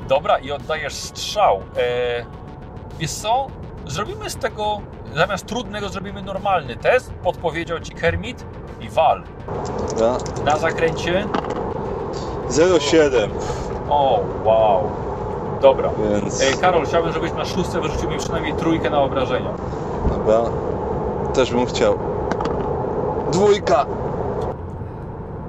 [0.09, 1.61] Dobra, i oddajesz strzał.
[1.77, 2.27] E,
[2.99, 3.47] wiesz co?
[3.87, 4.81] Zrobimy z tego,
[5.15, 7.13] zamiast trudnego, zrobimy normalny test.
[7.13, 8.45] Podpowiedział ci Kermit
[8.81, 9.23] i wal.
[9.91, 10.17] Dobra.
[10.45, 11.25] Na zakręcie.
[12.51, 13.29] 0,7,
[13.91, 14.91] O, wow.
[15.63, 15.91] Dobra.
[16.11, 16.43] więc...
[16.43, 19.51] E, Karol, chciałbym, żebyś na szóstce wyrzucił mi przynajmniej trójkę na obrażenia.
[20.09, 20.41] Dobra.
[21.35, 21.99] Też bym chciał.
[23.33, 23.87] Dwójka!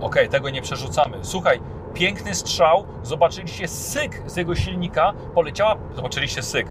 [0.01, 1.17] Okej, tego nie przerzucamy.
[1.21, 1.59] Słuchaj,
[1.99, 2.83] piękny strzał.
[3.03, 5.13] Zobaczyliście syk z jego silnika.
[5.35, 5.75] Poleciała.
[5.95, 6.67] Zobaczyliście syk.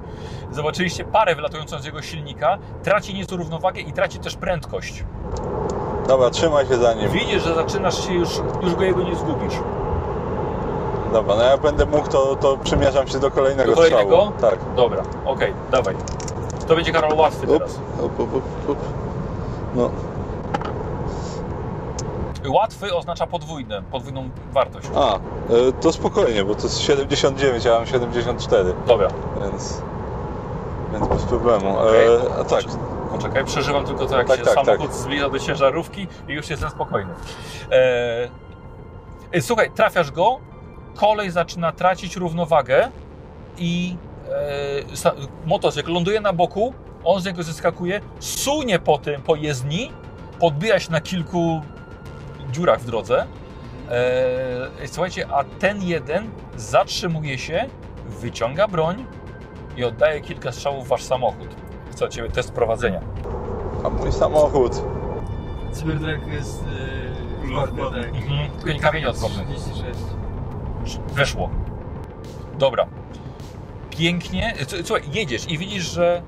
[0.52, 2.58] Zobaczyliście parę wylatującą z jego silnika.
[2.82, 5.04] Traci nieco równowagę i traci też prędkość.
[6.08, 7.08] Dobra, trzymaj się za nim.
[7.10, 8.28] Widzisz, że zaczynasz się już,
[8.62, 9.54] już go jego nie zgubisz.
[11.12, 14.02] Dobra, no jak będę mógł, to, to przymierzam się do kolejnego, Do kolejnego?
[14.10, 14.32] strzału.
[14.40, 14.58] Tak.
[14.76, 15.94] Dobra, okej, dawaj.
[16.68, 17.80] To będzie Karol łatwy Up, teraz.
[18.02, 18.42] up, up, up,
[18.72, 18.80] up.
[19.74, 19.90] No,
[22.48, 24.88] Łatwy oznacza podwójne, podwójną wartość.
[24.96, 29.08] a, y, to spokojnie, bo to jest 79, a ja mam 74, Dobra,
[29.42, 29.82] więc...
[30.92, 31.78] Więc bez problemu.
[31.80, 32.64] E, a tak,
[33.10, 36.70] poczekaj, przeżywam tylko to, jak Tak, się tak, samochód zbliża do ciężarówki i już jestem
[36.70, 37.12] spokojny.
[37.72, 38.28] E,
[39.32, 40.38] e, słuchaj, trafiasz go,
[40.96, 42.88] kolej zaczyna tracić równowagę
[43.58, 43.96] i
[44.28, 44.30] e,
[45.46, 49.92] motocykl ląduje na boku, on z niego zeskakuje, sunie po tym, po jezdni,
[50.40, 51.60] podbija się na kilku
[52.50, 53.26] dziurach w drodze.
[53.90, 57.66] E, słuchajcie, a ten jeden zatrzymuje się,
[58.06, 59.04] wyciąga broń
[59.76, 61.48] i oddaje kilka strzałów w wasz samochód.
[61.92, 63.00] Chcę od ciebie test prowadzenia.
[63.84, 64.72] a mój samochód.
[65.72, 66.64] Cybertruck jest
[67.44, 68.14] yy, ładny, tak.
[68.14, 68.50] Mhm.
[68.50, 69.44] Tylko nie kamienie odporne.
[69.46, 69.98] 36.
[71.12, 71.50] Weszło.
[72.58, 72.86] Dobra.
[73.90, 74.54] Pięknie.
[74.58, 76.22] S- Słuchaj, jedziesz i widzisz, że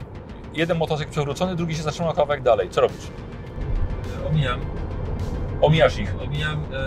[0.55, 2.71] jeden motocykl przewrócony, drugi się zatrzymał kawałek dalej.
[2.71, 3.07] Co robisz?
[4.31, 4.61] Omijam,
[5.63, 6.15] Omijasz ich.
[6.25, 6.79] omijam yy,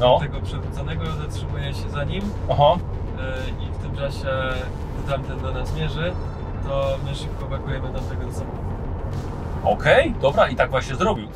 [0.00, 0.20] No.
[0.20, 2.76] tego przewróconego, zatrzymuję się za nim Aha.
[3.16, 4.28] yy, i w tym czasie,
[4.98, 6.12] gdy tamten do nas mierzy,
[6.68, 8.60] to my szybko pakujemy tamtego do samochodu.
[9.64, 11.28] Okej, dobra, i tak właśnie zrobił.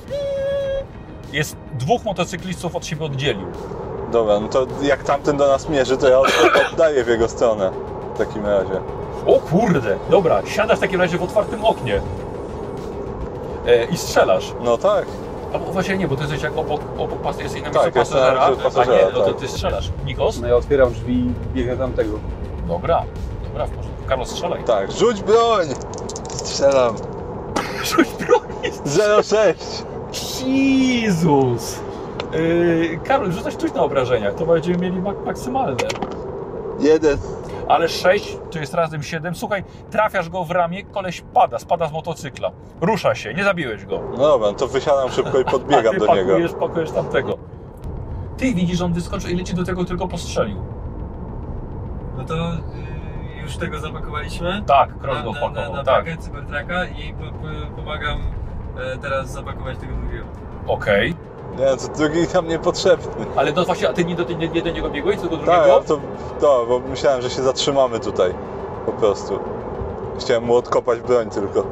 [1.32, 3.46] Jest dwóch motocyklistów od siebie oddzielił.
[4.12, 6.28] Dobra, no to jak tamten do nas mierzy, to ja od-
[6.72, 7.70] oddaję w jego stronę.
[8.14, 8.80] W takim razie.
[9.26, 12.00] O kurde, dobra, siadasz w takim razie w otwartym oknie.
[13.66, 14.52] E, I strzelasz.
[14.64, 15.04] No tak.
[15.54, 18.04] Albo właśnie nie, bo ty jesteś jak obok, obok pas, jesteś na Tak, miejscu na
[18.04, 19.36] pasażera, miejscu a pasażera, nie, no to tak.
[19.36, 19.90] ty strzelasz.
[20.06, 20.40] Nikos?
[20.40, 22.18] No ja otwieram drzwi i biegnę tamtego.
[22.68, 23.02] Dobra,
[23.44, 24.04] dobra, w porządku.
[24.08, 24.64] Karol, strzelaj.
[24.64, 25.66] Tak, rzuć broń!
[26.28, 26.94] Strzelam.
[27.84, 28.42] Rzuć broń!
[29.22, 29.84] 06!
[30.46, 31.80] Jezus!
[32.32, 35.76] Yy, Karol, rzucać coś na obrażeniach, to będziemy mieli mak- maksymalne.
[36.80, 37.18] Jeden.
[37.68, 39.34] Ale 6 to jest razem 7.
[39.34, 42.50] Słuchaj, trafiasz go w ramię, koleś pada, spada z motocykla.
[42.80, 44.00] Rusza się, nie zabiłeś go.
[44.10, 46.28] No dobra, no to wysiadam szybko i A podbiegam ty do niego.
[46.28, 47.38] pakujesz, pakujesz tamtego.
[48.36, 50.56] Ty widzisz, że on wyskoczył i leci do tego tylko postrzelił.
[52.16, 54.62] No to yy, już tego zapakowaliśmy.
[54.66, 56.04] Tak, krok go na, na, na, tak.
[56.04, 58.18] pakę Cybertrucka i po, po, pomagam
[58.94, 60.24] e, teraz zapakować tego drugiego.
[60.66, 61.14] Okej.
[61.58, 63.26] Nie, to drugi tam niepotrzebny.
[63.36, 65.76] Ale no właśnie, a ty nie do, nie, nie do niego biegłeś, tylko do drugiego?
[65.78, 66.00] Tak, to,
[66.40, 68.34] to, bo myślałem, że się zatrzymamy tutaj.
[68.86, 69.38] Po prostu.
[70.20, 71.66] Chciałem mu odkopać broń tylko.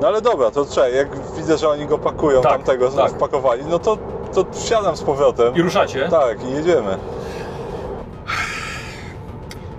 [0.00, 0.88] No ale dobra, to trzeba.
[0.88, 3.10] Jak widzę, że oni go pakują, Tak, tamtego tak.
[3.10, 3.98] wpakowali, no to
[4.34, 5.54] to wsiadam z powrotem.
[5.54, 6.08] I ruszacie?
[6.08, 6.98] Tak, i jedziemy.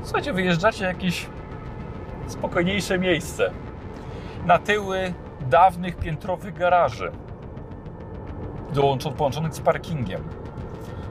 [0.04, 1.26] Słuchajcie, wyjeżdżacie jakieś
[2.28, 3.52] spokojniejsze miejsce.
[4.46, 7.12] Na tyły dawnych piętrowych garaży.
[9.18, 10.24] Połączonych z parkingiem.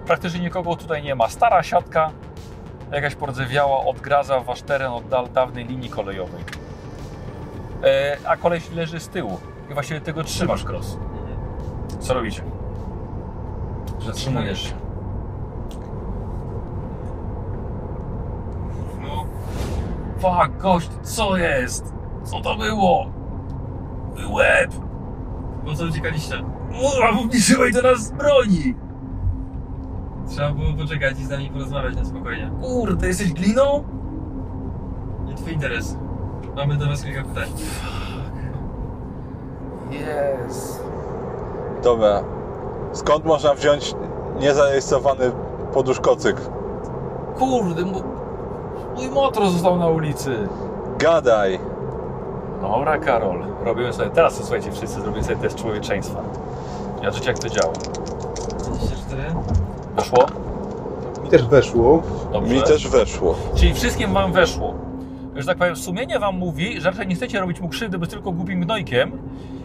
[0.07, 1.29] Praktycznie nikogo tutaj nie ma.
[1.29, 2.11] Stara siatka,
[2.93, 6.41] jakaś pordzewiała, odgradza wasz teren od da- dawnej linii kolejowej.
[7.85, 9.39] E, a koleś leży z tyłu.
[9.71, 10.99] I właściwie tego trzymasz, Cross.
[12.01, 12.43] Co robicie?
[14.07, 14.75] Zatrzymujesz się.
[19.03, 19.27] No.
[20.19, 21.95] Fuck, gość, co jest?
[22.25, 23.07] Co to było?
[24.17, 24.71] Mój łeb!
[25.65, 26.35] Po co uciekaliście?
[26.69, 28.75] Kurwa, ubliżyłeś do nas z broni!
[30.29, 32.51] Trzeba było poczekać i z nami porozmawiać na spokojnie.
[32.63, 33.85] Kurde, jesteś gliną?
[35.25, 35.97] Nie twój interes.
[36.57, 37.49] Mamy do was kilka pytań.
[39.91, 40.85] Jest.
[41.83, 42.23] Dobra.
[42.93, 43.95] Skąd można wziąć
[44.41, 45.33] niezarejestrowany
[45.75, 46.37] poduszkocyk?
[47.39, 47.85] Kurde,
[48.97, 50.49] mój motor został na ulicy.
[50.99, 51.61] Gadaj.
[52.63, 56.21] Dobra, Karol, robimy sobie, teraz słuchajcie, wszyscy zrobimy sobie test człowieczeństwa.
[57.07, 57.73] Ja życie jak to działa.
[57.73, 59.23] 24?
[59.97, 60.27] Weszło?
[61.25, 62.03] Mi też weszło.
[62.33, 62.55] Dobrze.
[62.55, 63.35] Mi też weszło.
[63.55, 64.75] Czyli wszystkim wam weszło.
[65.37, 68.33] Że tak powiem, sumienie wam mówi, że raczej nie chcecie robić mu krzywdy, bo tylko
[68.33, 69.19] głupim gnojkiem.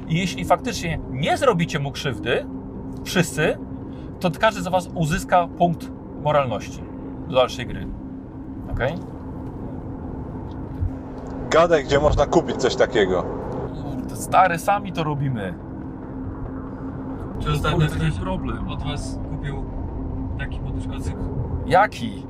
[0.07, 2.45] I jeśli faktycznie nie zrobicie mu krzywdy,
[3.03, 3.57] wszyscy,
[4.19, 5.91] to każdy za was uzyska punkt
[6.23, 6.83] moralności
[7.27, 7.87] do dalszej gry.
[8.71, 8.95] Okej?
[11.49, 13.25] Gadaj, gdzie można kupić coś takiego.
[14.13, 15.70] Stary, sami to robimy.
[17.43, 18.69] Czy ostatnio ktoś problem.
[18.69, 19.63] od was kupił
[20.39, 21.15] taki poduszkocyk?
[21.65, 22.25] Jaki?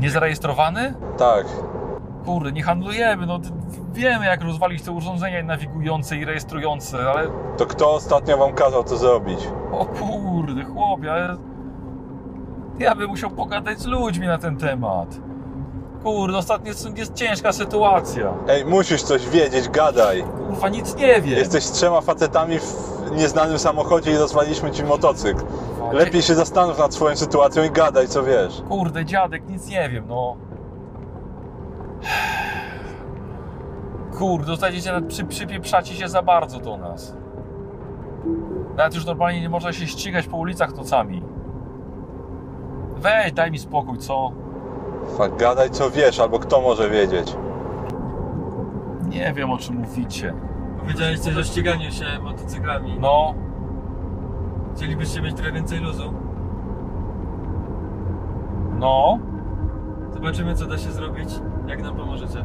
[0.00, 0.94] Niezarejestrowany?
[1.18, 1.46] Tak.
[2.24, 3.38] Kurde, nie handlujemy, no
[3.92, 8.96] wiemy jak rozwalić te urządzenia nawigujące i rejestrujące, ale To kto ostatnio wam kazał to
[8.96, 9.38] zrobić?
[9.72, 11.36] o kurde, chłopie, ale
[12.78, 15.20] ja bym musiał pogadać z ludźmi na ten temat.
[16.02, 18.32] Kurde, ostatnio jest, jest ciężka sytuacja.
[18.48, 20.22] Ej, musisz coś wiedzieć, gadaj.
[20.46, 21.38] Kurwa, nic nie wiem.
[21.38, 25.44] Jesteś z trzema facetami w nieznanym samochodzie i rozwaliliśmy ci motocykl.
[25.92, 28.62] Lepiej się zastanów nad swoją sytuacją i gadaj, co wiesz.
[28.68, 30.36] Kurde, dziadek, nic nie wiem, no.
[34.18, 37.16] Kurde, zostajecie, przy, przypieprzacie się za bardzo do nas.
[38.76, 41.22] Nawet już normalnie nie można się ścigać po ulicach nocami.
[42.96, 44.32] Weź, daj mi spokój, co?
[45.18, 47.36] Fak, gadaj, co wiesz, albo kto może wiedzieć.
[49.08, 50.34] Nie wiem, o czym mówicie.
[50.86, 52.96] Powiedziałeś coś o ściganiu się motocyklami.
[53.00, 53.34] No,
[54.76, 56.14] Chcielibyście mieć trochę więcej luzu?
[58.78, 59.18] no.
[60.14, 61.28] Zobaczymy co da się zrobić,
[61.66, 62.44] jak nam pomożecie.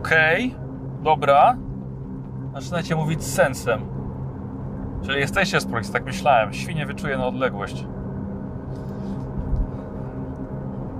[0.00, 0.54] Okej,
[1.02, 1.56] dobra.
[2.54, 3.80] Zaczynajcie mówić z sensem.
[5.02, 6.52] Czyli jesteście z projektu, tak myślałem.
[6.52, 7.86] Świnie wyczuje na odległość.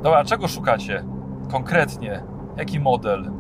[0.03, 1.05] Dobra, czego szukacie?
[1.53, 2.23] Konkretnie.
[2.57, 3.31] Jaki model?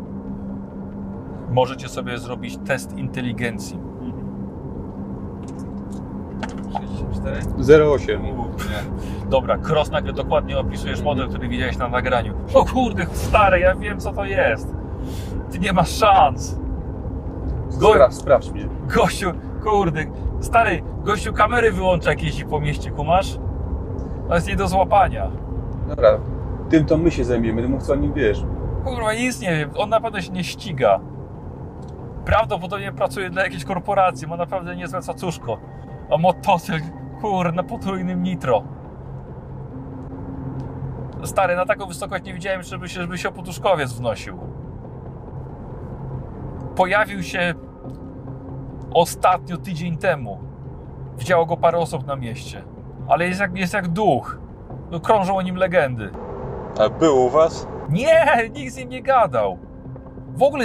[1.55, 3.79] Możecie sobie zrobić test inteligencji.
[6.73, 7.85] 64?
[7.91, 8.23] 08.
[9.31, 12.35] Dobra, Cross nagle dokładnie opisujesz model, który widziałeś na nagraniu.
[12.55, 14.75] O kurde, stary, ja wiem co to jest.
[15.51, 16.59] Ty nie masz szans.
[17.79, 18.69] Go- Sprawdź, sprawdź mnie.
[18.95, 19.31] Gościu,
[19.63, 20.05] kurde,
[20.41, 23.39] stary, gościu kamery wyłącza jak jeździ po mieście, kumasz?
[24.29, 25.31] To jest nie do złapania.
[25.89, 26.19] Dobra,
[26.71, 28.45] tym to my się zajmiemy, ty mów co o nim wiesz.
[28.85, 31.01] Kurwa, nic nie wiem, on naprawdę się nie ściga.
[32.25, 35.59] Prawdopodobnie pracuje dla jakiejś korporacji, ma naprawdę niezłe cacuszko.
[36.11, 36.87] A motocykl,
[37.21, 38.63] kurde, na potrójnym nitro.
[41.25, 44.39] Stary, na taką wysokość nie widziałem, żeby się, żeby się poduszkowiec wnosił.
[46.77, 47.55] Pojawił się
[48.95, 50.39] ostatnio, tydzień temu.
[51.19, 52.65] Widziało go parę osób na mieście.
[53.09, 54.39] Ale jest jak, jest jak duch.
[54.91, 56.11] No, krążą o nim legendy.
[56.81, 57.69] A był u was?
[57.89, 59.59] Nie, nikt z nim nie gadał.
[60.37, 60.65] W ogóle,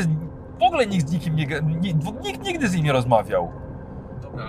[0.59, 1.45] w ogóle nikt z nikim nie,
[2.23, 3.51] nikt nigdy z nim nie rozmawiał.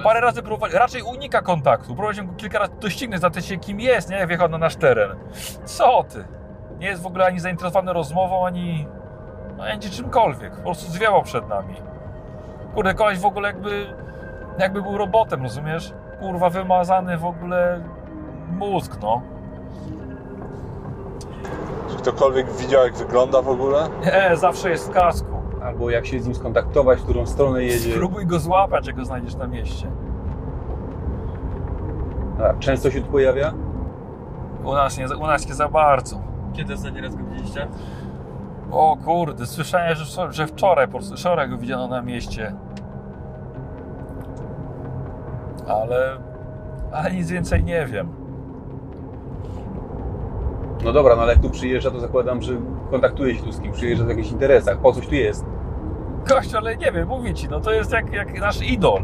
[0.04, 1.86] Parę razy próbował, raczej unika kontaktu.
[1.86, 4.16] Próbowałem go kilka razy doścignąć, zapytać się kim jest, nie?
[4.16, 5.10] Jak wjechał na nasz teren.
[5.64, 6.24] Co ty?
[6.78, 8.86] Nie jest w ogóle ani zainteresowany rozmową, ani,
[9.56, 10.56] no, ani czymkolwiek.
[10.56, 11.74] Po prostu zwiało przed nami.
[12.74, 13.86] Kurde, koleś w ogóle jakby,
[14.58, 15.92] jakby był robotem, rozumiesz?
[16.20, 17.80] Kurwa, wymazany w ogóle
[18.52, 19.22] mózg, no.
[21.90, 23.88] Czy ktokolwiek widział, jak wygląda w ogóle?
[24.04, 25.39] Nie, zawsze jest w kasku.
[25.62, 27.92] Albo jak się z nim skontaktować, w którą stronę jedzie.
[27.92, 29.86] Spróbuj go złapać, jak go znajdziesz na mieście.
[32.44, 33.54] A, często się tu pojawia?
[34.64, 36.20] U nas nie, u nas nie za bardzo.
[36.52, 37.68] Kiedy ostatni raz go widzieliście?
[38.70, 42.54] O kurde, słyszałem, że, że wczoraj, po prostu, wczoraj go widziano na mieście.
[45.70, 46.16] ale,
[46.92, 48.08] ale nic więcej nie wiem.
[50.84, 52.52] No dobra, no ale jak tu przyjeżdża, to zakładam, że
[52.90, 55.44] kontaktuje się tu z kim, przyjeżdża w jakichś interesach, po coś tu jest.
[56.28, 59.02] Gość, ale nie wiem, mówię ci, no to jest jak, jak nasz idol.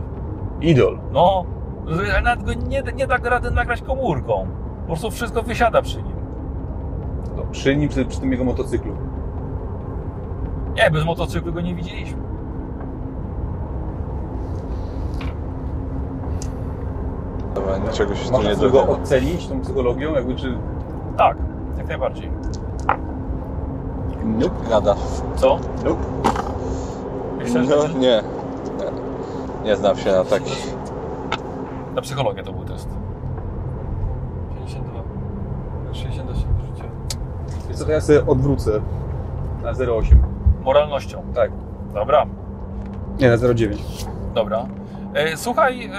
[0.61, 0.99] Idol.
[1.13, 1.45] No,
[1.87, 4.47] że nawet go nie, nie da rady nagrać komórką.
[4.81, 6.17] Po prostu wszystko wysiada przy nim.
[7.37, 8.93] No, przy nim, przy, przy tym jego motocyklu.
[10.77, 12.23] Nie, bez motocyklu go nie widzieliśmy.
[17.55, 19.03] Dobra, niczego się tu Można nie sobie go dowiemy.
[19.03, 20.59] ocenić tą psychologią, jakby czy...
[21.19, 21.37] Tak,
[21.79, 22.31] jak najbardziej.
[24.27, 24.69] Nope.
[24.70, 24.94] Gada.
[25.36, 25.59] Co?
[25.85, 26.01] Nope.
[27.39, 28.01] Myślę, No, że nie.
[28.01, 28.23] nie.
[29.65, 30.74] Nie znam się na takich.
[31.94, 32.89] na psychologię to był test.
[34.59, 35.01] 52.
[35.94, 36.90] 68 wyrzuciłem.
[37.69, 38.70] Wiesz co, to ja sobie odwrócę
[39.62, 40.16] na 0,8.
[40.65, 41.23] Moralnością.
[41.35, 41.51] Tak.
[41.94, 42.27] Dobra,
[43.20, 44.07] Nie, na 0,9.
[44.35, 44.66] dobra.
[45.15, 45.90] E, słuchaj, e,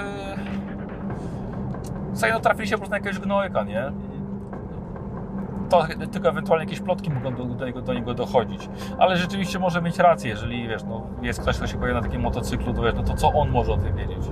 [2.14, 3.91] słuchaj, no trafili się po prostu na jakiegoś gnojka, nie?
[5.69, 8.69] To tylko ewentualnie jakieś plotki mogą do, do, niego, do niego dochodzić.
[8.98, 12.22] Ale rzeczywiście może mieć rację, jeżeli wiesz, no, jest ktoś, kto się pojawia na takim
[12.22, 14.30] motocyklu, to wiesz, no to co on może o tym wiedzieć?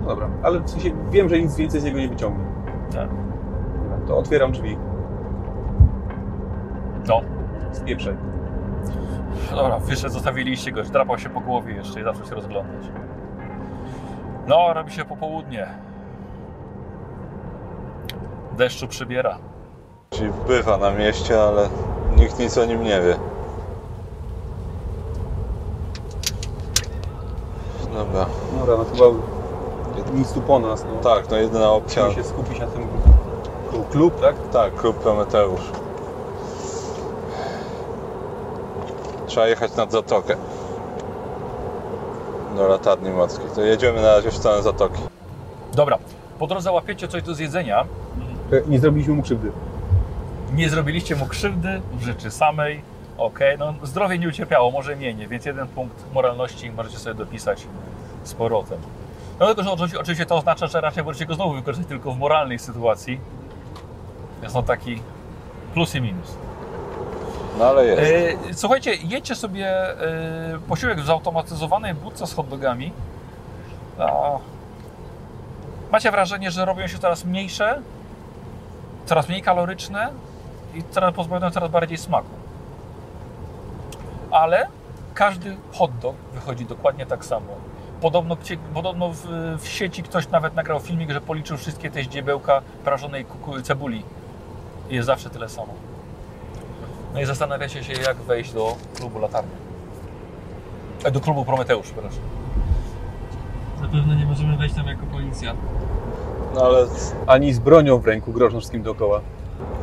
[0.00, 2.44] No dobra, ale w sensie wiem, że nic więcej z niego nie wyciągnie.
[2.92, 3.08] Tak.
[4.06, 4.76] To otwieram drzwi.
[7.08, 7.20] No,
[7.72, 8.16] Spieprzę.
[9.50, 12.90] dobra, wyszedł, zostawiliście go, drapał się po głowie jeszcze i zaczął się rozglądać.
[14.48, 15.66] No, robi się popołudnie.
[18.56, 19.38] Deszczu przybiera.
[20.10, 21.68] Czyli bywa na mieście, ale
[22.16, 23.16] nikt nic o nim nie wie.
[27.94, 28.26] Dobra.
[28.58, 29.04] Dobra, no chyba
[30.14, 30.84] nic tu po nas.
[30.84, 31.10] No.
[31.14, 32.04] Tak, no jedyna opcja.
[32.04, 32.86] Musimy się skupić na tym
[33.70, 34.34] klub, klub tak?
[34.52, 35.60] Tak, klub Prometeusz.
[39.26, 40.36] Trzeba jechać nad zatokę.
[42.56, 43.46] Do latarni morskiej.
[43.54, 45.02] To jedziemy na razie w stronę zatoki.
[45.74, 45.98] Dobra,
[46.38, 47.84] po drodze łapiecie coś do zjedzenia.
[48.68, 49.52] Nie zrobiliśmy mu krzywdy.
[50.54, 52.82] Nie zrobiliście mu krzywdy w rzeczy samej.
[53.18, 57.66] Okej, no zdrowie nie ucierpiało, może mienie, więc jeden punkt moralności możecie sobie dopisać
[58.24, 58.78] z powrotem.
[59.40, 62.18] No tylko, że oczywiście, oczywiście to oznacza, że raczej możecie go znowu wykorzystać tylko w
[62.18, 63.20] moralnej sytuacji.
[64.42, 65.02] Jest on taki
[65.74, 66.34] plus i minus.
[67.58, 68.50] No ale jest.
[68.50, 72.92] E, słuchajcie, jedźcie sobie e, posiłek w zautomatyzowanej budce z hot dogami.
[73.98, 74.38] A,
[75.92, 77.82] macie wrażenie, że robią się coraz mniejsze,
[79.06, 80.10] coraz mniej kaloryczne
[80.74, 82.28] i coraz pozbawione coraz bardziej smaku.
[84.30, 84.66] Ale
[85.14, 87.46] każdy hot dog wychodzi dokładnie tak samo.
[88.00, 88.36] Podobno,
[88.74, 89.26] podobno w,
[89.58, 93.26] w sieci ktoś nawet nagrał filmik, że policzył wszystkie te ździebełka prażonej
[93.62, 94.02] cebuli.
[94.90, 95.74] I jest zawsze tyle samo.
[97.14, 99.50] No i zastanawiacie się, jak wejść do klubu latarni.
[101.04, 102.20] E, do klubu Prometeusz, przepraszam.
[103.80, 105.54] Na pewno nie możemy wejść tam jako policja.
[106.54, 106.86] No ale,
[107.26, 109.20] Ani z bronią w ręku, grożą wszystkim dookoła.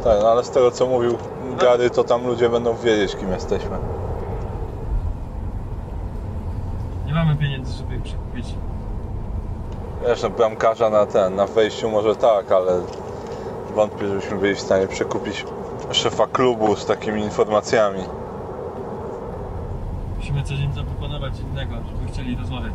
[0.04, 1.18] Tak, no ale z tego co mówił
[1.60, 3.78] Gary, to tam ludzie będą wiedzieć kim jesteśmy.
[7.06, 8.56] Nie mamy pieniędzy, żeby ich przekupić.
[10.08, 12.82] Wiesz, no bramkarza na ten, na wejściu może tak, ale
[13.76, 15.46] wątpię, żebyśmy byli w stanie przekupić
[15.92, 18.04] szefa klubu z takimi informacjami.
[20.18, 22.74] Musimy coś im zaproponować innego, żeby chcieli rozmawiać.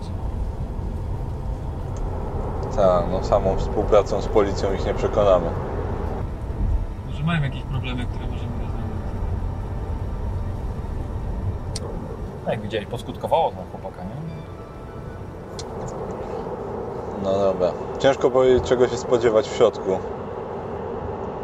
[2.77, 5.47] Tak, no samą współpracą z policją ich nie przekonamy.
[7.23, 8.83] Może mają jakieś problemy, które możemy rozwiązać.
[12.45, 14.11] No, jak widziałeś, poskutkowało to na chłopaka, nie?
[17.23, 17.73] No dobra.
[17.99, 19.99] Ciężko powiedzieć czego się spodziewać w środku.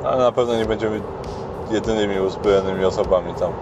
[0.04, 1.00] Ale na pewno nie będziemy
[1.70, 3.52] jedynymi uzbrojonymi osobami tam.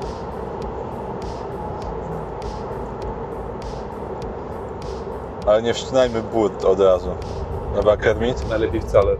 [5.46, 7.10] Ale nie wszczynajmy burt od razu.
[7.74, 8.48] Dobra, Kermit?
[8.50, 9.16] Najlepiej wcale.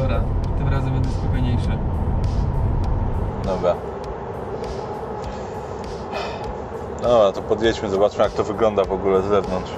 [0.00, 0.20] Dobra,
[0.58, 1.97] tym razem będę spokojniejszy.
[3.48, 3.74] Dobra.
[7.02, 9.70] Dobra, to podjedźmy, zobaczmy jak to wygląda w ogóle z zewnątrz.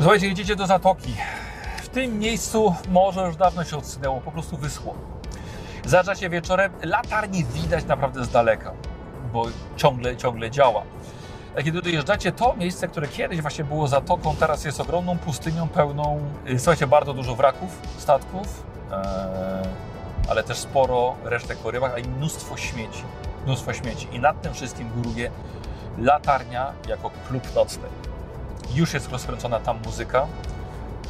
[0.00, 1.14] Słuchajcie, jedziecie do Zatoki.
[1.82, 4.94] W tym miejscu morze już dawno się odsunęło, po prostu wyschło.
[5.86, 8.72] Zajeżdżacie wieczorem, latarni widać naprawdę z daleka,
[9.32, 9.46] bo
[9.76, 10.82] ciągle, ciągle działa.
[11.58, 16.20] A kiedy dojeżdżacie, to miejsce, które kiedyś właśnie było zatoką, teraz jest ogromną pustynią pełną,
[16.48, 18.62] y, słuchajcie, bardzo dużo wraków, statków,
[18.92, 19.62] e,
[20.28, 23.02] ale też sporo resztek po rybach, i mnóstwo śmieci.
[23.44, 24.08] Mnóstwo śmieci.
[24.12, 25.30] I nad tym wszystkim góruje
[25.98, 27.88] latarnia jako klub nocny.
[28.74, 30.26] Już jest rozkręcona tam muzyka.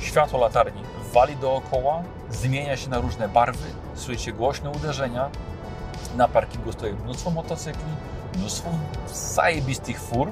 [0.01, 0.83] Światło latarni
[1.13, 5.31] wali dookoła, zmienia się na różne barwy, słyszycie głośne uderzenia.
[6.17, 7.93] Na parkingu stoi mnóstwo motocykli,
[8.39, 8.71] mnóstwo
[9.13, 10.29] zajebistych fur.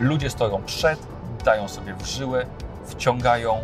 [0.00, 0.98] Ludzie stoją przed,
[1.44, 2.46] dają sobie w żyłę,
[2.86, 3.60] wciągają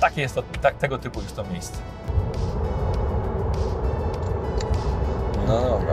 [0.00, 1.78] takie jest to, tak, tego typu jest to miejsce.
[5.48, 5.92] No dobra.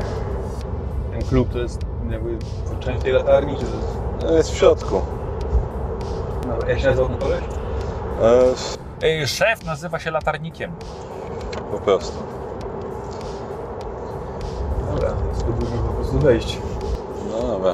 [1.11, 2.38] Ten klub to jest jakby
[2.80, 3.98] część tej latarni, czy to jest...
[4.23, 5.02] No jest w środku.
[6.48, 7.44] No, jak się nazywał ten koleś?
[9.02, 10.72] E, Yy, Szef nazywa się latarnikiem.
[11.72, 12.18] po prostu.
[14.94, 16.57] Dobra, spróbujmy po prostu wejść.
[17.32, 17.73] No dobra.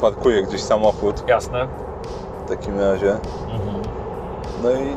[0.00, 1.68] Parkuję gdzieś samochód Jasne.
[2.46, 3.12] w takim razie.
[3.52, 3.82] Mhm.
[4.62, 4.96] No i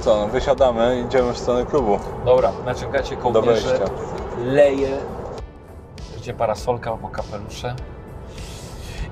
[0.00, 1.98] co, no wysiadamy i idziemy w stronę klubu.
[2.24, 3.84] Dobra, naciągacie Do kołnierze, wejścia.
[4.44, 4.96] leje,
[6.22, 7.74] bierzecie parasolka albo kapelusze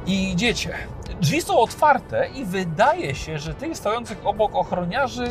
[0.07, 0.75] i idziecie.
[1.21, 5.25] Drzwi są otwarte i wydaje się, że tych stojących obok ochroniarzy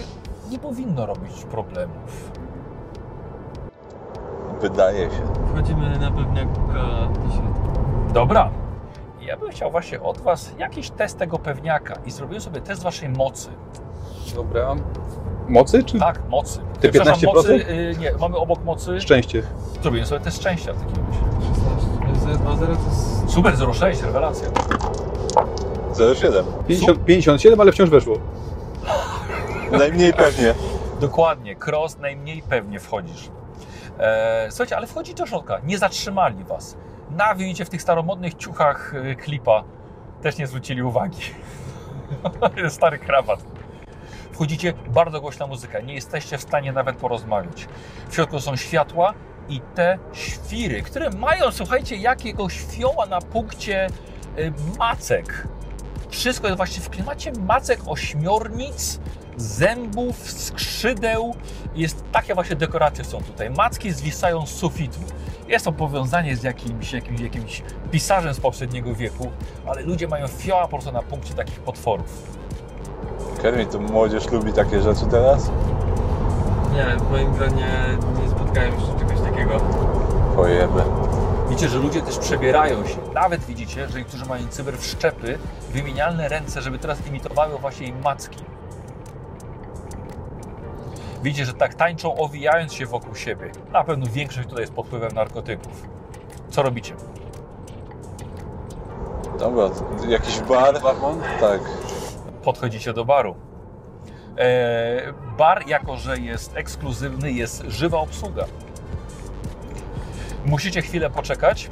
[0.49, 2.31] nie powinno robić problemów.
[4.61, 5.23] Wydaje się.
[5.51, 8.13] Wchodzimy na pewniaka do środka.
[8.13, 8.49] Dobra.
[9.21, 13.09] Ja bym chciał właśnie od Was jakiś test tego pewniaka i zrobiłem sobie test Waszej
[13.09, 13.49] mocy.
[14.35, 14.75] Dobra.
[15.47, 16.59] Mocy czy Tak, mocy.
[16.79, 17.33] Ty Przepraszam, 15%?
[17.35, 19.01] Mocy, y, nie, mamy obok mocy.
[19.01, 19.43] szczęście?
[19.81, 21.19] Zrobiłem sobie test szczęścia w takim razie.
[22.15, 22.43] 16.
[22.43, 23.29] 2-0 to jest...
[23.33, 24.47] Super, 06, rewelacja.
[26.15, 26.45] 07.
[26.67, 28.15] 50, 57, ale wciąż weszło.
[29.71, 30.53] Najmniej pewnie.
[31.01, 33.29] Dokładnie, cross najmniej pewnie wchodzisz.
[33.99, 36.77] E, słuchajcie, ale wchodzi do środka, nie zatrzymali was.
[37.11, 39.63] Na widzicie w tych staromodnych ciuchach e, klipa
[40.21, 41.21] też nie zwrócili uwagi.
[42.69, 43.39] Stary krawat.
[44.39, 47.67] Wchodzicie, bardzo głośna muzyka, nie jesteście w stanie nawet porozmawiać.
[48.09, 49.13] W środku są światła
[49.49, 53.89] i te świry, które mają, słuchajcie, jakiegoś fioła na punkcie e,
[54.77, 55.47] macek.
[56.09, 58.99] Wszystko jest właśnie w klimacie macek, ośmiornic,
[59.37, 61.35] zębów, skrzydeł.
[61.75, 63.49] Jest takie właśnie dekoracje są tutaj.
[63.49, 64.99] Macki zwisają z sufitu.
[65.47, 69.31] Jest to powiązanie z jakimś, jakimś, jakimś pisarzem z poprzedniego wieku,
[69.67, 72.39] ale ludzie mają fioła po prostu na punkcie takich potworów.
[73.41, 75.51] Kermit, to młodzież lubi takie rzeczy teraz?
[76.73, 77.67] Nie, w moim gronie
[78.23, 79.59] nie spotkałem jeszcze czegoś takiego.
[80.35, 80.81] Pojeby.
[81.49, 82.97] Widzicie, że ludzie też przebierają się.
[83.13, 85.37] Nawet widzicie, że niektórzy mają cyber wszczepy,
[85.73, 88.43] wymienialne ręce, żeby teraz imitowały właśnie im macki.
[91.23, 93.51] Widzicie, że tak tańczą, owijając się wokół siebie.
[93.73, 95.87] Na pewno większość tutaj jest pod wpływem narkotyków.
[96.49, 96.93] Co robicie?
[99.39, 99.69] Dobra,
[100.07, 100.79] jakiś bar?
[101.39, 101.61] Tak.
[102.53, 103.35] Podchodzicie do baru.
[104.37, 108.45] Eee, bar, jako że jest ekskluzywny, jest żywa obsługa.
[110.45, 111.69] Musicie chwilę poczekać.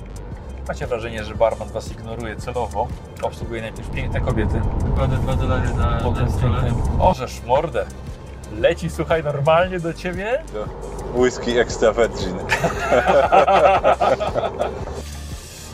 [0.67, 2.87] Macie wrażenie, że barman was ignoruje celowo.
[3.21, 4.61] Obsługuje najpierw piękne kobiety.
[4.95, 6.61] Kładę 2 dolary na, Potem na stole.
[6.63, 6.83] piękne.
[7.03, 7.85] Orzesz mordę.
[8.59, 10.43] Leci, słuchaj, normalnie do ciebie.
[11.15, 12.37] Whisky extra virgin.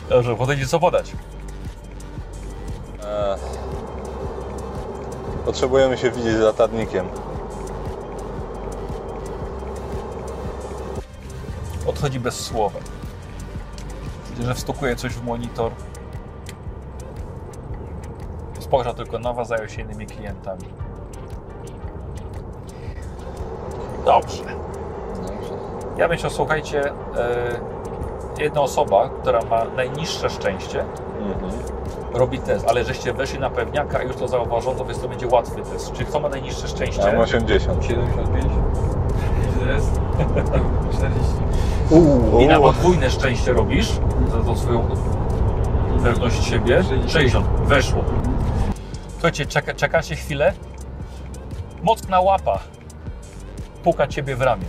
[0.08, 1.12] Dobrze, podejdzie co podać.
[3.04, 3.36] E,
[5.44, 7.06] Potrzebujemy się widzieć z latarnikiem.
[11.86, 12.80] Odchodzi bez słowa.
[14.30, 15.72] Widzę, że wstukuje coś w monitor.
[18.60, 20.64] Spojrzał tylko na was, zajął się innymi klientami.
[24.04, 24.44] Dobrze.
[25.96, 27.60] Ja chciał, słuchajcie, e,
[28.38, 30.84] jedna osoba, która ma najniższe szczęście,
[31.20, 31.73] Mhm.
[32.14, 35.62] Robi test, ale żeście weszli na pewniaka i już to zauważono, więc to będzie łatwy
[35.62, 35.92] test.
[35.92, 37.06] Czy kto ma najniższe Ja szczęście?
[37.06, 37.84] mam 80.
[37.84, 38.44] 75.
[38.44, 39.90] Ile to jest?
[40.92, 41.32] 40.
[41.90, 42.40] Uuu.
[42.40, 43.92] I na podwójne szczęście robisz
[44.30, 44.86] za tą swoją
[46.02, 46.82] pewność siebie.
[46.82, 47.10] 60.
[47.12, 47.46] 60.
[47.64, 48.04] Weszło.
[49.12, 50.52] Słuchajcie, czeka, czekacie chwilę.
[51.82, 52.58] Mocna łapa
[53.84, 54.64] puka ciebie w ramię.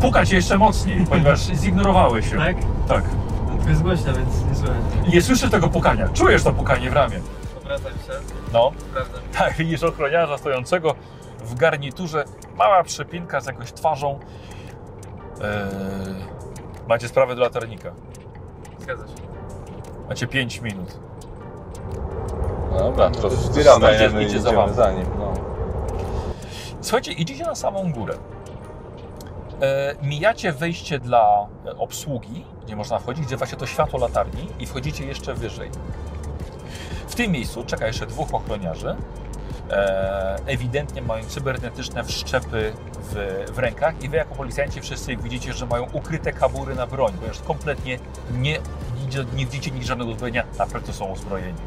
[0.00, 2.38] Puka cię jeszcze mocniej, ponieważ zignorowałeś ją.
[2.38, 2.56] Tak?
[2.88, 3.02] Tak.
[3.68, 4.62] No, jest głośno, więc
[5.02, 5.08] nie.
[5.08, 6.08] I nie słyszysz tego pukania.
[6.08, 7.20] Czujesz to pukanie w ramię.
[7.62, 8.12] Obracam się.
[8.52, 8.72] No.
[8.90, 9.20] Sprawdzam.
[9.38, 10.94] Tak, widzisz ochroniarza stojącego
[11.44, 12.24] w garniturze,
[12.56, 14.18] mała przepinka z jakąś twarzą.
[15.40, 15.48] Eee,
[16.88, 17.92] macie sprawę do latarnika.
[18.78, 19.14] Zgadza się.
[20.08, 20.98] Macie 5 minut.
[22.78, 23.86] Dobra, to zbieramy.
[23.86, 24.74] wstajemy i Idzie- idzie za wami.
[24.74, 25.06] za nim.
[25.18, 25.32] No.
[26.80, 28.14] Słuchajcie, idziecie na samą górę.
[29.62, 34.66] E, mijacie wejście dla e, obsługi, gdzie można wchodzić, gdzie właśnie to światło latarni i
[34.66, 35.70] wchodzicie jeszcze wyżej.
[37.08, 38.96] W tym miejscu czeka jeszcze dwóch ochroniarzy.
[39.70, 45.66] E, ewidentnie mają cybernetyczne wszczepy w, w rękach i wy jako policjanci wszyscy widzicie, że
[45.66, 47.98] mają ukryte kabury na broń, ponieważ kompletnie
[48.32, 48.58] nie,
[49.08, 51.58] nie, nie widzicie nigdzie żadnego uzbrojenia, na pewno są uzbrojeni.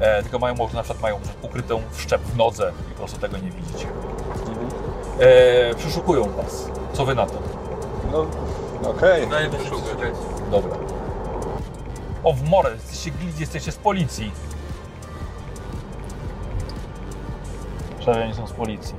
[0.00, 3.38] E, tylko mają może na przykład mają ukrytą wszczep w nodze i po prostu tego
[3.38, 3.86] nie widzicie.
[5.20, 6.70] E, przeszukują was.
[6.92, 7.42] Co wy na to?
[8.12, 8.26] No,
[8.82, 9.28] okej.
[9.28, 10.14] Dajemy się przeszukać.
[10.50, 10.76] Dobra.
[12.24, 14.32] O, w morę, jesteście gildii, jesteście z policji.
[17.98, 18.94] Przynajmniej są z policji.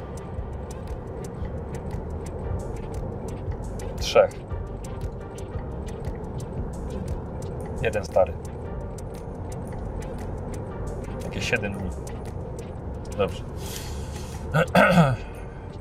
[3.99, 4.31] Trzech.
[7.81, 8.33] Jeden stary.
[11.23, 11.89] Jakieś 7 dni.
[13.17, 13.43] Dobrze.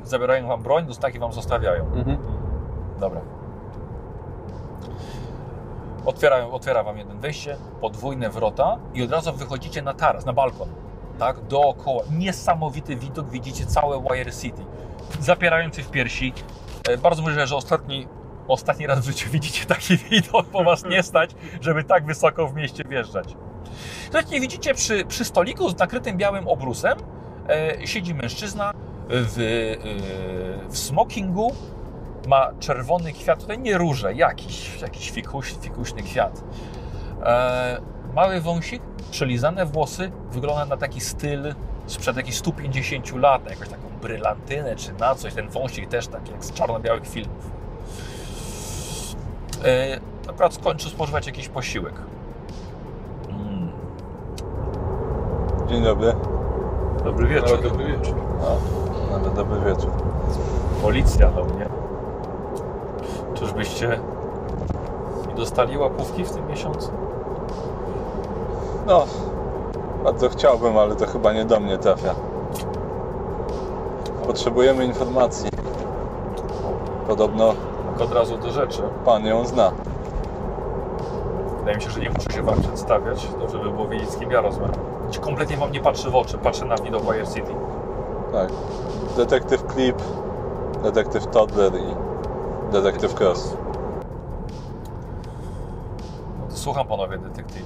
[0.05, 1.85] Zabierają wam broń, dostaki wam zostawiają.
[1.85, 2.19] Mhm.
[3.01, 3.21] Dobra.
[6.07, 10.69] Otwierają, otwiera wam jeden wejście, podwójne wrota i od razu wychodzicie na taras, na balkon.
[11.19, 12.03] Tak, dookoła.
[12.19, 14.65] Niesamowity widok, widzicie całe Wire City.
[15.21, 16.33] Zapierający w piersi.
[16.89, 18.09] E, Bardzo możliwe, że ostatni,
[18.49, 22.55] ostatni raz w życiu widzicie taki widok, bo was nie stać, żeby tak wysoko w
[22.55, 23.37] mieście wjeżdżać.
[24.05, 26.99] Słuchajcie, widzicie przy, przy stoliku z nakrytym białym obrusem
[27.49, 28.73] e, siedzi mężczyzna
[29.09, 31.53] w, e, w smokingu,
[32.29, 36.45] ma czerwony kwiat, tutaj nie róże, jakiś, jakiś fikuś, fikuśny kwiat.
[37.23, 37.81] E,
[38.15, 41.55] mały wąsik, przelizane włosy, wygląda na taki styl
[41.87, 45.35] sprzed jakichś 150 lat, na jakąś taką brylantynę czy na coś.
[45.35, 47.51] Ten wąsik też taki jak z czarno-białych filmów.
[49.65, 51.95] E, akurat skończył spożywać jakiś posiłek.
[53.29, 53.73] Mm,
[55.69, 56.15] Dzień dobry.
[57.05, 57.63] dobry wieczór.
[57.63, 58.17] dobry wieczór.
[59.11, 59.91] Nawet dobry wieczór.
[60.83, 61.84] Policja do mnie.
[63.35, 64.01] Czyżbyście
[65.37, 66.91] dostali łapówki w tym miesiącu?
[68.87, 69.05] No,
[70.05, 72.15] bardzo chciałbym, ale to chyba nie do mnie trafia.
[74.27, 75.51] Potrzebujemy informacji.
[77.09, 77.55] Podobno
[77.93, 78.83] Tak od razu do rzeczy.
[79.05, 79.73] pan ją zna.
[81.59, 83.29] Wydaje mi się, że nie muszę się Wam przedstawiać.
[83.41, 84.77] Dobrze by było wiedzieć, z kim ja rozmawiam.
[85.21, 86.39] Kompletnie Wam nie patrzy w oczy.
[86.39, 87.55] Patrzę na widok Wire City.
[88.33, 88.49] Tak.
[89.17, 89.97] Detektyw Clip,
[90.83, 91.95] detektyw Toddler i
[92.83, 93.57] detektyw Cross.
[96.41, 97.65] No to słucham Panowie detektywi.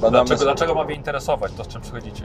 [0.00, 2.24] Badamy, Dlaczego, dlaczego ma mnie interesować to, z czym przychodzicie?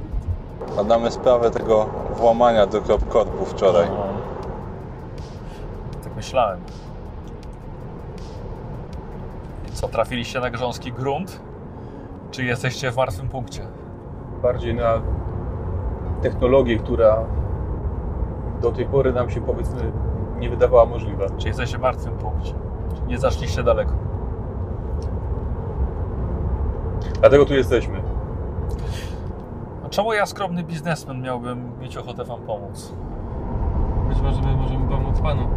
[0.75, 1.85] badamy sprawę tego
[2.17, 3.87] włamania do Korpu wczoraj.
[3.93, 4.03] Aha.
[6.03, 6.59] Tak myślałem.
[9.67, 11.39] I co, trafiliście na grząski grunt?
[12.31, 13.61] Czy jesteście w martwym punkcie?
[14.41, 15.01] Bardziej na
[16.21, 17.23] technologię, która
[18.63, 19.91] do tej pory nam się powiedzmy
[20.39, 21.25] nie wydawała możliwa.
[21.37, 22.53] Czy jesteście w martwym punkcie?
[22.95, 23.93] Czy nie zaszliście daleko?
[27.19, 28.01] Dlatego tu jesteśmy.
[29.85, 32.93] A czemu ja, skromny biznesmen, miałbym mieć ochotę Wam pomóc?
[34.09, 35.47] Być może my możemy pomóc panu.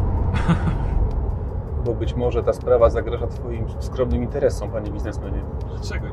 [1.85, 5.41] Bo być może ta sprawa zagraża Twoim skromnym interesom, panie biznesmenie.
[5.69, 6.07] Dlaczego?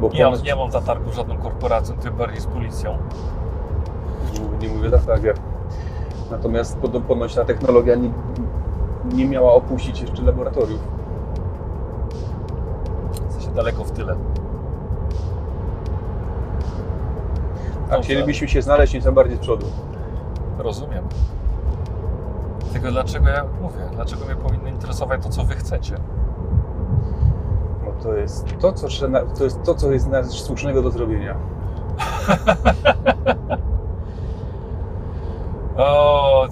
[0.00, 2.98] Bo Nie mam, ponoć, nie mam zatargu z żadną korporacją, tym bardziej z policją.
[4.60, 4.90] nie mówię
[5.24, 5.34] ja-
[6.30, 6.78] Natomiast
[7.08, 8.10] ponoć ta technologia nie,
[9.14, 10.80] nie miała opuścić jeszcze laboratoriów.
[13.24, 14.16] Jesteście daleko w tyle.
[17.90, 19.66] A chcielibyśmy się znaleźć nieco bardziej z przodu.
[20.58, 21.04] Rozumiem.
[22.72, 23.78] Tylko dlaczego ja mówię?
[23.92, 25.96] Dlaczego mnie powinno interesować to, co wy chcecie?
[28.02, 28.88] To jest to, co,
[29.38, 31.36] to jest to, co jest słusznego do zrobienia.
[35.76, 36.48] O,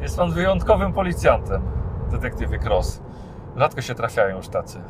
[0.00, 1.62] jest pan wyjątkowym policjantem,
[2.10, 3.00] detektywie Cross.
[3.56, 4.80] Rzadko się trafiają już tacy,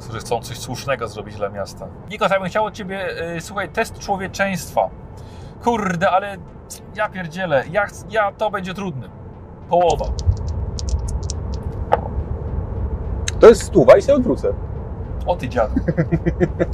[0.00, 1.86] którzy chcą coś słusznego zrobić dla miasta.
[2.10, 4.90] Nikos, ja bym chciał od ciebie, y, słuchaj, test człowieczeństwa.
[5.64, 6.36] Kurde, ale
[6.94, 9.08] ja pierdzielę, ja, ja to będzie trudny.
[9.68, 10.04] Połowa.
[13.42, 14.52] To jest stuwa i się odwrócę.
[15.26, 15.74] O ty dziadu.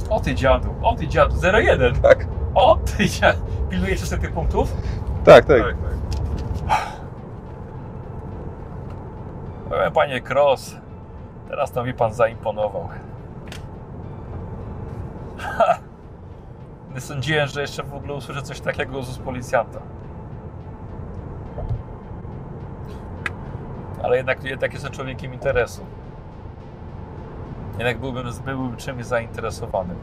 [0.09, 0.67] O ty dziadu.
[0.81, 1.35] O ty dziadu.
[1.35, 1.99] 0-1.
[2.01, 2.27] Tak.
[2.55, 3.39] O ty dziadu.
[3.69, 4.73] Pilnujesz jeszcze tych punktów?
[5.23, 5.75] Tak, tak.
[9.69, 10.75] Powiem, Panie Cross,
[11.47, 12.89] teraz to mi pan zaimponował.
[15.37, 15.77] Ha!
[16.93, 19.79] Nie sądziłem, że jeszcze w ogóle usłyszę coś takiego z policjanta.
[24.03, 25.81] Ale jednak, jednak jestem człowiekiem interesu.
[27.79, 29.93] Jednak byłbym, byłbym czymś zainteresowany.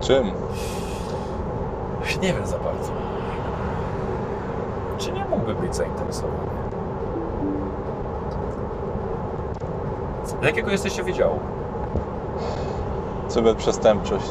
[0.00, 0.32] Czym?
[2.22, 2.92] Nie wiem za bardzo.
[4.98, 6.38] Czy nie mógłby być zainteresowany?
[10.24, 11.38] Z jakiego jesteście wydziału?
[13.28, 14.26] Cyberprzestępczość.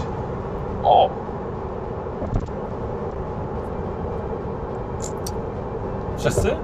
[0.84, 1.10] O!
[6.18, 6.56] Wszyscy?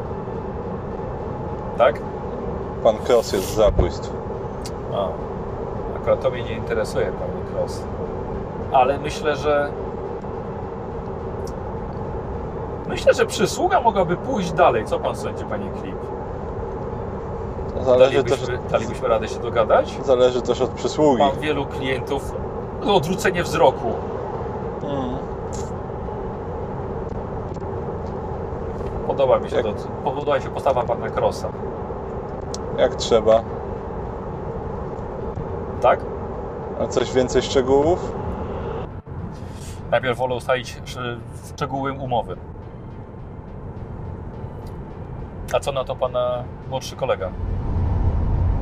[1.78, 2.00] Tak?
[2.84, 4.14] Pan Cross jest z zabójstw.
[4.94, 5.08] A,
[6.02, 7.84] akurat to mnie nie interesuje, panie Cross.
[8.72, 9.70] Ale myślę, że...
[12.88, 14.86] Myślę, że przysługa mogłaby pójść dalej.
[14.86, 15.96] Co pan sądzi, panie Klip?
[17.82, 19.98] Zależy też, Dalibyśmy, dalibyśmy radę się dogadać?
[20.06, 21.20] zależy też od przysługi.
[21.24, 22.32] Mam wielu klientów
[22.88, 23.88] odwrócenie wzroku.
[24.84, 25.18] Mm.
[29.08, 29.72] Podoba mi się Jak- to.
[30.04, 31.50] Podoba mi się postawa pana Crossa.
[32.78, 33.44] Jak trzeba.
[35.82, 36.00] Tak?
[36.82, 38.14] A coś więcej szczegółów?
[39.92, 41.20] Najpierw wolę ustalić sz-
[41.56, 42.36] szczegóły umowy.
[45.56, 47.30] A co na to pana młodszy kolega?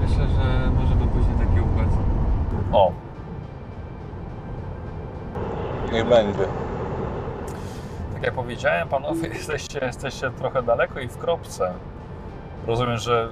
[0.01, 1.87] Myślę, że możemy później taki układ.
[2.71, 2.91] O,
[5.93, 6.45] Niech będzie.
[8.13, 11.73] tak jak powiedziałem, panowie, jesteście, jesteście trochę daleko i w kropce.
[12.67, 13.29] Rozumiem, że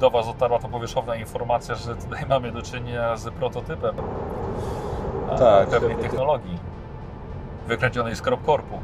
[0.00, 3.94] do was dotarła to powierzchowna informacja, że tutaj mamy do czynienia z prototypem
[5.30, 5.68] a, Tak.
[5.68, 6.58] pewnej technologii
[7.66, 8.78] wykręconej z Kropkorpu.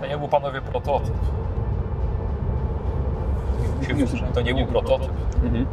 [0.00, 1.14] To nie był panowie prototyp.
[4.34, 5.12] To nie był prototyp.
[5.42, 5.66] Mhm.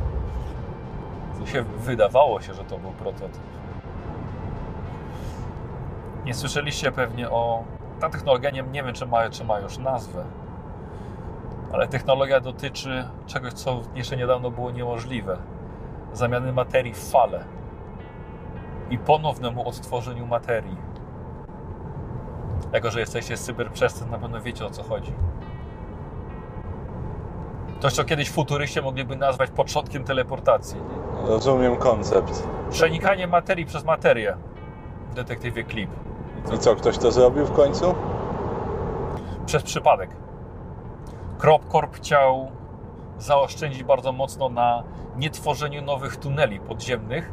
[1.46, 3.42] Się wydawało się, że to był prototyp.
[6.26, 7.64] Nie słyszeliście pewnie o.
[8.00, 10.24] Ta technologia nie, nie wiem, czy ma, czy ma już nazwę.
[11.74, 15.38] Ale technologia dotyczy czegoś, co jeszcze niedawno było niemożliwe.
[16.14, 17.44] Zamiany materii w fale.
[18.90, 20.78] I ponownemu odtworzeniu materii.
[22.74, 25.14] Jako, że jesteście z cyberprzestrzeń, na pewno wiecie o co chodzi.
[27.80, 30.80] Coś, co kiedyś futuryście mogliby nazwać początkiem teleportacji.
[31.28, 32.48] Rozumiem koncept.
[32.70, 34.38] Przenikanie materii przez materię
[35.12, 35.90] w detektywie Clip.
[36.54, 37.96] I co, ktoś to zrobił w końcu?
[39.46, 40.10] Przez przypadek.
[41.40, 42.52] Kropkorp chciał
[43.20, 44.84] zaoszczędzić bardzo mocno na
[45.18, 47.32] nietworzeniu nowych tuneli podziemnych,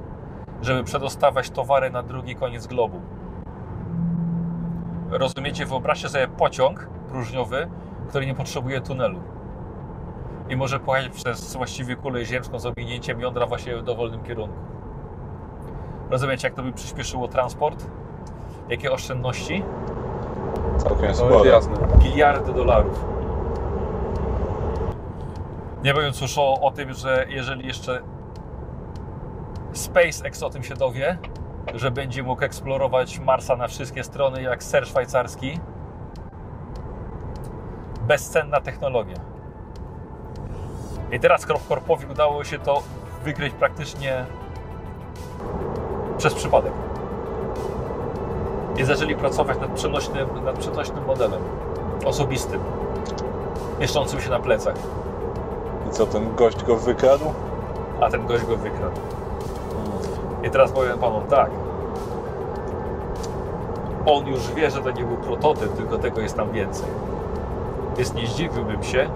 [0.62, 3.00] żeby przedostawać towary na drugi koniec globu.
[5.10, 5.66] Rozumiecie?
[5.66, 7.68] Wyobraźcie sobie pociąg próżniowy,
[8.08, 9.20] który nie potrzebuje tunelu.
[10.48, 14.56] I może pojechać przez właściwie kulę ziemską z owinięciem jądra właśnie w dowolnym kierunku.
[16.10, 17.86] Rozumiecie, jak to by przyspieszyło transport?
[18.68, 19.62] Jakie oszczędności?
[20.78, 21.42] Całkiem sporo.
[22.04, 23.15] Miliardy dolarów.
[25.82, 28.02] Nie mówiąc już o, o tym, że jeżeli jeszcze
[29.72, 31.18] SpaceX o tym się dowie,
[31.74, 35.60] że będzie mógł eksplorować Marsa na wszystkie strony jak ser szwajcarski,
[38.06, 39.16] bezcenna technologia.
[41.12, 42.82] I teraz Kropkorpowi udało się to
[43.24, 44.24] wykryć praktycznie
[46.18, 46.72] przez przypadek.
[48.78, 51.42] I zaczęli pracować nad przenośnym, nad przenośnym modelem
[52.04, 52.60] osobistym,
[53.80, 54.76] mieszczącym się na plecach,
[55.96, 57.24] co, ten gość go wykradł?
[58.00, 59.00] a ten gość go wykradł.
[60.42, 61.50] I teraz powiem panom tak.
[64.06, 66.88] On już wie, że to nie był prototyp, tylko tego jest tam więcej.
[67.96, 69.10] Więc nie zdziwiłbym się,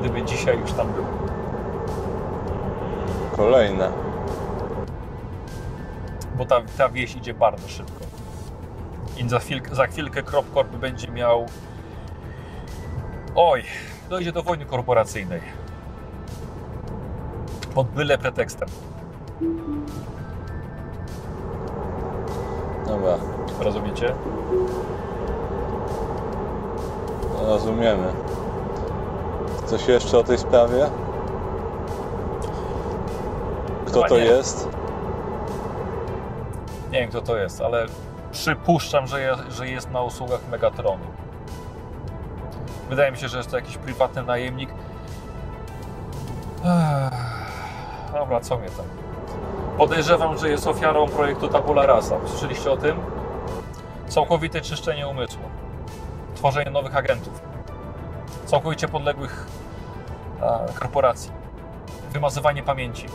[0.00, 1.04] gdyby dzisiaj już tam był.
[3.36, 3.90] Kolejne.
[6.36, 8.04] Bo ta, ta wieś idzie bardzo szybko.
[9.16, 11.46] I za, chwilkę, za chwilkę Kropkorp będzie miał.
[13.34, 13.64] Oj,
[14.08, 15.40] dojdzie do wojny korporacyjnej.
[17.74, 18.68] Pod byle pretekstem.
[22.86, 23.18] Dobra,
[23.60, 24.14] Rozumiecie?
[27.46, 28.12] rozumiemy.
[29.66, 30.90] Coś jeszcze o tej sprawie?
[33.86, 34.24] Kto Chyba to nie.
[34.24, 34.68] jest?
[36.92, 37.86] Nie wiem kto to jest, ale
[38.32, 41.04] przypuszczam, że że jest na usługach Megatronu.
[42.88, 44.70] Wydaje mi się, że jest to jakiś prywatny najemnik.
[46.64, 48.86] Ech, Dobra, co mnie tam?
[49.78, 52.16] Podejrzewam, że jest ofiarą projektu Tabula Rasa.
[52.26, 52.96] Słyszeliście o tym?
[54.08, 55.42] Całkowite czyszczenie umysłu.
[56.34, 57.42] Tworzenie nowych agentów.
[58.46, 59.46] Całkowicie podległych
[60.42, 61.30] a, korporacji.
[62.12, 63.06] Wymazywanie pamięci.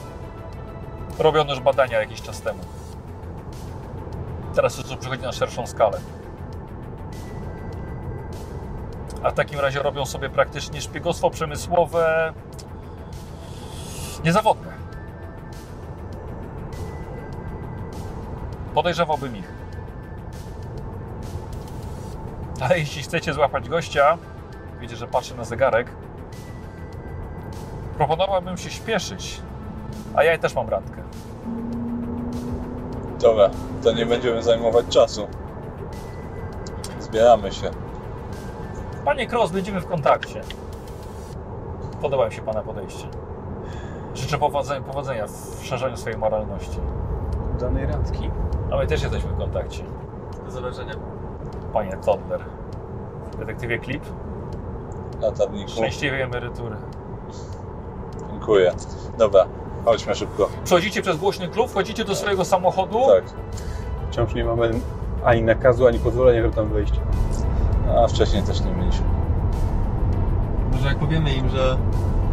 [1.19, 2.59] Robiono już badania jakiś czas temu.
[4.55, 5.99] Teraz już to przychodzi na szerszą skalę.
[9.23, 12.33] A w takim razie robią sobie praktycznie szpiegostwo przemysłowe
[14.23, 14.73] niezawodne.
[18.73, 19.51] Podejrzewałbym ich.
[22.61, 24.17] Ale jeśli chcecie złapać gościa,
[24.79, 25.91] widzę, że patrzy na zegarek,
[27.97, 29.41] proponowałbym się śpieszyć.
[30.15, 31.01] A ja też mam randkę.
[33.19, 33.49] Dobra,
[33.83, 35.27] to nie będziemy zajmować czasu.
[36.99, 37.71] Zbieramy się.
[39.05, 40.41] Panie Cross, będziemy w kontakcie.
[42.01, 43.07] Podoba mi się Pana podejście.
[44.15, 46.77] Życzę powodzenia, powodzenia w szerzeniu swojej moralności.
[47.59, 48.29] Danej randki.
[48.71, 49.83] A my też jesteśmy w kontakcie.
[50.45, 50.93] Do zobaczenia.
[51.73, 52.41] Panie Toddler.
[53.33, 54.03] W detektywie Clip.
[55.21, 55.71] Latarniku.
[55.71, 56.75] Szczęśliwej emerytury.
[58.31, 58.73] Dziękuję.
[59.17, 59.47] Dobra,
[59.85, 60.49] Chodźmy szybko.
[60.63, 62.99] Przechodzicie przez głośny klub, wchodzicie do swojego samochodu.
[63.07, 63.23] Tak.
[64.11, 64.71] Wciąż nie mamy
[65.25, 66.93] ani nakazu, ani pozwolenia, żeby tam wejść.
[67.89, 69.05] A wcześniej też nie mieliśmy.
[70.71, 71.77] Może jak powiemy im, że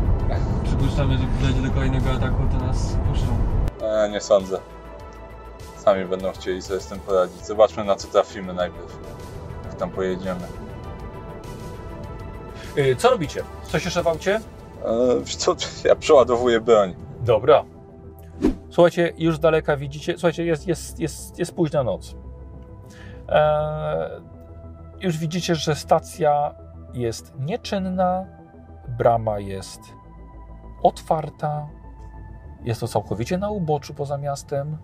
[0.65, 3.27] przypuszczamy, że dojdzie do kolejnego ataku, to nas puszczą.
[3.87, 4.59] E, nie sądzę.
[5.77, 7.47] Sami będą chcieli sobie z tym poradzić.
[7.47, 8.99] Zobaczmy na co trafimy najpierw.
[9.65, 10.41] Jak tam pojedziemy.
[12.79, 13.43] Y, Co robicie?
[13.63, 14.41] Coś jeszcze w aucie?
[14.85, 16.95] E, wiesz co, ja przeładowuję broń.
[17.21, 17.65] Dobra.
[18.71, 20.13] Słuchajcie, już z daleka widzicie.
[20.13, 22.15] Słuchajcie, jest, jest, jest, jest późna noc.
[23.29, 24.21] Eee,
[25.01, 26.55] już widzicie, że stacja
[26.95, 28.27] jest nieczynna,
[28.99, 29.81] brama jest
[30.83, 31.69] otwarta,
[32.65, 34.77] jest to całkowicie na uboczu poza miastem.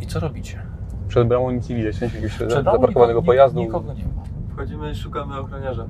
[0.00, 0.62] I co robicie?
[1.08, 3.60] Przed bramą nic nie widać, sensie jakiegoś zaparkowanego nikogo- pojazdu.
[3.60, 4.22] Nikogo nie ma.
[4.52, 5.86] Wchodzimy i szukamy ochroniarza.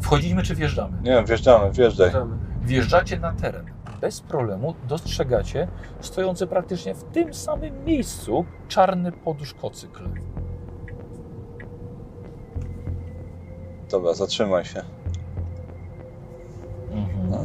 [0.00, 0.98] Wchodzimy czy wjeżdżamy?
[1.02, 2.06] Nie wiem, wjeżdżamy, wjeżdżaj.
[2.10, 2.36] Wjeżdżamy.
[2.62, 3.64] Wjeżdżacie na teren.
[4.00, 5.68] Bez problemu dostrzegacie
[6.00, 10.08] stojący praktycznie w tym samym miejscu czarny poduszkocykl.
[13.94, 14.82] Dobra, zatrzymaj się.
[16.92, 17.44] Mhm.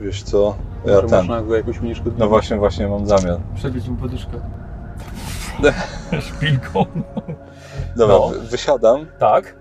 [0.00, 0.54] Wiesz co,
[0.86, 1.18] ja Może ten.
[1.18, 2.20] można go jakoś unieszkodliwić.
[2.20, 3.38] No właśnie, właśnie mam zamiar.
[3.54, 4.40] Przebić mu poduszkę.
[6.28, 6.86] Szpilką.
[7.96, 8.28] Dobra, No.
[8.28, 9.06] wy- wysiadam.
[9.18, 9.56] Tak.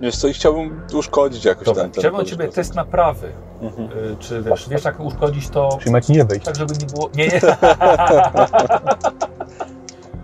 [0.00, 3.32] Wiesz co, i chciałbym uszkodzić jakoś Dobra, ten, ten chciałbym od Ciebie test naprawy.
[3.60, 3.88] Mhm.
[3.98, 6.44] Y, Czy wiesz, wiesz jak uszkodzić to Czyli nie wejść.
[6.46, 7.10] tak, żeby nie było...
[7.14, 7.40] Nie, nie.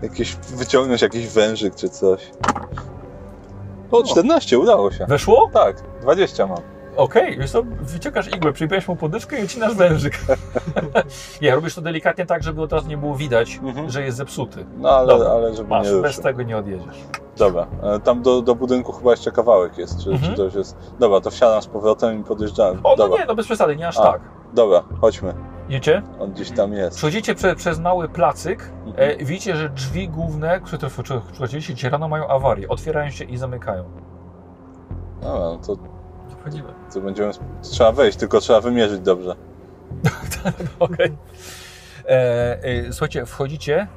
[0.01, 2.31] Jakieś, wyciągnąć jakiś wężyk czy coś.
[3.91, 5.05] O, 14, udało się.
[5.05, 5.49] Weszło?
[5.53, 6.57] Tak, 20 mam.
[6.97, 10.19] Okej, wiesz co, wyciągasz igłę, przyjmujesz mu poduszkę i ucinasz wężyk.
[11.41, 13.89] nie, robisz to delikatnie tak, żeby od razu nie było widać, Mhm.
[13.89, 14.65] że jest zepsuty.
[14.77, 16.23] No ale, Dobra, ale żeby Masz, nie bez ruszył.
[16.23, 16.95] tego nie odjedziesz.
[17.37, 20.31] Dobra, e, tam do, do budynku chyba jeszcze kawałek jest, czy, Mhm.
[20.31, 20.77] czy to już jest...
[20.99, 22.79] Dobra, to wsiadam z powrotem i podjeżdżam.
[22.83, 24.01] O, no Dobra, nie, no bez przesady, nie aż A.
[24.11, 24.21] tak.
[24.53, 25.33] dobra, chodźmy.
[25.69, 26.01] Idziecie?
[26.19, 26.97] On gdzieś tam jest.
[26.97, 29.09] Przechodzicie prze, przez mały placyk, Mhm.
[29.21, 30.87] e, widzicie, że drzwi główne, które
[31.33, 32.67] przechodziliście dzisiaj rano, mają awarię.
[32.67, 33.83] Otwierają się i zamykają.
[35.21, 35.75] Dobra, no to,
[36.39, 36.69] Wchodzimy.
[36.93, 37.31] to będziemy...
[37.61, 39.35] Trzeba wejść, tylko trzeba wymierzyć dobrze.
[40.79, 41.17] Okej.
[42.05, 42.09] E,
[42.63, 43.87] e, słuchajcie, wchodzicie,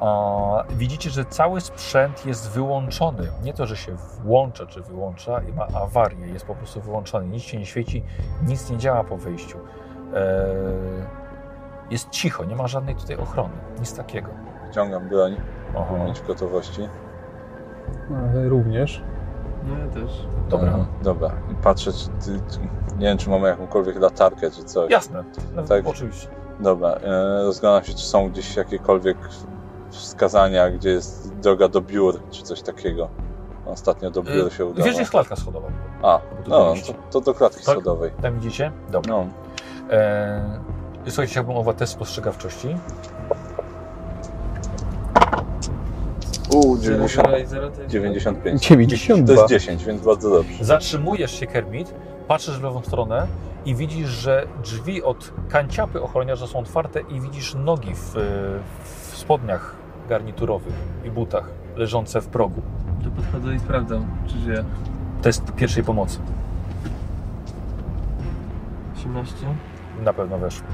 [0.00, 3.28] a, widzicie, że cały sprzęt jest wyłączony.
[3.42, 7.26] Nie to, że się włącza czy wyłącza i ma awarię, jest po prostu wyłączony.
[7.28, 8.02] Nic się nie świeci,
[8.46, 9.58] nic nie działa po wyjściu.
[10.16, 10.46] E,
[11.90, 14.28] jest cicho, nie ma żadnej tutaj ochrony, nic takiego.
[14.70, 15.36] Wciągam broń,
[15.78, 16.04] Aha.
[16.04, 16.88] mieć w gotowości.
[18.10, 19.02] Ale również.
[19.64, 20.26] No ja też.
[20.48, 20.68] Dobra.
[20.72, 22.60] E, Dobra, i patrzę, czy, ty, czy,
[22.98, 24.90] nie wiem, czy mamy jakąkolwiek latarkę, czy coś.
[24.90, 25.24] Jasne,
[25.56, 25.86] no, Tak.
[25.86, 26.28] oczywiście.
[26.60, 29.16] Dobra, e, rozglądam się, czy są gdzieś jakiekolwiek
[29.90, 33.08] wskazania, gdzie jest droga do biur, czy coś takiego.
[33.66, 34.84] Ostatnio do biur się udało.
[34.84, 35.68] Wiesz, gdzie jest klatka schodowa?
[36.02, 37.74] A, no, to, to do klatki Tak?
[37.74, 38.10] schodowej.
[38.22, 38.72] Tam idziecie?
[38.90, 39.12] Dobra.
[39.12, 39.26] No,
[39.90, 40.60] E,
[41.06, 42.76] słuchajcie, chciałbym o test spostrzegawczości.
[46.56, 48.68] u, 0, 90, 0 i 0 to jest 95.
[48.68, 49.34] 92.
[49.34, 50.64] To jest 10, więc bardzo dobrze.
[50.64, 51.94] Zatrzymujesz się, Kermit,
[52.28, 53.26] patrzysz w lewą stronę
[53.64, 58.14] i widzisz, że drzwi od kanciapy ochroniarza są otwarte i widzisz nogi w,
[59.10, 59.74] w spodniach
[60.08, 62.62] garniturowych i butach leżące w progu.
[63.04, 64.64] To podchodzę i sprawdzam, czy żyje.
[65.22, 66.18] Test pierwszej pomocy.
[68.96, 69.34] 18.
[70.02, 70.66] Na pewno weszło.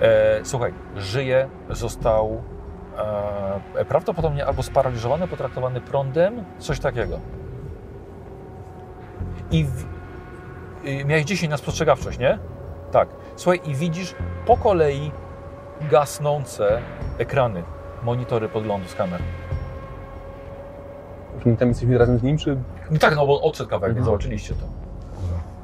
[0.00, 2.42] E, słuchaj, żyje, został
[3.76, 7.18] e, prawdopodobnie albo sparaliżowany, potraktowany prądem, coś takiego.
[9.50, 9.84] I w,
[10.86, 12.38] y, miałeś 10 na spostrzegawczość, nie?
[12.92, 13.08] Tak.
[13.36, 14.14] Słuchaj, i widzisz
[14.46, 15.12] po kolei
[15.90, 16.80] gasnące
[17.18, 17.62] ekrany,
[18.02, 19.20] monitory podglądu z kamer.
[21.42, 22.56] Czy my tam jesteśmy razem z nim, czy...
[22.90, 24.18] No tak, no bo odszedł kawałek, więc Mhm.
[24.20, 24.66] zobaczyliście to.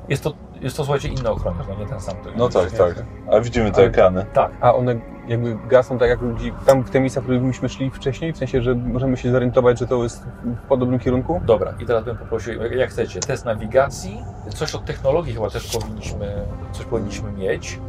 [0.08, 2.16] Jest to, jest to słuchajcie, inny ochroniarz, no nie ten sam.
[2.16, 3.04] który No tak, tak.
[3.32, 4.26] A widzimy te Ale- ekrany.
[4.32, 4.52] Tak.
[4.60, 4.96] A one
[5.28, 8.32] jakby gasną tak jak ludzi tam w te miejsca, w których myśmy szli wcześniej?
[8.32, 11.40] W sensie, że możemy się zorientować, że to jest w podobnym kierunku?
[11.44, 14.18] Dobra, i teraz bym poprosił, jak chcecie, test nawigacji,
[14.48, 16.34] coś od technologii chyba też powinniśmy,
[16.72, 17.80] coś powinniśmy mieć.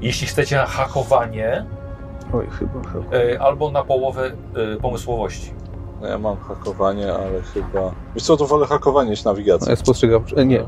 [0.00, 1.64] Jeśli chcecie hakowanie,
[2.32, 3.16] Oj, chyba, chyba.
[3.16, 4.30] e, albo na połowę
[4.74, 5.52] e, pomysłowości.
[6.00, 7.90] No ja mam hakowanie, ale chyba...
[8.14, 9.74] Wiesz co, to wolę hakowanie niż nawigację.
[10.06, 10.64] No, e, Nie,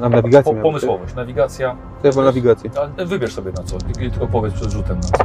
[0.00, 2.70] na nawigację Po, pomysłowość, nawigacja, To ja wolę nawigację.
[2.96, 5.24] ale wybierz sobie na co, tylko- powiedz przed rzutem na co.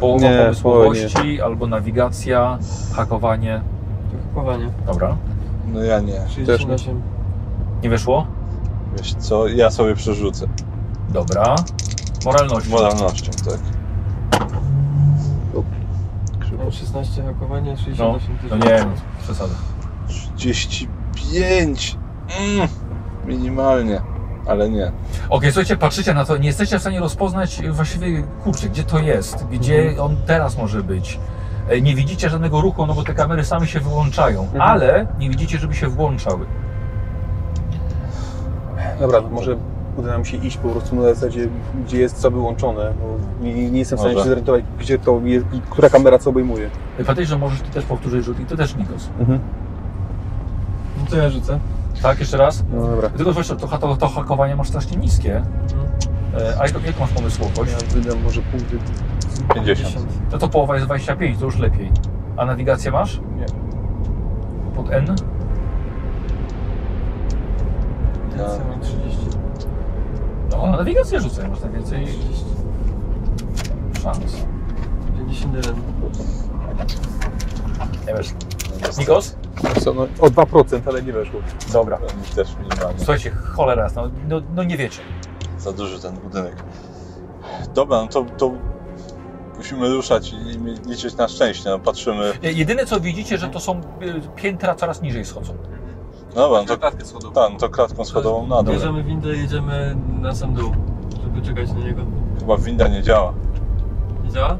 [0.00, 2.58] Połowa Nie, pomysłowości, albo nawigacja,
[2.94, 3.60] hakowanie.
[4.34, 4.70] Hakowanie.
[4.86, 5.16] Dobra,
[5.72, 6.28] No ja nie.
[6.28, 7.02] 68.
[7.82, 8.26] nie wyszło?
[8.96, 10.46] Wiesz co, ja sobie przerzucę.
[11.08, 11.54] Dobra.
[12.24, 12.68] Moralność.
[12.68, 13.58] Moralnością, tak.
[16.68, 18.90] Mam 16 hakowanie, No, 68 no nie, no,
[19.22, 19.54] przesada.
[20.36, 21.96] 35!
[22.40, 22.68] Mm,
[23.26, 24.00] minimalnie.
[24.46, 24.92] ale nie.
[25.30, 29.46] Okej, słuchajcie, patrzycie na to, nie jesteście w stanie rozpoznać właściwie, kurczę, gdzie to jest,
[29.46, 31.20] gdzie on teraz może być.
[31.68, 35.58] E, Nie widzicie żadnego ruchu, no bo te kamery same się wyłączają, ale nie widzicie,
[35.58, 36.46] żeby się włączały.
[39.00, 39.56] Dobra, może
[39.98, 41.48] uda nam się iść po prostu na zasadzie,
[41.86, 44.24] gdzie jest co wyłączone, bo nie, nie jestem w stanie Może.
[44.24, 46.70] się zorientować, gdzie to jest, która kamera co obejmuje.
[46.98, 49.08] Pamiętaj, że możesz ty też powtórzyć rzut i ty też, Nikos.
[49.20, 49.38] Mhm.
[50.98, 51.58] No to ja rzucę.
[52.02, 52.64] Tak, jeszcze raz?
[52.74, 53.08] No dobra.
[53.10, 55.42] Tylko wiesz, to, to, to hakowanie masz strasznie niskie.
[56.34, 57.72] E, A jak, jak masz pomysłowość?
[57.72, 58.78] Ja wydam może punkty.
[59.54, 60.06] 50.
[60.32, 61.92] No to połowa jest 25, to już lepiej.
[62.36, 63.20] A nawigację masz?
[63.36, 63.46] Nie.
[64.76, 65.06] Pod N?
[68.38, 69.37] Ja mam 30.
[70.58, 72.06] No, na nawigację rzucaj, masz najwięcej
[74.02, 74.36] szans.
[75.18, 75.74] 51.
[78.06, 78.28] Nie wiesz.
[78.98, 79.36] Nikos?
[79.80, 81.40] Co, no, o 2%, ale nie weszło.
[81.72, 81.96] Dobra.
[81.96, 82.98] Oni też minimalnie.
[82.98, 85.00] Słuchajcie, cholera jasna, no, no, no nie wiecie.
[85.58, 86.56] Za duży ten budynek.
[87.74, 88.52] Dobra, no to, to
[89.56, 91.70] musimy ruszać i mi- liczyć na szczęście.
[91.70, 92.32] No, patrzymy.
[92.42, 93.80] Jedyne co widzicie, że to są e,
[94.36, 95.54] piętra coraz niżej schodzą.
[96.38, 97.32] Dobra, no to, Klatkę schodową.
[97.34, 98.74] tak, no to klatką schodową na dół.
[98.74, 100.70] Bierzemy windę i jedziemy na sam dół,
[101.22, 102.02] żeby czekać na niego.
[102.40, 103.32] Chyba winda nie działa.
[104.24, 104.58] Nie działa?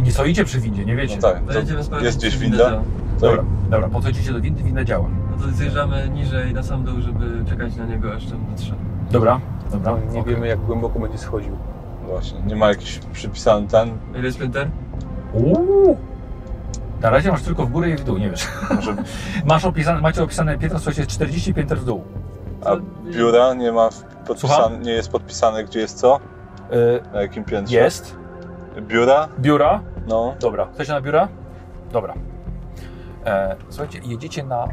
[0.00, 1.16] Nie stoicie przy windzie, nie wiecie.
[1.16, 1.42] No tak,
[1.90, 2.82] To jest gdzieś winda?
[3.20, 5.08] Dobra, dobra, podchodzicie do windy, winda działa.
[5.30, 8.74] No to zjeżdżamy niżej na sam dół, żeby czekać na niego aż tam dotrze.
[9.10, 9.40] Dobra,
[9.72, 9.92] dobra.
[9.92, 10.34] No, nie okej.
[10.34, 11.56] wiemy jak głęboko będzie schodził.
[12.08, 13.90] Właśnie, nie ma jakiś przypisany ten.
[14.14, 14.68] Ile jest pięter?
[15.32, 15.96] Uuu.
[17.04, 18.48] Na razie masz tylko w górę i w dół, nie wiesz.
[18.74, 18.96] Może,
[19.44, 22.04] Masz opisane, macie opisane piętra, słuchajcie, 40 pięter w dół.
[22.64, 22.76] a
[23.10, 23.88] biura nie ma
[24.26, 26.20] podpisane, nie jest podpisane gdzie jest co?
[26.70, 27.76] E, Na jakim piętrze?
[27.76, 28.16] jest.
[28.80, 29.28] Biura?
[29.40, 29.80] Biura.
[30.06, 30.34] No.
[30.40, 30.68] Dobra.
[30.74, 31.28] Chcecie na biura?
[31.92, 32.14] Dobra.
[33.26, 34.68] E, słuchajcie, jedziecie na...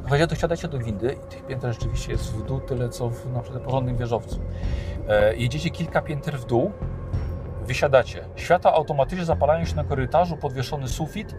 [0.00, 3.32] Słuchajcie, to wsiadacie do windy i tych pięter rzeczywiście jest w dół tyle, co w
[3.32, 4.40] na przykład porządnym wieżowcu.
[5.08, 6.72] E, jedziecie kilka pięter w dół,
[7.70, 8.24] wysiadacie.
[8.36, 11.34] Światła automatycznie zapalają się na korytarzu, podwieszony sufit,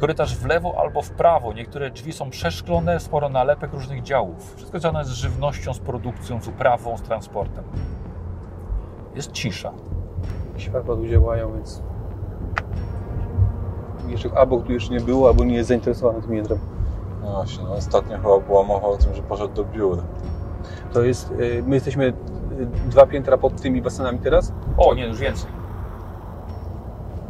[0.00, 1.52] korytarz w lewo albo w prawo.
[1.52, 4.54] Niektóre drzwi są przeszklone, sporo nalepek różnych działów.
[4.56, 7.64] Wszystko związane z żywnością, z produkcją, z uprawą, z transportem.
[9.14, 9.72] Jest cisza.
[10.56, 11.82] Światła tu działają, więc...
[14.08, 16.58] Jeszcze, albo tu jeszcze nie było, albo nie jest zainteresowany tym jędrem.
[17.22, 20.02] No właśnie, no ostatnio chyba była mowa o tym, że poszedł do biura.
[20.92, 21.30] To jest...
[21.30, 22.12] y, My jesteśmy y,
[22.88, 24.52] dwa piętra pod tymi basenami teraz?
[24.76, 25.59] O, nie, już więcej.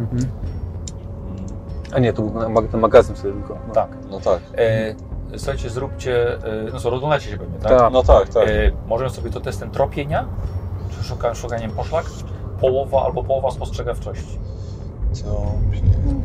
[0.01, 0.27] Mm,
[1.93, 3.59] A nie, to był ten magazyn wtedy tylko.
[3.69, 3.75] No.
[3.75, 3.89] Tak.
[4.11, 4.41] No tak.
[4.57, 4.95] E,
[5.37, 6.35] słuchajcie, zróbcie.
[6.35, 7.79] E, no co, rozglądacie się pewnie, tak?
[7.79, 7.93] Tak.
[7.93, 8.49] No tak, tak.
[8.49, 10.25] E, możemy sobie to testem tropienia,
[10.91, 12.05] czy szuka, szukaniem poszlak.
[12.61, 14.39] Połowa albo połowa spostrzegawczości.
[15.13, 15.25] Co?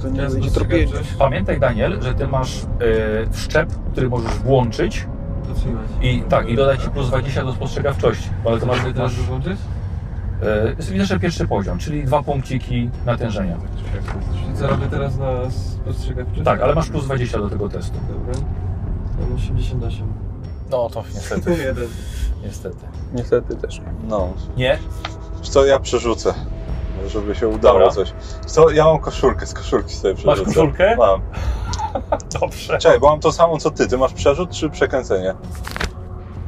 [0.01, 0.93] To nie będzie tropienie.
[1.19, 2.67] Pamiętaj, Daniel, że ty masz e,
[3.31, 5.07] wszczep, który możesz włączyć
[6.01, 8.29] i tak, i dodać ci plus 20 do spostrzegawczości.
[8.45, 9.13] Ale to masz, masz?
[10.43, 13.57] E, jest jeszcze pierwszy poziom, czyli dwa punkciki natężenia.
[14.45, 16.43] Czyli co robię teraz na spostrzegawczy?
[16.43, 17.97] Tak, ale masz plus 20 do tego testu.
[18.09, 18.41] Dobra.
[19.19, 20.13] Mam 88.
[20.71, 21.87] No to niestety, jeden.
[22.43, 22.77] niestety.
[23.13, 23.81] Niestety też.
[24.07, 24.33] No.
[24.57, 24.79] Nie?
[25.39, 26.33] Wiesz Co ja przerzucę?
[27.07, 27.93] Żeby się udało Dobra.
[27.93, 28.13] coś.
[28.43, 30.45] Wiesz Co, ja mam koszulkę, z koszulki sobie przerzucę.
[30.45, 30.95] koszulkę?
[30.97, 31.21] Mam.
[32.41, 32.77] Dobrze.
[32.77, 33.87] Czekaj, bo mam to samo co ty.
[33.87, 35.33] Ty masz przerzut czy przekręcenie?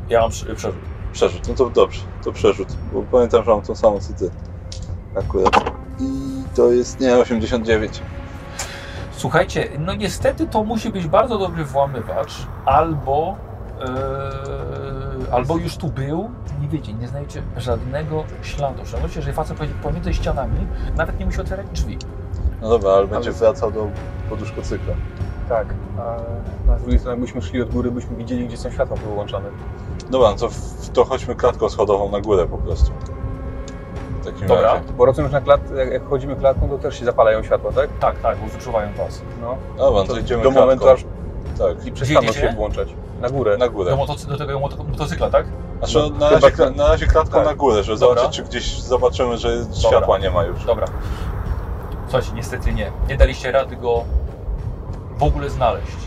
[0.10, 0.76] Ja mam przerzut.
[1.18, 2.68] Przerzut, no to dobrze, to przerzut.
[2.94, 4.30] Bo pamiętam, że mam to samo co ty.
[5.20, 5.72] Akurat.
[6.00, 8.02] I to jest, nie, 89.
[9.12, 12.34] Słuchajcie, no niestety to musi być bardzo dobry włamywacz,
[12.66, 13.38] albo,
[13.82, 16.32] e, albo już tu był,
[16.62, 18.86] nie wiecie, nie znajdziecie żadnego śladu.
[18.86, 21.98] Szczególności, jeżeli facet pojedzie pomiędzy ścianami, nawet nie musi otwierać drzwi.
[22.62, 23.88] No dobra, ale będzie wracał do
[24.30, 24.94] poduszkocykla.
[25.50, 25.68] Tak.
[26.00, 26.16] A
[26.72, 29.50] na drugiej stronie, jakbyśmy szli od góry, byśmy widzieli, gdzie są światła wyłączane.
[30.10, 30.50] Dobra, no to,
[30.94, 32.92] to chodźmy klatką schodową na górę po prostu.
[34.22, 34.74] W takim Dobra.
[34.74, 34.94] razie.
[34.98, 37.90] Bo rozumiem, że na klat, jak, jak chodzimy klatką, to też się zapalają światła, tak?
[38.00, 39.22] Tak, tak, bo wyczuwają was.
[39.42, 39.58] No.
[39.78, 40.62] Dobra, no to idziemy do klatką.
[40.62, 41.06] momentu, aż
[41.58, 42.90] Tak, i przestaną się włączać.
[43.22, 43.58] Na górę.
[43.58, 43.92] na górę.
[43.92, 45.46] Do, motocy- do tego moto, motocykla, tak?
[45.78, 47.46] Znaczy, no, na, Chyba razie, na razie klatką Tak.
[47.46, 48.16] na górę, żeby Dobra.
[48.22, 50.66] zobaczyć, czy gdzieś zobaczymy, że światła nie ma już.
[50.66, 50.88] Dobra.
[52.08, 52.92] Słuchajcie, niestety nie.
[53.10, 54.04] Nie daliście rady go
[55.18, 55.98] w ogóle znaleźć.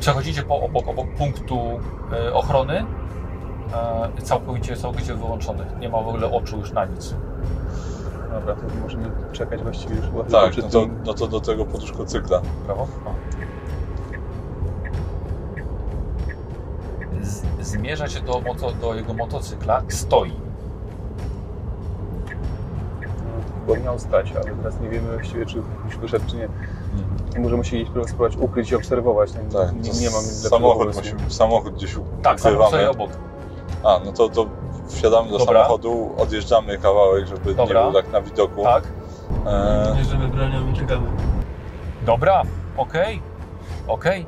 [0.00, 1.80] Przechodzicie po, obok, obok punktu
[2.12, 2.84] e, ochrony,
[4.18, 5.66] e, całkowicie, całkowicie wyłączony.
[5.80, 7.14] Nie ma w ogóle oczu już na nic.
[8.30, 12.40] Dobra, to możemy czekać właściwie już chyba Tak, no to, no to do tego poduszkocykla.
[12.66, 12.82] Prawo?
[12.82, 13.14] O.
[17.22, 20.32] Z, zmierza się do, moto, do jego motocykla, stoi.
[23.66, 26.48] Bo miał stać, ale teraz nie wiemy właściwie, czy już wyszedł, czy nie.
[27.38, 29.32] Możemy się gdzieś spróbować ukryć i obserwować.
[29.32, 29.42] Tak,
[29.82, 32.68] nie, to nie mam samochód, musimy, samochód gdzieś Tak, ukrywamy.
[32.68, 33.10] stoi obok.
[33.84, 34.46] A, no to, to
[34.88, 35.54] wsiadamy do Dobra.
[35.60, 37.80] samochodu, odjeżdżamy kawałek, żeby Dobra.
[37.86, 38.62] nie był tak na widoku.
[38.62, 38.84] Tak?
[39.46, 41.06] E, Bierzemy bronią i czekamy.
[42.06, 42.42] Dobra,
[42.76, 43.22] okej,
[43.88, 44.26] okej.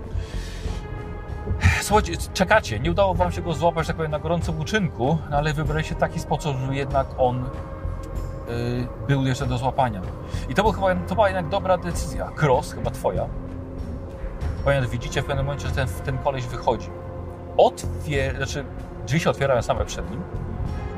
[1.80, 5.52] Słuchajcie, czekacie, nie udało wam się go złapać, tak powiem, na gorącym uczynku, no ale
[5.52, 7.44] wybraliście taki sposób, że jednak on
[9.08, 10.00] był jeszcze do złapania.
[10.48, 12.30] I to, był chyba, to była jednak dobra decyzja.
[12.42, 13.26] Cross, chyba twoja.
[14.64, 16.90] Ponieważ widzicie w pewnym momencie, że ten, ten koleś wychodzi.
[17.56, 18.36] Otwier...
[18.36, 18.64] Znaczy,
[19.06, 20.22] drzwi się otwierają same przed nim.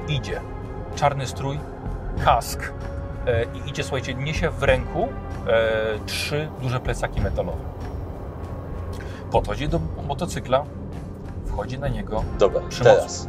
[0.09, 0.40] Idzie.
[0.97, 1.59] Czarny strój,
[2.24, 2.72] kask.
[3.26, 5.09] E, I idzie, słuchajcie, niesie w ręku
[5.47, 7.59] e, trzy duże plecaki metalowe.
[9.31, 10.64] Podchodzi do motocykla,
[11.47, 12.24] wchodzi na niego.
[12.39, 12.94] dobra, Przymoc.
[12.97, 13.28] teraz.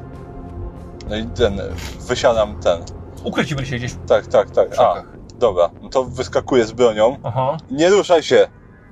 [1.10, 1.62] No i ten,
[2.08, 2.82] wysiadam ten.
[3.26, 4.68] Ukryci byli się gdzieś Tak, tak, tak.
[4.80, 5.04] A,
[5.40, 7.18] dobra, no to wyskakuję z bronią.
[7.24, 7.58] Aha.
[7.72, 8.48] Nie ruszaj się,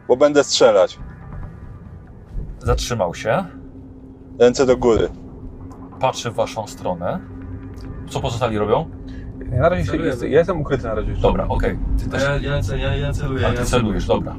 [0.07, 0.99] bo będę strzelać.
[2.59, 3.45] Zatrzymał się,
[4.39, 5.09] Ręce do góry.
[5.99, 7.19] patrzy w waszą stronę.
[8.09, 8.89] Co pozostali robią?
[9.51, 11.13] Ja na razie jest, ja jestem ukryty na razie.
[11.13, 11.79] Dobra, okej.
[12.03, 12.23] Ty też.
[12.23, 13.47] Ja, ja, ja, ja celuję.
[13.47, 14.35] A ja ty celujesz, dobra.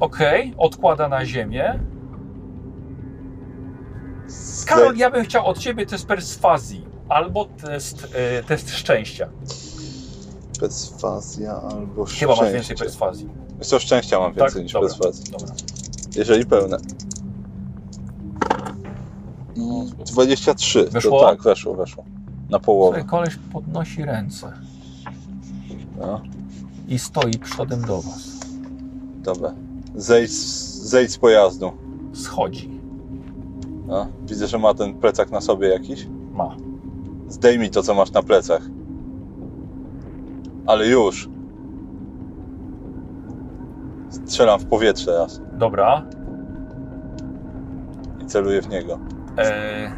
[0.00, 1.78] Okej, odkłada na ziemię.
[4.66, 9.28] Karol, ja bym chciał od ciebie test perswazji albo test, e, test szczęścia.
[10.60, 12.26] Perswazja albo szczęście.
[12.26, 13.28] Chyba masz więcej perswazji.
[13.58, 14.62] Jest to szczęścia mam więcej Tak?
[14.62, 14.88] niż Dobra.
[14.88, 15.24] perswazji.
[15.32, 15.54] Dobra.
[16.16, 16.76] Jeżeli pełne.
[19.56, 20.84] I 23.
[20.84, 21.20] Weszło?
[21.20, 22.04] To tak, weszło, weszło.
[22.50, 22.98] Na połowę.
[23.00, 24.52] Słuchaj, koleś podnosi ręce
[26.00, 26.20] No,
[26.88, 28.30] i stoi przodem do was.
[29.22, 29.54] dobra.
[29.96, 31.72] Zejdź, z- zejdź z pojazdu.
[32.12, 32.70] Schodzi.
[33.86, 36.06] No, widzę, że ma ten plecak na sobie jakiś.
[36.32, 36.56] Ma.
[37.30, 38.62] Zdejmij to, co masz na plecach.
[40.66, 41.28] Ale już.
[44.08, 46.06] Strzelam w powietrze raz Dobra.
[48.22, 48.98] i celuję w niego.
[49.38, 49.92] E...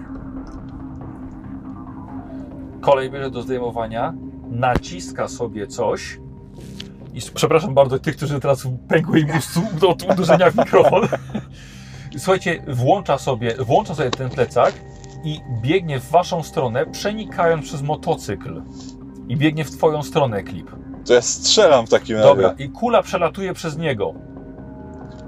[2.80, 4.14] Kolej bierze do zdejmowania,
[4.50, 6.20] naciska sobie coś.
[7.14, 9.28] I przepraszam bardzo tych, którzy teraz pękły im
[9.88, 11.02] od uderzenia w mikrofon.
[12.18, 14.74] Słuchajcie, włącza sobie, włącza sobie ten plecak
[15.24, 18.62] i biegnie w waszą stronę, przenikając przez motocykl.
[19.28, 20.70] I biegnie w twoją stronę, klip.
[21.06, 22.28] To ja strzelam w takim razie.
[22.28, 24.14] Dobra, i kula przelatuje przez niego.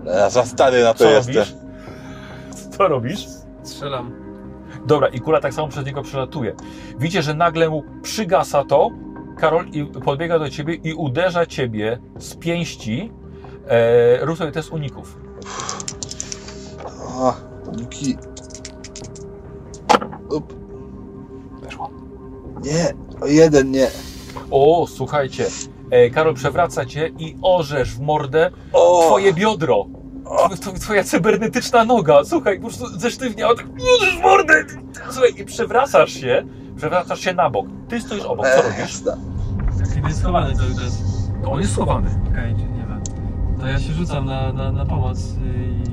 [0.07, 1.35] Ja za stary na to Co jestem.
[1.35, 1.55] robisz?
[2.71, 3.27] Co robisz?
[3.63, 4.13] Strzelam.
[4.87, 6.55] Dobra, i kula tak samo przez niego przelatuje.
[6.99, 8.91] Widzicie, że nagle mu przygasa to,
[9.39, 13.13] Karol i podbiega do ciebie i uderza ciebie z pięści.
[13.69, 15.19] E, rób sobie test uników.
[17.19, 17.35] O,
[17.73, 18.17] uniki.
[20.31, 20.55] Up.
[21.63, 21.91] Weszło.
[22.65, 23.89] Nie, o jeden nie.
[24.51, 25.47] O, słuchajcie.
[25.91, 29.87] E, Karol przewraca cię i orzesz w mordę O, twoje biodro.
[30.25, 32.25] Tw- tw- Twoja cybernetyczna noga.
[32.25, 33.55] Słuchaj, po prostu zesztywniała.
[33.55, 33.67] Tak,
[34.19, 34.55] w mordę.
[35.11, 36.45] Słuchaj, i przewracasz się.
[36.77, 37.67] Przewracasz się na bok.
[37.89, 38.47] Ty stoisz obok.
[38.47, 38.79] Co e, robisz?
[38.79, 39.17] jasne.
[39.95, 41.03] Kiedy jest schowany to już jest.
[41.47, 42.11] On jest schowany.
[42.33, 43.03] Okej, czyli nie wiem.
[43.61, 45.85] To ja się rzucam na, na, na pomoc i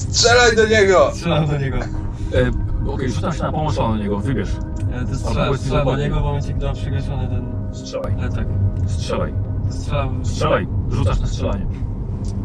[0.00, 1.10] Strzelaj do niego!
[1.14, 1.76] strzelam do niego.
[1.78, 2.50] E,
[2.88, 4.18] Okej, rzucam się na pomoc do niego.
[4.18, 4.50] Wybierz.
[4.90, 8.14] Ja to Albo strzelam, strzelam do niego w momencie, gdy mam przygaszony ten Strzelaj.
[8.14, 8.46] plecak.
[8.86, 9.34] Strzelaj.
[9.70, 10.24] Strzelam.
[10.24, 10.66] Strzelaj.
[10.90, 11.66] Rzucasz na strzelanie.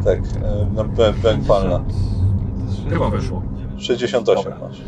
[0.04, 1.80] Tak, e, no ben, ben palna.
[2.90, 3.42] Chyba weszło.
[3.78, 4.68] 68 Dobra.
[4.68, 4.80] masz.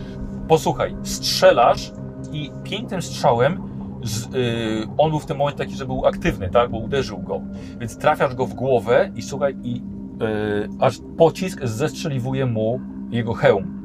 [0.49, 1.93] Posłuchaj, strzelasz
[2.33, 3.63] i pięknym strzałem
[4.05, 6.71] z, y, on był w tym momencie taki, że był aktywny, tak?
[6.71, 7.41] Bo uderzył go.
[7.81, 12.81] Więc trafiasz go w głowę i słuchaj, i y, aż pocisk zestrzeliwuje mu
[13.11, 13.76] jego hełm.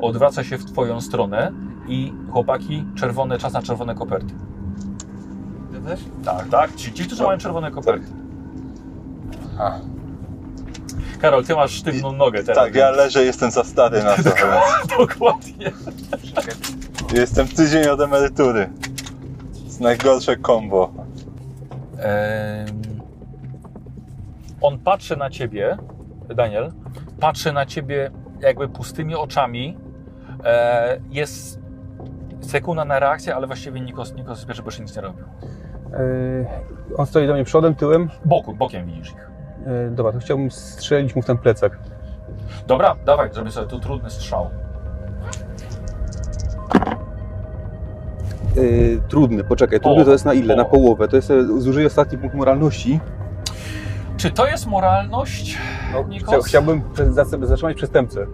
[0.00, 1.52] Odwraca się w twoją stronę
[1.88, 4.34] i chłopaki, czerwone, czas na czerwone koperty.
[5.74, 6.00] Ja też?
[6.24, 6.74] Tak, tak.
[6.74, 8.06] Ci, ci którzy mają czerwone koperty.
[9.58, 9.72] A.
[11.20, 12.64] Karol, ty masz sztywną nogę teraz.
[12.64, 14.30] Tak, ja leżę, jestem za stary na to.
[14.98, 15.70] Dokładnie.
[17.14, 18.70] Jestem tydzień od emerytury.
[19.54, 20.92] To jest najgorsze kombo.
[24.60, 25.76] On patrzy na ciebie,
[26.36, 26.72] Daniel,
[27.20, 28.10] patrzy na ciebie
[28.40, 29.76] jakby pustymi oczami.
[30.44, 31.60] E, Jest
[32.40, 35.24] sekunda na reakcję, ale właściwie Nikos, Nikos bierze, bo nic nie robił.
[35.92, 36.46] Yy,
[36.96, 38.08] on stoi do mnie przodem, tyłem.
[38.24, 39.30] Boku, bokiem widzisz ich.
[39.66, 41.78] Yy, dobra, to chciałbym strzelić mu w ten plecak.
[42.66, 44.50] Dobra, dawaj, zrobię sobie tu trudny strzał.
[48.56, 50.56] Yy, trudny, poczekaj, trudny to jest na ile?
[50.56, 51.08] Na połowę.
[51.08, 53.00] To jest, e, zużyję ostatni punkt moralności.
[54.16, 55.58] Czy to jest moralność,
[55.92, 56.34] No, Nikos?
[56.34, 56.82] chcia, chciałbym
[57.46, 58.26] zatrzymać przestępcę.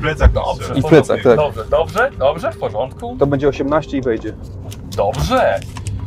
[0.00, 0.88] Plecach Dobrze, I w porządku.
[0.88, 1.36] plecach, tak.
[1.36, 3.16] Dobrze, dobrze, dobrze, w porządku.
[3.18, 4.32] To będzie 18 i wejdzie.
[4.96, 5.60] Dobrze.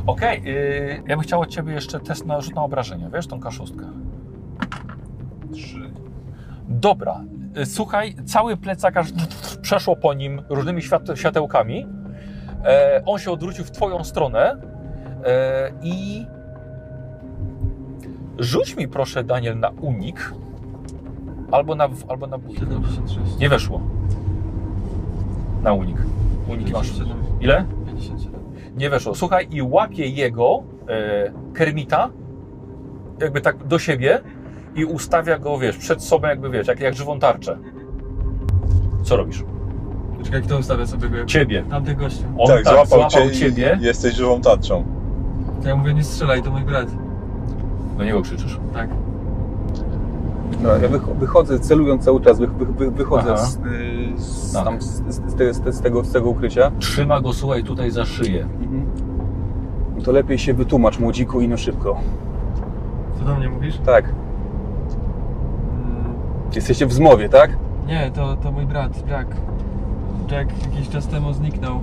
[0.07, 3.39] Okej, yy, ja bym chciał od Ciebie jeszcze test na rzut na obrażenia, wiesz, tą
[3.39, 3.85] kaszustkę.
[5.53, 5.89] Trzy.
[6.69, 7.21] Dobra.
[7.57, 9.07] y, słuchaj, cały plecak aż
[9.61, 11.87] przeszło po nim różnymi świat- światełkami.
[12.65, 14.57] E, on się odwrócił w twoją stronę
[15.25, 16.25] e, i
[18.39, 20.33] rzuć mi proszę Daniel na unik
[21.53, 22.55] albo na, albo na bój.
[22.55, 23.37] 76.
[23.39, 23.81] Nie weszło.
[25.63, 25.97] Na unik.
[26.47, 26.89] Unik masz.
[26.89, 27.17] 57.
[27.41, 27.65] Ile?
[27.85, 28.41] 57.
[28.77, 29.15] Nie weszło.
[29.15, 32.09] Słuchaj, i łapie jego, e, Kermita,
[33.21, 34.21] jakby tak do siebie
[34.75, 37.57] i ustawia go, wiesz, przed sobą, jakby wiesz, jak, jak żywą tarczę.
[39.03, 39.43] Co robisz?
[40.23, 41.25] Czekaj, kto ustawia sobie go?
[41.25, 41.63] Ciebie.
[41.69, 42.23] Tamten gościu.
[42.37, 43.77] On tak, tak, złapał, złapał cię ciebie.
[43.81, 44.83] i jesteś żywą tarczą.
[45.61, 46.87] To ja mówię, nie strzelaj, to mój brat.
[47.97, 48.59] Do niego krzyczysz.
[48.73, 48.89] Tak.
[50.61, 53.59] Dobra, ja wych- wychodzę celując cały czas, wych- wych- wychodzę z,
[54.17, 54.63] z, Tak.
[54.63, 56.71] tam, z, z, z, tego, z, tego, z tego ukrycia.
[56.79, 58.47] Trzyma go, słuchaj, tutaj za szyję.
[60.03, 61.97] To lepiej się wytłumacz młodziku i no szybko.
[63.19, 63.77] Co do mnie mówisz?
[63.85, 64.05] Tak.
[64.05, 64.15] Mm,
[66.55, 67.57] Jesteście w zmowie, tak?
[67.87, 69.27] Nie, to, to mój brat, Jack.
[70.31, 71.79] Jack jakiś czas temu zniknął.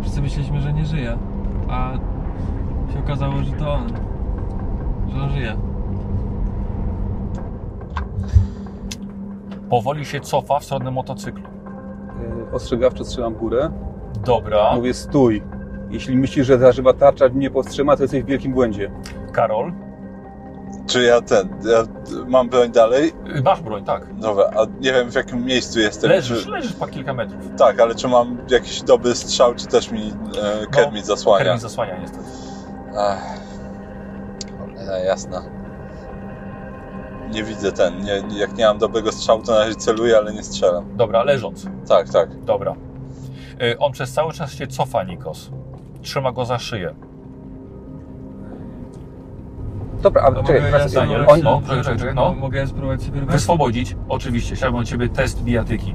[0.00, 1.18] Wszyscy myśleliśmy, że nie żyje.
[1.68, 1.92] A
[2.92, 3.82] się okazało, że to on.
[5.14, 5.56] Że on żyje.
[9.70, 11.44] Powoli się cofa w stronę motocyklu.
[12.50, 13.70] Y, Ostrzegawczo strzelam w górę.
[14.26, 14.74] Dobra.
[14.76, 15.42] Mówię stój.
[15.90, 18.90] Jeśli myślisz, że ta żywa tarcza mnie powstrzyma, to jesteś w wielkim błędzie.
[19.32, 19.72] Karol.
[20.86, 21.78] Czy ja ten, ja
[22.26, 23.12] mam broń dalej?
[23.38, 24.14] Y, Masz broń, tak.
[24.14, 26.10] Dobra, a nie wiem w jakim miejscu jestem.
[26.10, 27.40] Leżysz, Czy, leżysz po kilka metrów.
[27.58, 30.12] tak, ale czy mam jakiś dobry strzał, czy też mi
[30.62, 31.44] e, Kermit zasłania?
[31.44, 32.24] Kermit zasłania niestety.
[32.98, 33.38] Ach,
[34.58, 35.42] cholera jasna.
[37.32, 40.42] Nie widzę ten, nie, jak nie mam dobrego strzału, to na razie celuję, ale nie
[40.42, 40.84] strzelam.
[40.96, 41.66] Dobra, leżąc.
[41.88, 42.44] Tak, tak.
[42.44, 42.74] Dobra.
[43.62, 45.50] Y, On przez cały czas się cofa, Nikos.
[46.02, 46.94] Trzyma go za szyję.
[50.02, 52.34] Dobra, A czekaj, mogę teraz, ja Daniel, spróbować- no, czekaj, czekaj, czekaj, no.
[52.34, 53.20] Mogę ja spróbować sobie?
[53.20, 54.56] Wyswobodzić, oczywiście.
[54.56, 55.94] Chciałbym od Ciebie test bijatyki.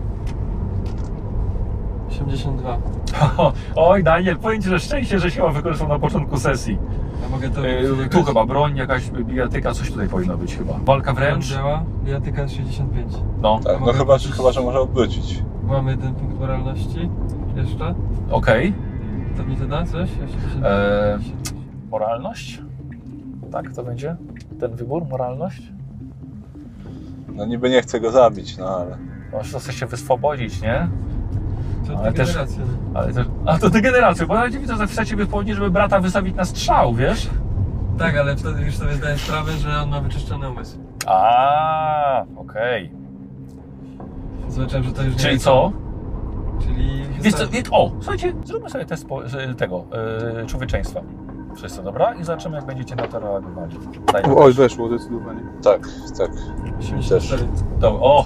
[2.10, 2.78] 82.
[3.76, 6.80] Oj, Daniel, powiem Ci, że szczęście, że siła wykorzystał na początku sesji.
[7.26, 7.72] A mogę to Y,
[8.02, 10.74] jakoś- Tu chyba broń, jakaś bijatyka, coś tutaj powinno być chyba.
[10.84, 11.46] Walka wręcz.
[11.54, 11.84] działa.
[12.04, 13.14] Bijatyka 65.
[13.42, 13.74] No, tak.
[13.74, 15.44] No mogę chyba, że, chyba, że może obrócić.
[15.64, 17.10] Mam jeden punkt moralności.
[17.56, 17.96] Jeszcze.
[18.32, 18.74] okej.
[19.38, 20.10] To mi to da coś?
[20.12, 20.66] 85.
[20.66, 21.20] Eee,
[21.92, 22.62] Moralność?
[23.52, 24.16] Tak, to będzie
[24.60, 25.72] ten wybór, moralność?
[27.36, 28.98] No niby nie chcę go zabić, no ale...
[29.34, 30.88] Możesz to chce się wyswobodzić, nie?
[31.94, 32.64] To ale też- degeneracja.
[32.94, 33.28] Ale też...
[33.46, 37.30] A to degeneracja, bo nawet widzę, że chcecie wyswobodzić, żeby brata wystawić na strzał, wiesz?
[38.00, 40.78] Tak, ale wtedy już sobie zdaję sprawę, że on ma wyczyszczony umysł.
[41.06, 42.92] A, okej.
[44.48, 45.72] Zobaczyłem, że to już nie Czyli jest co?
[46.62, 47.04] Czyli...
[47.22, 49.86] Wiesz co, wie- o, słuchajcie, zróbmy sobie test po, że- tego,
[50.38, 51.02] yy, człowieczeństwa.
[51.56, 52.14] Wszyscy, dobra?
[52.14, 53.76] I zobaczymy, jak będziecie na to reagowali.
[54.14, 55.42] Daj Oj, weszło zdecydowanie.
[55.64, 55.88] Tak,
[56.18, 56.32] tak.
[56.80, 57.48] 84.
[57.80, 58.26] Dobra, o!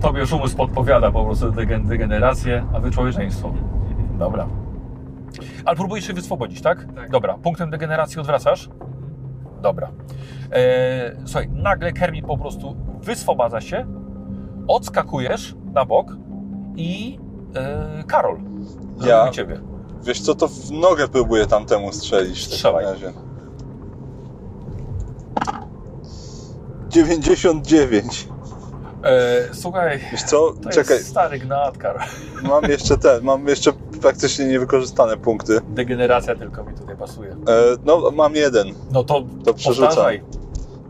[0.00, 3.52] Tobie już umysł podpowiada po prostu degen- degenerację, a wy człowieczeństwo.
[4.18, 4.46] Dobra.
[5.64, 6.86] Ale próbujesz się wyswobodzić, tak?
[6.94, 7.10] Tak.
[7.10, 7.34] Dobra.
[7.38, 8.70] Punktem degeneracji odwracasz?
[9.62, 9.90] Dobra.
[10.52, 13.86] E, słuchaj, nagle Kermit po prostu wyswobadza się,
[14.68, 16.16] odskakujesz na bok
[16.76, 17.18] i
[17.56, 18.38] e, Karol.
[19.06, 19.60] Ja- ciebie.
[20.02, 22.38] Wiesz co, to w nogę próbuję tamtemu strzelić.
[22.38, 22.84] w takim Strzelaj.
[22.84, 23.12] razie.
[26.88, 28.28] 99.
[29.04, 32.02] E, słuchaj, Wiesz co, to czekaj, jest stary gnat, Karol.
[32.42, 33.72] mam jeszcze te, mam jeszcze
[34.02, 35.60] praktycznie niewykorzystane punkty.
[35.68, 37.30] Degeneracja tylko mi tutaj pasuje.
[37.32, 37.36] E,
[37.84, 38.66] no, mam jeden.
[38.92, 39.86] No to, To przerzucam.
[39.88, 40.22] powtarzaj.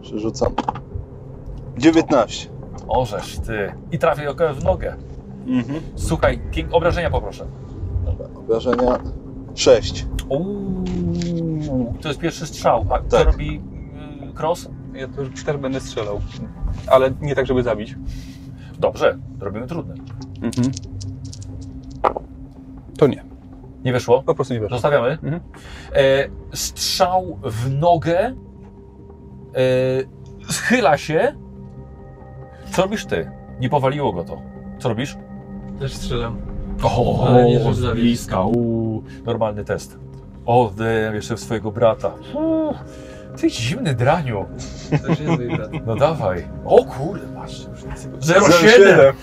[0.03, 0.53] Przerzucam.
[1.79, 2.49] 19.
[2.89, 3.73] Orzesz ty.
[3.93, 4.97] I trafię około w nogę.
[5.47, 5.81] Mhm.
[5.97, 6.41] Słuchaj,
[6.73, 7.47] obrażenia poproszę.
[8.05, 8.99] Dobra, obrażenia
[9.55, 10.07] 6.
[10.29, 12.87] Uuu, to jest pierwszy strzał.
[12.91, 13.27] A co Tak.
[13.27, 14.69] robi yy, Cross?
[14.95, 16.21] Ja to już też będę strzelał.
[16.87, 17.97] Ale nie tak, żeby zabić.
[18.79, 19.95] Dobrze, robimy trudne.
[20.43, 20.73] Mhm.
[22.99, 23.25] To nie.
[23.85, 24.23] Nie wyszło?
[24.23, 24.77] Po prostu nie weszło.
[24.77, 25.09] Zostawiamy.
[25.09, 25.41] Mhm.
[25.93, 28.19] E, strzał w nogę.
[28.29, 28.35] E,
[30.53, 31.35] schyla się.
[32.73, 33.31] Co robisz ty?
[33.61, 34.43] Nie powaliło go to.
[34.79, 35.17] Co robisz?
[35.79, 36.37] Też strzelam.
[36.83, 38.01] O, Ale nie z zabić.
[38.03, 38.43] bliska.
[38.43, 39.99] Uuu, normalny test.
[40.47, 40.73] O,
[41.15, 42.13] jeszcze w swojego brata.
[42.35, 42.75] Uuu,
[43.37, 44.47] ty zimny draniu.
[44.91, 45.71] Jest.
[45.87, 46.49] No dawaj.
[46.65, 47.67] O kurde, masz.
[48.21, 49.15] 07.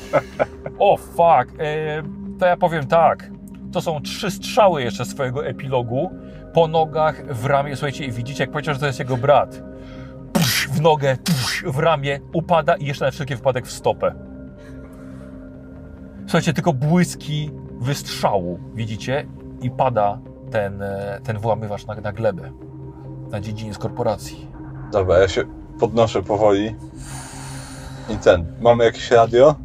[0.80, 1.60] O fuck.
[1.60, 2.04] E,
[2.40, 3.30] to ja powiem tak.
[3.72, 6.12] To są trzy strzały jeszcze swojego epilogu.
[6.54, 7.76] Po nogach, w ramię.
[7.76, 9.64] Słuchajcie, i widzicie, jak powiedział, że to jest jego brat.
[10.34, 14.16] Psz, w nogę, psz, w ramię, upada i jeszcze na wszelki wypadek w stopę.
[16.26, 19.28] Słuchajcie, tylko błyski wystrzału, widzicie?
[19.62, 20.20] I pada
[20.52, 22.52] ten, e, ten włamywacz na, na glebę.
[23.32, 24.48] Na dziedziniec korporacji.
[24.92, 25.44] Dobra, ja się
[25.80, 26.76] podnoszę powoli.
[28.10, 28.46] I ten.
[28.62, 29.56] Mamy jakieś radio?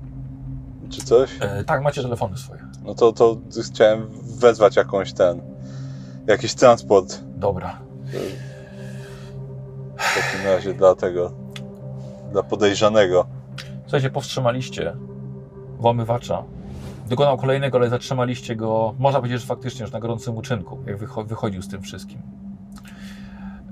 [0.90, 1.30] czy coś?
[1.40, 2.60] E, tak, macie telefony swoje.
[2.84, 3.36] No to, to
[3.72, 4.06] chciałem
[4.38, 5.40] wezwać jakąś ten,
[6.26, 7.78] jakiś transport Dobra.
[9.96, 11.32] w takim razie dla tego,
[12.32, 13.26] dla podejrzanego.
[13.82, 14.96] Słuchajcie, powstrzymaliście
[15.78, 16.42] włamywacza.
[17.08, 21.26] Dokonał kolejnego, ale zatrzymaliście go, można powiedzieć, że faktycznie już na gorącym uczynku, jak wycho-
[21.26, 22.18] wychodził z tym wszystkim.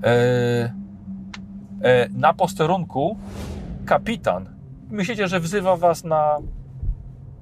[0.03, 0.73] E,
[1.83, 3.17] e, na posterunku
[3.85, 4.49] kapitan,
[4.89, 6.37] myślicie, że wzywa was na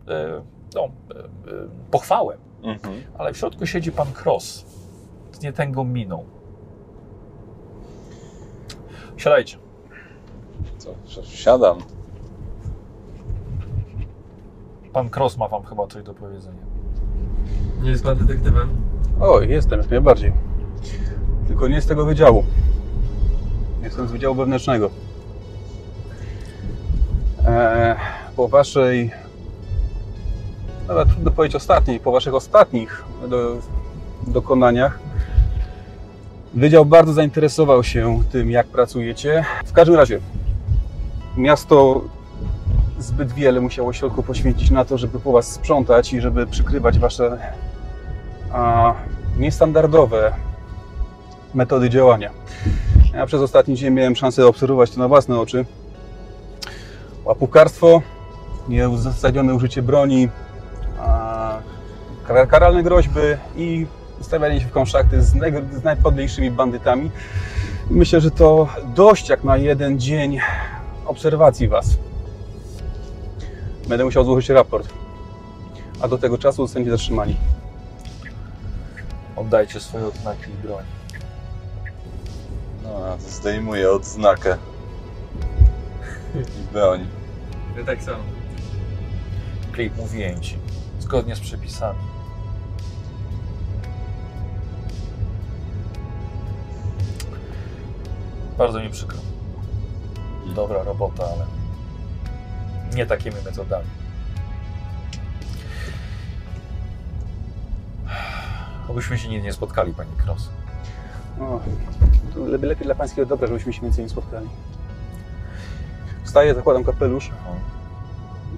[0.08, 0.42] e,
[0.76, 0.88] no,
[1.92, 2.96] pochwałę, Mhm.
[3.18, 4.66] ale w środku siedzi pan Cross
[5.32, 6.24] z nietęgą miną.
[9.18, 9.58] Siadajcie.
[10.78, 10.90] Co,
[11.24, 11.78] siadam.
[14.94, 16.64] Pan Cross ma wam chyba coś do powiedzenia.
[17.82, 18.70] Nie jest pan detektywem?
[19.20, 20.34] O, jestem, jak najbardziej.
[21.50, 22.44] Tylko nie z tego wydziału.
[23.84, 24.90] Jestem z wydziału wewnętrznego.
[27.48, 27.96] Eee,
[28.36, 29.12] po waszej,
[30.88, 33.58] nawet trudno powiedzieć ostatniej, po waszych ostatnich do,
[34.28, 35.00] dokonaniach,
[36.54, 39.46] wydział bardzo zainteresował się tym, jak pracujecie.
[39.66, 40.20] W każdym razie,
[41.38, 42.02] miasto
[43.00, 47.40] zbyt wiele musiało środków poświęcić na to, żeby po was sprzątać i żeby przykrywać wasze
[48.52, 48.94] a,
[49.38, 50.49] niestandardowe
[51.54, 52.32] metody działania.
[53.14, 55.66] Ja przez ostatni dzień miałem szansę obserwować to na własne oczy.
[57.26, 58.02] Łapówkarstwo,
[58.68, 60.30] nieuzasadnione użycie broni,
[62.50, 63.20] karalne groźby
[63.56, 63.88] i
[64.22, 67.12] stawianie się w konszachty z, neg- z najpodlejszymi bandytami.
[67.90, 70.40] Myślę, że to dość jak na jeden dzień
[71.06, 71.98] obserwacji Was.
[73.88, 74.90] Będę musiał złożyć raport,
[76.02, 77.36] a do tego czasu zostaniecie zatrzymani.
[79.36, 80.84] Oddajcie swoje odznaki i broń.
[82.90, 84.58] No, ja to zdejmuję odznakę
[86.36, 87.08] i broń.
[87.78, 88.24] Ja tak samo.
[89.72, 90.58] Klip mówiłem ci.
[91.00, 92.00] Zgodnie z przepisami.
[98.58, 99.20] Bardzo mi przykro.
[100.56, 101.46] Dobra robota, ale
[102.96, 103.88] nie takimi metodami.
[108.88, 110.10] Obyśmy się nigdy nie spotkali, pani.
[111.40, 111.60] O,
[112.00, 114.50] to lepiej, lepiej dla Pańskiego dobra, żebyśmy się więcej nie spotkali.
[116.24, 117.32] Wstaję, zakładam kapelusz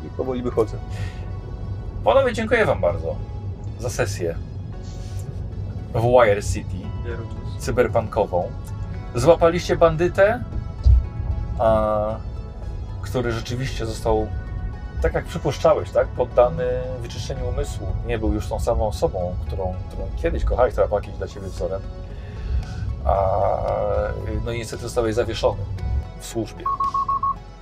[0.06, 0.78] i powoli wychodzę.
[2.04, 3.16] Panowie, dziękuję Wam bardzo
[3.80, 4.36] za sesję
[5.94, 6.78] w Wire City.
[7.60, 8.50] Cyberpunkową.
[9.16, 10.44] Złapaliście bandytę,
[11.60, 12.16] a,
[13.02, 14.28] który rzeczywiście został,
[15.02, 16.64] tak jak przypuszczałeś, tak, poddany
[17.02, 17.88] wyczyszczeniu umysłu.
[18.08, 21.82] Nie był już tą samą osobą, którą, którą kiedyś kochałeś, która była dla Ciebie wzorem.
[23.06, 23.38] A,
[24.46, 25.64] no i niestety zostałeś zawieszony
[26.20, 26.66] w służbie.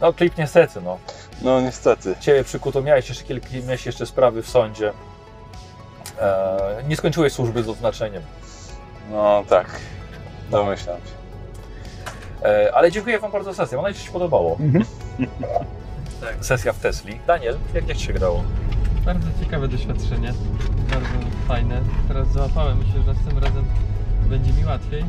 [0.02, 0.98] No klip niestety, no.
[1.42, 2.16] No niestety.
[2.20, 4.94] Ciebie przykuto, miałeś jeszcze kilka, miałeś jeszcze sprawy w sądzie.
[6.22, 8.24] E, nie skończyłeś służby z odznaczeniem.
[9.12, 9.80] No tak.
[10.52, 11.20] Domyślam się.
[12.48, 13.78] E, ale dziękuję Wam bardzo za sesję.
[13.78, 14.58] Mam nadzieję, że się podobało.
[16.22, 16.46] Tak.
[16.46, 17.20] Sesja w Tesli.
[17.28, 18.44] Daniel, jak, jak Ci się grało?
[19.06, 20.34] Bardzo ciekawe doświadczenie.
[20.90, 21.82] Bardzo fajne.
[22.08, 22.78] Teraz załapałem.
[22.78, 23.66] Myślę, że następnym razem
[24.30, 25.06] będzie mi łatwiej.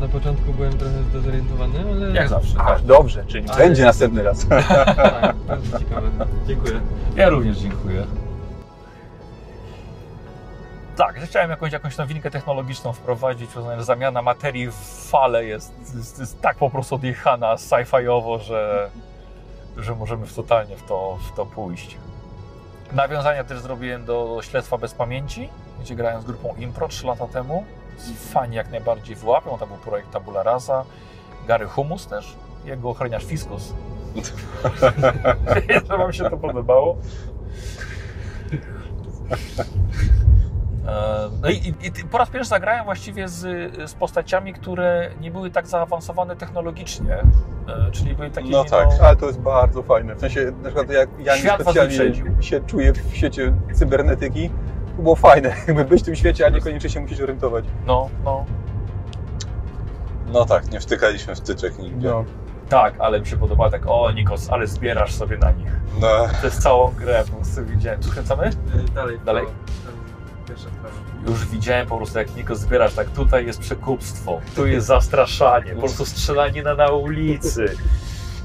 [0.00, 2.10] Na początku byłem trochę zdezorientowany, ale...
[2.14, 2.54] Jak zawsze.
[2.58, 2.82] Ach, Tak.
[2.82, 4.46] dobrze, czyli Ale- będzie następny raz.
[4.48, 6.08] Tak, bardzo ciekawe.
[6.46, 6.80] Dziękuję.
[7.16, 8.06] Ja również dziękuję.
[10.96, 14.74] Tak, chciałem jakąś, jakąś nowinkę technologiczną wprowadzić, że zamiana materii w
[15.10, 18.90] fale jest, jest, jest tak po prostu odjechana sci-fiowo, że,
[19.76, 21.96] że możemy w totalnie w to, w to pójść.
[22.92, 25.48] Nawiązania też zrobiłem do Śledztwa bez pamięci,
[25.80, 27.64] gdzie grałem z grupą Impro 3 lata temu.
[28.32, 30.84] Fani jak najbardziej wyłapią, to był projekt Tabula Rasa.
[31.48, 33.74] Gary Humus też, jego ochroniarz Fiskus.
[35.88, 36.96] że Wam się to podobało.
[40.86, 43.40] E, No i, i, po raz pierwszy zagrałem właściwie z,
[43.90, 47.14] z postaciami, które nie były tak zaawansowane technologicznie,
[47.68, 48.88] e, czyli były takie No tak.
[49.02, 50.14] Ale to jest bardzo fajne.
[50.14, 54.50] W sensie, na przykład jak ja was specjalnie się czuję w świecie cybernetyki,
[54.96, 57.64] to było fajne, jakby być w tym świecie, a niekoniecznie się musisz orientować.
[57.86, 58.44] No, no.
[60.32, 62.08] No tak, nie wtykaliśmy wtyczek nigdzie.
[62.08, 62.24] No.
[62.68, 65.72] Tak, ale mi się podoba tak, o Nikos, ale zbierasz sobie na nich.
[66.00, 66.08] No,
[66.40, 68.00] To jest całą grę, po prostu widziałem.
[68.00, 68.46] Tu skręcamy?
[68.48, 69.18] Y, Dalej.
[69.24, 69.44] Dalej?
[71.26, 75.80] Już widziałem po prostu jak Nikos zbierasz, tak tutaj jest przekupstwo, tu jest zastraszanie, po
[75.80, 77.76] prostu strzelanina na ulicy.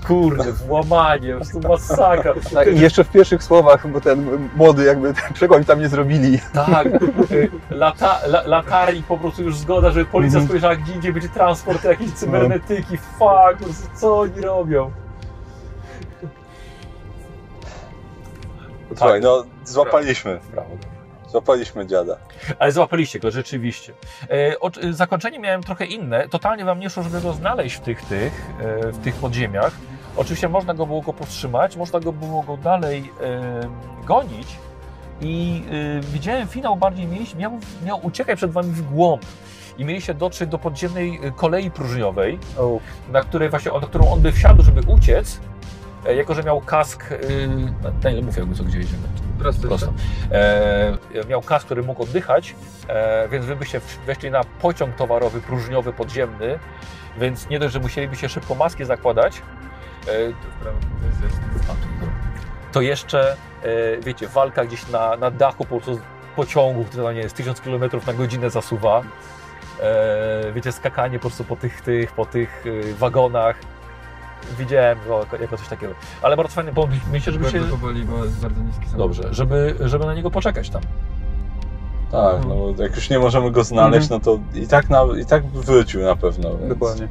[0.08, 2.34] Kurde, włamanie, po prostu masakra.
[2.54, 6.40] Tak, I jeszcze w pierwszych słowach, bo ten młody jakby ten przekład tam nie zrobili.
[6.54, 6.88] Tak,
[7.32, 10.48] y, lata, la, latarni po prostu już zgoda, żeby policja Mhm.
[10.48, 14.92] spojrzała, gdzie indziej będzie transport jakiejś cybernetyki, fuck, co oni robią?
[18.98, 20.70] Słuchaj, no złapaliśmy, Brawo.
[21.28, 22.18] złapaliśmy dziada.
[22.60, 23.94] Ale złapaliście go, rzeczywiście.
[24.30, 26.30] E, o, zakończenie miałem trochę inne.
[26.30, 29.72] Totalnie wam nie szło, żeby go znaleźć w tych, tych, e, w tych podziemiach.
[30.18, 33.12] Oczywiście można go było go powstrzymać, można go było go dalej
[34.06, 34.48] gonić
[35.22, 35.64] i
[36.02, 39.26] widziałem finał bardziej mieliście, miał, miał uciekać przed wami w głąb
[39.78, 42.80] i mieliście dotrzeć do podziemnej e, kolei próżniowej, O,
[43.12, 45.40] na, której właśnie, na którą on by wsiadł, żeby uciec,
[46.06, 47.18] e, jako że miał kask, e,
[48.04, 49.04] na ile mówię, jakby co gdzie jedziemy.
[49.40, 49.68] prosto.
[49.68, 49.94] Prosto.
[50.32, 50.98] E,
[51.30, 52.56] miał kask, który mógł oddychać,
[52.88, 56.60] e, więc wy byście weszli na pociąg towarowy, próżniowy, podziemny,
[57.18, 59.42] więc nie dość, że musielibyście szybko maski zakładać,
[60.08, 60.34] e,
[62.72, 66.00] to jeszcze, e, wiecie, walka gdzieś na, na dachu po prostu
[66.36, 69.02] pociągu, który tam nie jest 1000 km na godzinę zasuwa.
[69.82, 72.64] E, wiecie, skakanie po prostu po tych, tych, po tych
[73.00, 73.56] wagonach.
[74.58, 75.94] Widziałem go jako, jako coś takiego.
[76.22, 77.02] Ale bardzo fajny pomysł.
[77.12, 77.60] Myślę, żeby się...
[77.60, 78.98] Powoli, bo jest bardzo niski samochód.
[78.98, 80.82] Dobrze, żeby, żeby na niego poczekać tam.
[82.12, 85.26] Tak, no bo jak już nie możemy go znaleźć, no to i tak, na, i
[85.26, 86.58] tak by wrócił na pewno.
[86.58, 86.70] Więc...
[86.70, 87.08] Dokładnie.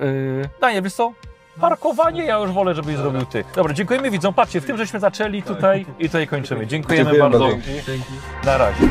[0.00, 1.12] Yy, Daniel, wiesz co?
[1.60, 3.44] Parkowanie ja już wolę, żebyś zrobił ty.
[3.54, 4.34] Dobra, dziękujemy widzom.
[4.34, 6.66] Patrzcie, w tym żeśmy zaczęli tutaj i tutaj kończymy.
[6.66, 7.48] Dziękujemy Dziękujemy bardzo.
[7.48, 7.82] bardzo.
[7.86, 8.12] Dzięki.
[8.44, 8.88] Na razie.